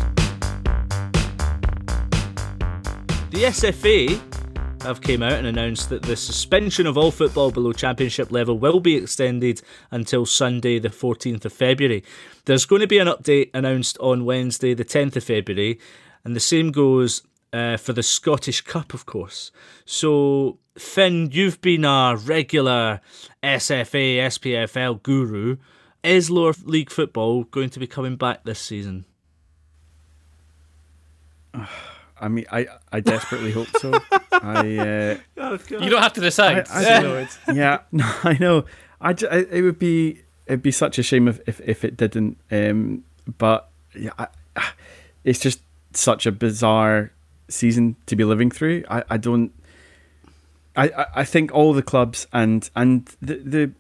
The 3.31 3.45
SFA 3.45 4.21
have 4.83 5.01
came 5.01 5.23
out 5.23 5.33
and 5.33 5.47
announced 5.47 5.89
that 5.91 6.03
the 6.03 6.17
suspension 6.17 6.87
of 6.87 6.99
all 6.99 7.11
football 7.11 7.51
below 7.51 7.73
championship 7.73 8.33
level 8.33 8.59
will 8.59 8.81
be 8.81 8.97
extended 8.97 9.63
until 9.91 10.27
Sunday 10.27 10.79
the 10.79 10.89
14th 10.89 11.45
of 11.45 11.53
February. 11.53 12.05
There's 12.45 12.67
going 12.67 12.81
to 12.81 12.87
be 12.87 12.99
an 12.99 13.09
update 13.09 13.51
announced 13.55 13.97
on 13.99 14.25
Wednesday 14.25 14.75
the 14.75 14.85
10th 14.85 15.17
of 15.17 15.25
February 15.25 15.79
and 16.25 16.37
the 16.37 16.41
same 16.41 16.71
goes 16.73 17.23
uh, 17.53 17.77
for 17.77 17.93
the 17.93 18.03
Scottish 18.03 18.63
Cup, 18.63 18.95
of 18.95 19.07
course. 19.07 19.51
So, 19.85 20.59
Finn, 20.77 21.31
you've 21.33 21.61
been 21.61 21.85
a 21.85 22.17
regular 22.17 23.01
SFA, 23.43 24.19
SPFL 24.19 25.03
guru. 25.03 25.57
Is 26.03 26.31
lower 26.31 26.55
league 26.65 26.91
football 26.91 27.45
going 27.45 27.71
to 27.71 27.79
be 27.79 27.87
coming 27.87 28.17
back 28.17 28.45
this 28.45 28.59
season? 28.59 29.05
I 32.23 32.29
mean, 32.29 32.45
I, 32.53 32.69
I 32.93 33.01
desperately 33.01 33.51
hope 33.51 33.67
so. 33.81 33.93
I 34.31 34.79
uh, 34.79 35.17
oh, 35.39 35.59
you 35.69 35.91
don't 35.91 36.03
have 36.03 36.13
to 36.13 36.21
decide. 36.21 36.69
I, 36.71 37.01
I 37.01 37.29
yeah, 37.53 37.79
no, 37.93 38.05
I 38.23 38.37
know. 38.39 38.65
I, 39.01 39.11
I, 39.11 39.39
it 39.51 39.63
would 39.63 39.81
be 39.81 40.23
it'd 40.47 40.63
be 40.63 40.71
such 40.71 41.01
a 41.01 41.03
shame 41.03 41.27
if 41.27 41.41
if, 41.49 41.61
if 41.63 41.85
it 41.85 41.97
didn't. 41.97 42.39
Um, 42.51 43.03
but 43.39 43.69
yeah, 43.97 44.13
I, 44.19 44.29
it's 45.25 45.41
just 45.41 45.63
such 45.95 46.25
a 46.25 46.31
bizarre 46.31 47.13
season 47.53 47.97
to 48.07 48.17
be 48.17 48.25
living 48.25 48.51
through. 48.51 48.85
I, 48.91 49.05
I 49.11 49.17
don't. 49.17 49.53
I, 50.75 51.07
I 51.17 51.25
think 51.25 51.53
all 51.53 51.75
the 51.75 51.83
clubs 51.83 52.27
and 52.33 52.69
and 52.75 53.07
the, 53.21 53.37
the 53.37 53.73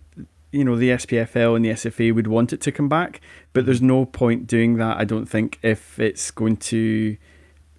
you 0.50 0.64
know 0.64 0.76
the 0.76 0.90
SPFL 0.90 1.56
and 1.56 1.64
the 1.64 1.70
SFA 1.70 2.14
would 2.14 2.26
want 2.26 2.52
it 2.52 2.60
to 2.62 2.72
come 2.72 2.88
back, 2.88 3.20
but 3.52 3.66
there's 3.66 3.82
no 3.82 4.04
point 4.04 4.46
doing 4.46 4.76
that. 4.76 4.98
I 4.98 5.04
don't 5.04 5.26
think 5.26 5.58
if 5.62 5.98
it's 5.98 6.30
going 6.30 6.58
to 6.58 7.16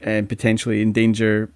um, 0.05 0.27
potentially 0.27 0.81
endanger 0.81 1.51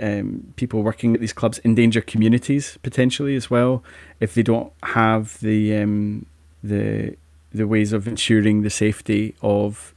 um, 0.00 0.54
people 0.56 0.82
working 0.82 1.14
at 1.14 1.20
these 1.20 1.34
clubs, 1.34 1.60
endanger 1.64 2.00
communities 2.00 2.78
potentially 2.82 3.36
as 3.36 3.50
well 3.50 3.84
if 4.20 4.34
they 4.34 4.42
don't 4.42 4.72
have 4.82 5.38
the 5.40 5.76
um, 5.76 6.26
the 6.64 7.16
the 7.52 7.66
ways 7.66 7.92
of 7.92 8.08
ensuring 8.08 8.62
the 8.62 8.70
safety 8.70 9.34
of 9.42 9.94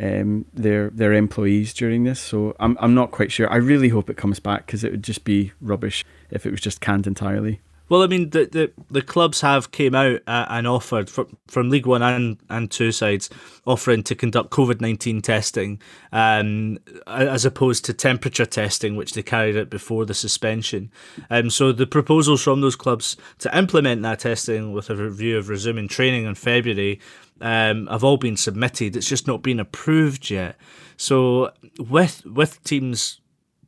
um, 0.00 0.44
their 0.52 0.90
their 0.90 1.12
employees 1.12 1.72
during 1.74 2.04
this. 2.04 2.20
So 2.20 2.54
I'm 2.60 2.76
I'm 2.80 2.94
not 2.94 3.10
quite 3.10 3.32
sure. 3.32 3.50
I 3.50 3.56
really 3.56 3.88
hope 3.88 4.10
it 4.10 4.16
comes 4.16 4.40
back 4.40 4.66
because 4.66 4.84
it 4.84 4.90
would 4.90 5.04
just 5.04 5.24
be 5.24 5.52
rubbish 5.60 6.04
if 6.30 6.46
it 6.46 6.50
was 6.50 6.60
just 6.60 6.80
canned 6.80 7.06
entirely. 7.06 7.60
Well, 7.88 8.02
I 8.02 8.06
mean, 8.06 8.30
the 8.30 8.46
the, 8.46 8.72
the 8.90 9.02
clubs 9.02 9.42
have 9.42 9.70
came 9.70 9.94
out 9.94 10.20
uh, 10.26 10.46
and 10.48 10.66
offered 10.66 11.10
from, 11.10 11.36
from 11.48 11.68
League 11.68 11.86
One 11.86 12.02
and, 12.02 12.38
and 12.48 12.70
two 12.70 12.92
sides 12.92 13.28
offering 13.66 14.02
to 14.04 14.14
conduct 14.14 14.50
COVID 14.50 14.80
nineteen 14.80 15.20
testing, 15.20 15.80
um, 16.10 16.78
as 17.06 17.44
opposed 17.44 17.84
to 17.84 17.92
temperature 17.92 18.46
testing, 18.46 18.96
which 18.96 19.12
they 19.12 19.22
carried 19.22 19.56
out 19.56 19.68
before 19.68 20.06
the 20.06 20.14
suspension. 20.14 20.90
Um, 21.28 21.50
so 21.50 21.72
the 21.72 21.86
proposals 21.86 22.42
from 22.42 22.62
those 22.62 22.76
clubs 22.76 23.16
to 23.40 23.56
implement 23.56 24.02
that 24.02 24.20
testing 24.20 24.72
with 24.72 24.88
a 24.88 24.96
review 24.96 25.36
of 25.36 25.50
resuming 25.50 25.88
training 25.88 26.24
in 26.24 26.34
February 26.34 27.00
um, 27.42 27.86
have 27.88 28.02
all 28.02 28.16
been 28.16 28.36
submitted. 28.36 28.96
It's 28.96 29.08
just 29.08 29.26
not 29.26 29.42
been 29.42 29.60
approved 29.60 30.30
yet. 30.30 30.56
So 30.96 31.52
with 31.78 32.24
with 32.24 32.64
teams 32.64 33.20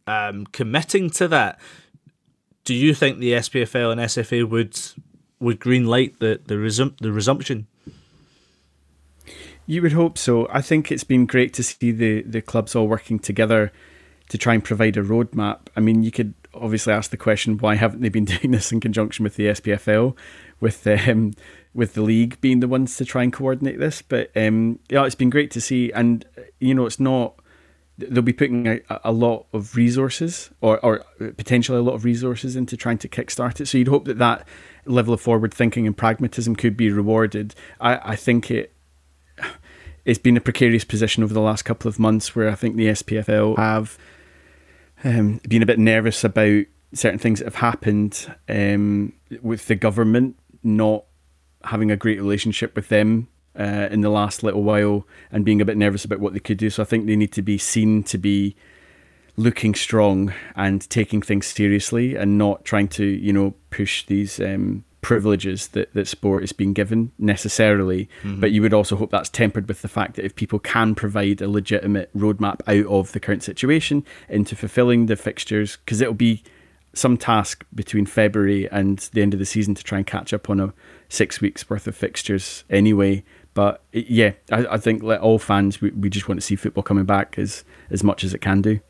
um, 0.07 0.47
committing 0.47 1.11
to 1.11 1.29
that 1.29 1.61
do 2.67 2.75
you 2.75 2.93
think 2.93 3.19
the 3.19 3.33
SPFL 3.33 3.93
and 3.93 4.01
SFA 4.01 4.47
would 4.47 4.79
would 5.39 5.61
green 5.61 5.87
light 5.87 6.19
the 6.19 6.41
the, 6.45 6.57
resum- 6.57 6.99
the 6.99 7.13
resumption? 7.13 7.67
You 9.67 9.83
would 9.83 9.93
hope 9.93 10.19
so. 10.19 10.49
I 10.51 10.61
think 10.61 10.93
it's 10.93 11.05
been 11.05 11.27
great 11.27 11.55
to 11.55 11.63
see 11.63 11.93
the 11.93 12.23
the 12.23 12.43
clubs 12.43 12.75
all 12.75 12.89
working 12.89 13.19
together 13.19 13.73
to 14.29 14.37
try 14.37 14.55
and 14.55 14.63
provide 14.63 14.97
a 14.97 15.03
roadmap. 15.03 15.61
I 15.77 15.81
mean, 15.81 16.03
you 16.03 16.11
could 16.11 16.35
obviously 16.53 16.93
ask 16.93 17.11
the 17.11 17.17
question 17.17 17.59
why 17.59 17.77
haven't 17.77 18.01
they 18.01 18.09
been 18.09 18.25
doing 18.37 18.51
this 18.51 18.73
in 18.73 18.81
conjunction 18.81 19.23
with 19.23 19.37
the 19.37 19.47
SPFL, 19.47 20.17
with 20.61 20.85
um, 20.89 21.35
with 21.73 21.95
the 21.95 22.03
league 22.03 22.41
being 22.41 22.59
the 22.59 22.69
ones 22.69 22.97
to 22.97 23.05
try 23.05 23.23
and 23.23 23.33
coordinate 23.33 23.79
this? 23.79 24.03
But 24.03 24.37
um, 24.37 24.81
yeah, 24.91 25.07
it's 25.07 25.15
been 25.15 25.31
great 25.31 25.53
to 25.53 25.61
see, 25.61 25.93
and 25.93 26.25
you 26.59 26.75
know, 26.75 26.87
it's 26.87 26.99
not 26.99 27.39
they'll 27.99 28.23
be 28.23 28.33
putting 28.33 28.67
a, 28.67 28.81
a 29.05 29.13
lot 29.13 29.47
of 29.53 29.75
resources 29.75 30.51
or, 30.61 30.79
or 30.85 31.05
potentially 31.37 31.79
a 31.79 31.83
lot 31.83 31.95
of 31.95 32.05
resources 32.05 32.57
into 32.57 32.77
trying 32.77 32.99
to 32.99 33.09
kickstart 33.09 33.61
it. 33.61 33.67
So 33.67 33.79
you'd 33.79 33.89
hope 33.89 34.05
that 34.05 34.19
that 34.19 34.47
level 34.85 35.15
of 35.15 35.21
forward 35.21 35.53
thinking 35.55 35.87
and 35.87 35.97
pragmatism 35.97 36.57
could 36.57 36.77
be 36.77 36.91
rewarded. 36.91 37.55
I, 37.81 38.13
I 38.13 38.17
think 38.17 38.51
it 38.51 38.73
it's 40.05 40.19
been 40.19 40.37
a 40.37 40.41
precarious 40.41 40.85
position 40.85 41.25
over 41.25 41.35
the 41.35 41.41
last 41.41 41.65
couple 41.65 41.89
of 41.89 41.99
months 41.99 42.37
where 42.37 42.49
I 42.49 42.55
think 42.55 42.77
the 42.77 42.87
SPFL 42.87 43.57
have 43.57 43.99
um, 45.03 45.41
been 45.49 45.63
a 45.63 45.67
bit 45.67 45.79
nervous 45.79 46.23
about 46.23 46.65
certain 46.95 47.19
things 47.19 47.41
that 47.41 47.47
have 47.47 47.57
happened 47.57 48.33
um, 48.49 49.13
with 49.43 49.67
the 49.67 49.75
government 49.75 50.39
not 50.63 51.05
having 51.65 51.91
a 51.91 51.97
great 51.97 52.19
relationship 52.19 52.77
with 52.77 52.89
them 52.89 53.29
uh, 53.59 53.89
in 53.91 54.01
the 54.01 54.11
last 54.11 54.43
little 54.43 54.63
while 54.63 55.07
and 55.31 55.45
being 55.45 55.61
a 55.61 55.65
bit 55.65 55.77
nervous 55.77 56.05
about 56.05 56.21
what 56.21 56.33
they 56.33 56.41
could 56.41 56.59
do. 56.59 56.71
So 56.71 56.83
I 56.83 56.87
think 56.87 57.07
they 57.07 57.17
need 57.17 57.33
to 57.33 57.43
be 57.43 57.59
seen 57.59 58.03
to 58.05 58.19
be 58.19 58.57
looking 59.37 59.75
strong 59.75 60.33
and 60.55 60.89
taking 60.89 61.21
things 61.21 61.47
seriously 61.47 62.17
and 62.17 62.39
not 62.39 62.65
trying 62.65 62.89
to, 62.89 63.05
you 63.05 63.33
know, 63.33 63.55
push 63.71 64.07
these 64.07 64.41
um, 64.41 64.85
privileges 65.03 65.69
that, 65.69 65.93
that 65.95 66.09
sport 66.09 66.43
is 66.43 66.53
being 66.53 66.73
given 66.73 67.13
necessarily. 67.19 68.09
Mm-hmm. 68.23 68.41
But 68.41 68.51
you 68.51 68.63
would 68.63 68.75
also 68.75 68.97
hope 68.97 69.11
that's 69.11 69.29
tempered 69.29 69.69
with 69.69 69.83
the 69.83 69.89
fact 69.89 70.17
that 70.17 70.25
if 70.25 70.35
people 70.35 70.59
can 70.59 70.95
provide 70.95 71.41
a 71.41 71.49
legitimate 71.49 72.11
roadmap 72.17 72.61
out 72.67 72.87
of 72.87 73.13
the 73.13 73.21
current 73.21 73.43
situation 73.43 74.05
into 74.29 74.57
fulfilling 74.57 75.07
the 75.07 75.17
fixtures, 75.17 75.77
because 75.85 76.01
it'll 76.01 76.15
be 76.15 76.43
some 76.93 77.17
task 77.19 77.65
between 77.75 78.07
February 78.07 78.69
and 78.71 78.99
the 79.13 79.21
end 79.21 79.35
of 79.35 79.39
the 79.39 79.47
season 79.47 79.75
to 79.75 79.85
try 79.85 79.99
and 79.99 80.07
catch 80.07 80.33
up 80.33 80.49
on 80.49 80.59
a 80.59 80.73
six 81.09 81.41
weeks 81.41 81.69
worth 81.69 81.87
of 81.87 81.95
fixtures 81.95 82.65
anyway. 82.71 83.23
But 83.57 83.83
yeah, 83.91 84.33
I, 84.53 84.67
I 84.73 84.77
think 84.77 85.03
like 85.03 85.23
all 85.23 85.39
fans, 85.39 85.81
we, 85.81 85.89
we 85.93 86.11
just 86.11 86.29
want 86.29 86.39
to 86.39 86.47
see 86.47 86.57
football 86.57 86.83
coming 86.83 87.07
back 87.07 87.39
as 87.39 87.65
as 87.89 88.05
much 88.05 88.23
as 88.23 88.35
it 88.35 88.41
can 88.43 88.61
do. 88.61 88.81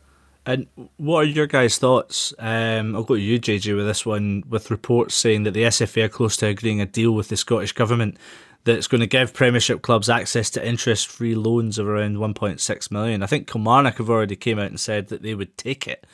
And 0.44 0.66
what 0.96 1.18
are 1.18 1.24
your 1.24 1.46
guys' 1.46 1.78
thoughts? 1.78 2.34
Um, 2.40 2.96
I'll 2.96 3.04
go 3.04 3.14
to 3.14 3.20
you, 3.20 3.38
JJ, 3.38 3.76
with 3.76 3.86
this 3.86 4.04
one. 4.04 4.42
With 4.48 4.72
reports 4.72 5.14
saying 5.14 5.44
that 5.44 5.52
the 5.52 5.62
SFA 5.62 6.06
are 6.06 6.08
close 6.08 6.36
to 6.38 6.48
agreeing 6.48 6.80
a 6.80 6.86
deal 6.86 7.12
with 7.12 7.28
the 7.28 7.36
Scottish 7.36 7.70
government 7.72 8.18
that's 8.64 8.88
going 8.88 9.00
to 9.00 9.06
give 9.06 9.32
Premiership 9.32 9.82
clubs 9.82 10.10
access 10.10 10.50
to 10.50 10.68
interest-free 10.68 11.36
loans 11.36 11.78
of 11.78 11.86
around 11.86 12.16
1.6 12.16 12.90
million. 12.90 13.22
I 13.22 13.26
think 13.26 13.46
Kilmarnock 13.46 13.98
have 13.98 14.10
already 14.10 14.34
came 14.34 14.58
out 14.58 14.66
and 14.66 14.80
said 14.80 15.06
that 15.08 15.22
they 15.22 15.36
would 15.36 15.56
take 15.56 15.86
it. 15.86 16.04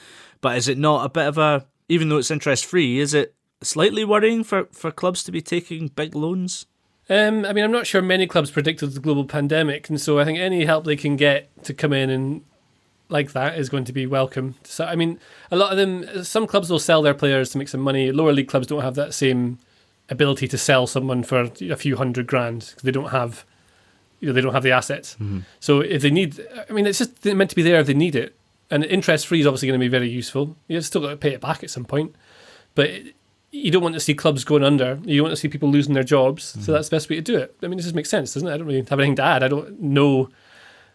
But 0.42 0.58
is 0.58 0.68
it 0.68 0.76
not 0.76 1.06
a 1.06 1.08
bit 1.08 1.26
of 1.26 1.38
a, 1.38 1.64
even 1.88 2.10
though 2.10 2.18
it's 2.18 2.30
interest-free, 2.30 2.98
is 2.98 3.14
it 3.14 3.34
slightly 3.62 4.04
worrying 4.04 4.44
for, 4.44 4.68
for 4.72 4.90
clubs 4.90 5.24
to 5.24 5.32
be 5.32 5.40
taking 5.40 5.88
big 5.88 6.14
loans? 6.14 6.66
Um, 7.12 7.44
I 7.44 7.52
mean, 7.52 7.62
I'm 7.62 7.70
not 7.70 7.86
sure 7.86 8.00
many 8.00 8.26
clubs 8.26 8.50
predicted 8.50 8.92
the 8.92 9.00
global 9.00 9.26
pandemic, 9.26 9.90
and 9.90 10.00
so 10.00 10.18
I 10.18 10.24
think 10.24 10.38
any 10.38 10.64
help 10.64 10.84
they 10.84 10.96
can 10.96 11.16
get 11.16 11.50
to 11.64 11.74
come 11.74 11.92
in 11.92 12.08
and 12.08 12.42
like 13.10 13.32
that 13.32 13.58
is 13.58 13.68
going 13.68 13.84
to 13.84 13.92
be 13.92 14.06
welcome. 14.06 14.54
So, 14.64 14.86
I 14.86 14.96
mean, 14.96 15.20
a 15.50 15.56
lot 15.56 15.72
of 15.72 15.76
them, 15.76 16.24
some 16.24 16.46
clubs 16.46 16.70
will 16.70 16.78
sell 16.78 17.02
their 17.02 17.12
players 17.12 17.50
to 17.50 17.58
make 17.58 17.68
some 17.68 17.82
money. 17.82 18.10
Lower 18.10 18.32
league 18.32 18.48
clubs 18.48 18.66
don't 18.66 18.80
have 18.80 18.94
that 18.94 19.12
same 19.12 19.58
ability 20.08 20.48
to 20.48 20.56
sell 20.56 20.86
someone 20.86 21.22
for 21.22 21.50
a 21.60 21.76
few 21.76 21.96
hundred 21.96 22.26
grand 22.26 22.60
because 22.60 22.82
they 22.82 22.90
don't 22.90 23.10
have, 23.10 23.44
you 24.20 24.28
know, 24.28 24.32
they 24.32 24.40
don't 24.40 24.54
have 24.54 24.62
the 24.62 24.72
assets. 24.72 25.14
Mm-hmm. 25.16 25.40
So 25.60 25.80
if 25.80 26.00
they 26.00 26.10
need, 26.10 26.40
I 26.68 26.72
mean, 26.72 26.86
it's 26.86 26.98
just 26.98 27.22
meant 27.26 27.50
to 27.50 27.56
be 27.56 27.62
there 27.62 27.78
if 27.78 27.86
they 27.86 27.92
need 27.92 28.16
it, 28.16 28.34
and 28.70 28.84
interest 28.84 29.26
free 29.26 29.40
is 29.40 29.46
obviously 29.46 29.68
going 29.68 29.78
to 29.78 29.84
be 29.84 29.88
very 29.88 30.08
useful. 30.08 30.56
You've 30.66 30.86
still 30.86 31.02
got 31.02 31.10
to 31.10 31.16
pay 31.18 31.34
it 31.34 31.42
back 31.42 31.62
at 31.62 31.68
some 31.68 31.84
point, 31.84 32.16
but 32.74 32.90
you 33.52 33.70
don't 33.70 33.82
want 33.82 33.94
to 33.94 34.00
see 34.00 34.14
clubs 34.14 34.44
going 34.44 34.64
under. 34.64 34.98
You 35.04 35.18
don't 35.18 35.24
want 35.24 35.32
to 35.32 35.40
see 35.40 35.48
people 35.48 35.70
losing 35.70 35.94
their 35.94 36.02
jobs. 36.02 36.52
Mm-hmm. 36.52 36.62
So 36.62 36.72
that's 36.72 36.88
the 36.88 36.96
best 36.96 37.08
way 37.10 37.16
to 37.16 37.22
do 37.22 37.36
it. 37.36 37.54
I 37.62 37.68
mean, 37.68 37.76
this 37.76 37.84
just 37.84 37.94
makes 37.94 38.08
sense, 38.08 38.34
doesn't 38.34 38.48
it? 38.48 38.52
I 38.52 38.56
don't 38.56 38.66
really 38.66 38.80
have 38.80 38.98
anything 38.98 39.16
to 39.16 39.22
add. 39.22 39.42
I 39.42 39.48
don't 39.48 39.80
know 39.80 40.30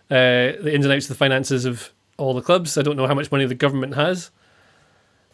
uh, 0.10 0.58
the 0.60 0.74
ins 0.74 0.86
and 0.86 0.94
outs 0.94 1.06
of 1.06 1.10
the 1.10 1.16
finances 1.16 1.66
of 1.66 1.92
all 2.18 2.34
the 2.34 2.42
clubs. 2.42 2.78
I 2.78 2.82
don't 2.82 2.98
know 2.98 3.08
how 3.08 3.14
much 3.14 3.32
money 3.32 3.46
the 3.46 3.56
government 3.56 3.94
has. 3.94 4.32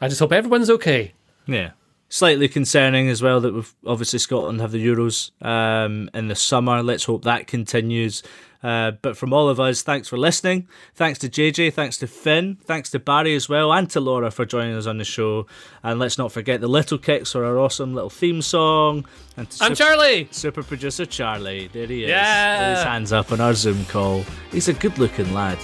I 0.01 0.09
just 0.09 0.19
hope 0.19 0.33
everyone's 0.33 0.69
okay. 0.69 1.13
Yeah. 1.47 1.71
Slightly 2.13 2.47
concerning 2.47 3.09
as 3.09 3.23
well 3.23 3.41
that 3.41 3.55
we've 3.55 3.73
obviously 3.87 4.19
Scotland 4.19 4.61
have 4.61 4.71
the 4.71 4.85
Euros 4.85 5.31
um, 5.43 6.11
in 6.13 6.27
the 6.27 6.35
summer. 6.35 6.83
Let's 6.83 7.05
hope 7.05 7.23
that 7.23 7.47
continues. 7.47 8.21
Uh, 8.61 8.91
but 9.01 9.17
from 9.17 9.33
all 9.33 9.49
of 9.49 9.59
us, 9.59 9.81
thanks 9.81 10.09
for 10.09 10.15
listening. 10.19 10.67
Thanks 10.93 11.17
to 11.17 11.27
JJ, 11.27 11.73
thanks 11.73 11.97
to 11.97 12.05
Finn, 12.05 12.59
thanks 12.65 12.91
to 12.91 12.99
Barry 12.99 13.33
as 13.33 13.49
well, 13.49 13.73
and 13.73 13.89
to 13.89 13.99
Laura 13.99 14.29
for 14.29 14.45
joining 14.45 14.75
us 14.75 14.85
on 14.85 14.99
the 14.99 15.03
show. 15.03 15.47
And 15.81 15.97
let's 15.97 16.19
not 16.19 16.31
forget 16.31 16.61
the 16.61 16.67
Little 16.67 16.99
Kicks 16.99 17.31
for 17.31 17.45
our 17.45 17.57
awesome 17.57 17.95
little 17.95 18.11
theme 18.11 18.43
song. 18.43 19.07
And 19.35 19.49
to 19.49 19.63
I'm 19.63 19.73
super, 19.73 19.89
Charlie! 19.89 20.27
Super 20.29 20.61
producer 20.61 21.07
Charlie. 21.07 21.67
There 21.73 21.87
he 21.87 22.03
is. 22.03 22.09
Yeah! 22.09 22.69
With 22.69 22.77
his 22.77 22.85
hands 22.85 23.11
up 23.11 23.31
on 23.31 23.41
our 23.41 23.55
Zoom 23.55 23.85
call. 23.85 24.23
He's 24.51 24.67
a 24.67 24.73
good 24.73 24.99
looking 24.99 25.33
lad. 25.33 25.57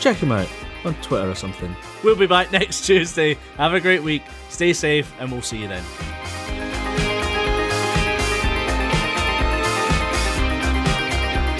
Check 0.00 0.18
him 0.18 0.32
out 0.32 0.50
on 0.86 0.94
Twitter 1.02 1.28
or 1.30 1.34
something. 1.34 1.74
We'll 2.02 2.16
be 2.16 2.26
back 2.26 2.52
next 2.52 2.86
Tuesday. 2.86 3.38
Have 3.56 3.74
a 3.74 3.80
great 3.80 4.02
week. 4.02 4.22
Stay 4.48 4.72
safe, 4.72 5.12
and 5.18 5.30
we'll 5.30 5.42
see 5.42 5.58
you 5.58 5.68
then. 5.68 5.84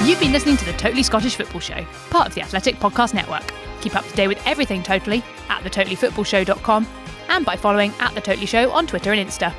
You've 0.07 0.21
been 0.21 0.33
listening 0.33 0.59
to 0.59 0.65
the 0.67 0.75
Totally 0.75 1.03
Scottish 1.03 1.35
Football 1.37 1.61
Show, 1.61 1.83
part 2.11 2.29
of 2.29 2.35
the 2.35 2.43
Athletic 2.43 2.77
Podcast 2.77 3.15
Network. 3.15 3.43
Keep 3.81 3.97
up 3.97 4.07
to 4.07 4.15
date 4.15 4.29
with 4.29 4.47
everything 4.47 4.83
Totally 4.83 5.23
at 5.49 5.63
thetotallyfootballshow.com 5.63 6.87
and 7.31 7.45
by 7.47 7.57
following 7.57 7.91
at 8.01 8.15
The 8.15 8.21
Totally 8.21 8.45
Show 8.45 8.71
on 8.71 8.87
Twitter 8.87 9.13
and 9.13 9.29
Insta. 9.29 9.55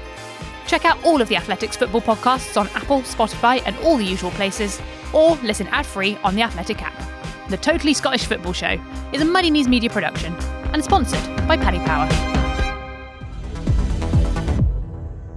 Check 0.68 0.86
out 0.86 1.04
all 1.04 1.20
of 1.20 1.30
the 1.30 1.36
Athletics 1.36 1.76
football 1.76 2.02
podcasts 2.02 2.60
on 2.60 2.68
Apple, 2.70 3.02
Spotify, 3.02 3.62
and 3.66 3.76
all 3.80 3.98
the 3.98 4.06
usual 4.06 4.32
places, 4.32 4.80
or 5.14 5.36
listen 5.38 5.68
ad 5.68 5.86
free 5.86 6.16
on 6.24 6.36
the 6.36 6.44
Athletic 6.44 6.82
app. 6.82 7.15
The 7.48 7.58
Totally 7.58 7.94
Scottish 7.94 8.26
Football 8.26 8.54
Show 8.54 8.80
is 9.14 9.22
a 9.22 9.26
Muddy 9.26 9.52
Knees 9.52 9.68
Media 9.68 9.88
production 9.88 10.34
and 10.74 10.84
sponsored 10.84 11.24
by 11.48 11.56
Paddy 11.56 11.78
Power. 11.78 12.08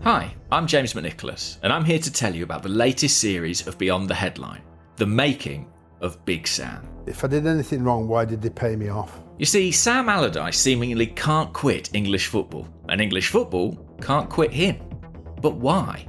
Hi, 0.04 0.34
I'm 0.50 0.66
James 0.66 0.94
McNicholas, 0.94 1.59
and 1.62 1.70
I'm 1.70 1.84
here 1.84 1.98
to 1.98 2.11
tell 2.11 2.34
you 2.34 2.44
about 2.44 2.62
the 2.62 2.70
latest 2.70 3.18
series 3.18 3.66
of 3.66 3.76
Beyond 3.76 4.09
the 4.09 4.14
Headline 4.14 4.62
the 4.96 5.04
making 5.06 5.70
of 6.00 6.24
Big 6.24 6.48
Sam. 6.48 6.88
If 7.06 7.24
I 7.24 7.28
did 7.28 7.46
anything 7.46 7.84
wrong, 7.84 8.09
why 8.09 8.24
did 8.24 8.40
they 8.40 8.48
pay 8.48 8.74
me 8.74 8.88
off? 8.88 9.20
You 9.38 9.44
see, 9.44 9.70
Sam 9.70 10.09
Allardyce 10.09 10.59
seemingly 10.59 11.09
can't 11.09 11.52
quit 11.52 11.90
English 11.94 12.28
football, 12.28 12.66
and 12.88 13.02
English 13.02 13.28
football 13.28 13.78
can't 14.00 14.30
quit 14.30 14.50
him. 14.50 14.76
But 15.42 15.56
why? 15.56 16.09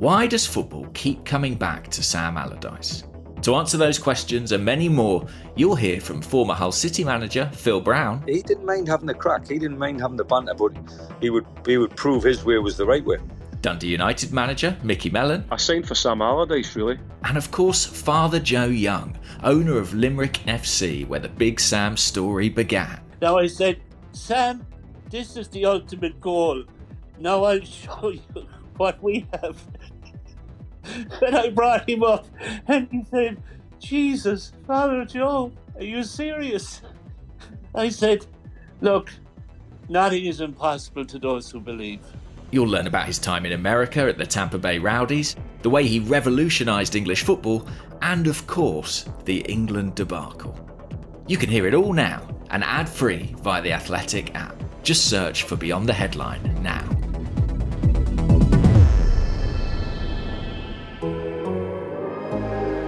Why 0.00 0.26
does 0.26 0.44
football 0.44 0.88
keep 0.92 1.24
coming 1.24 1.54
back 1.54 1.88
to 1.92 2.02
Sam 2.02 2.36
Allardyce? 2.36 3.04
To 3.46 3.54
answer 3.54 3.76
those 3.76 3.96
questions 3.96 4.50
and 4.50 4.64
many 4.64 4.88
more, 4.88 5.24
you'll 5.54 5.76
hear 5.76 6.00
from 6.00 6.20
former 6.20 6.52
Hull 6.52 6.72
City 6.72 7.04
manager 7.04 7.48
Phil 7.54 7.80
Brown. 7.80 8.24
He 8.26 8.42
didn't 8.42 8.66
mind 8.66 8.88
having 8.88 9.06
the 9.06 9.14
crack, 9.14 9.46
he 9.46 9.56
didn't 9.56 9.78
mind 9.78 10.00
having 10.00 10.16
the 10.16 10.24
banter, 10.24 10.52
but 10.52 10.72
he 11.20 11.30
would 11.30 11.46
he 11.64 11.78
would 11.78 11.94
prove 11.94 12.24
his 12.24 12.44
way 12.44 12.58
was 12.58 12.76
the 12.76 12.84
right 12.84 13.04
way. 13.04 13.18
Dundee 13.60 13.86
United 13.86 14.32
manager 14.32 14.76
Micky 14.82 15.10
Mellon. 15.10 15.44
I 15.52 15.58
signed 15.58 15.86
for 15.86 15.94
Sam 15.94 16.22
Allardyce, 16.22 16.74
really. 16.74 16.98
And 17.22 17.36
of 17.36 17.52
course, 17.52 17.86
Father 17.86 18.40
Joe 18.40 18.66
Young, 18.66 19.16
owner 19.44 19.78
of 19.78 19.94
Limerick 19.94 20.40
FC, 20.48 21.06
where 21.06 21.20
the 21.20 21.28
Big 21.28 21.60
Sam 21.60 21.96
story 21.96 22.48
began. 22.48 22.98
Now 23.22 23.38
I 23.38 23.46
said, 23.46 23.80
Sam, 24.10 24.66
this 25.08 25.36
is 25.36 25.46
the 25.46 25.66
ultimate 25.66 26.20
goal. 26.20 26.64
Now 27.20 27.44
I'll 27.44 27.60
show 27.84 28.08
you 28.08 28.48
what 28.76 29.00
we 29.00 29.24
have. 29.40 29.64
And 31.22 31.36
I 31.36 31.50
brought 31.50 31.88
him 31.88 32.02
up, 32.02 32.26
and 32.68 32.88
he 32.90 33.04
said, 33.10 33.42
Jesus, 33.78 34.52
Father 34.66 35.04
Joe, 35.04 35.52
are 35.76 35.84
you 35.84 36.02
serious? 36.02 36.82
I 37.74 37.88
said, 37.88 38.26
Look, 38.80 39.10
nothing 39.88 40.26
is 40.26 40.40
impossible 40.40 41.04
to 41.06 41.18
those 41.18 41.50
who 41.50 41.60
believe. 41.60 42.00
You'll 42.50 42.68
learn 42.68 42.86
about 42.86 43.06
his 43.06 43.18
time 43.18 43.44
in 43.44 43.52
America 43.52 44.00
at 44.08 44.18
the 44.18 44.26
Tampa 44.26 44.58
Bay 44.58 44.78
Rowdies, 44.78 45.36
the 45.62 45.70
way 45.70 45.86
he 45.86 46.00
revolutionised 46.00 46.94
English 46.94 47.22
football, 47.24 47.66
and 48.02 48.26
of 48.26 48.46
course, 48.46 49.08
the 49.24 49.40
England 49.40 49.94
debacle. 49.94 50.58
You 51.26 51.36
can 51.36 51.48
hear 51.48 51.66
it 51.66 51.74
all 51.74 51.92
now 51.92 52.26
and 52.50 52.62
ad 52.62 52.88
free 52.88 53.34
via 53.40 53.62
the 53.62 53.72
Athletic 53.72 54.34
app. 54.34 54.62
Just 54.82 55.10
search 55.10 55.42
for 55.42 55.56
Beyond 55.56 55.88
the 55.88 55.92
Headline 55.92 56.62
now. 56.62 56.84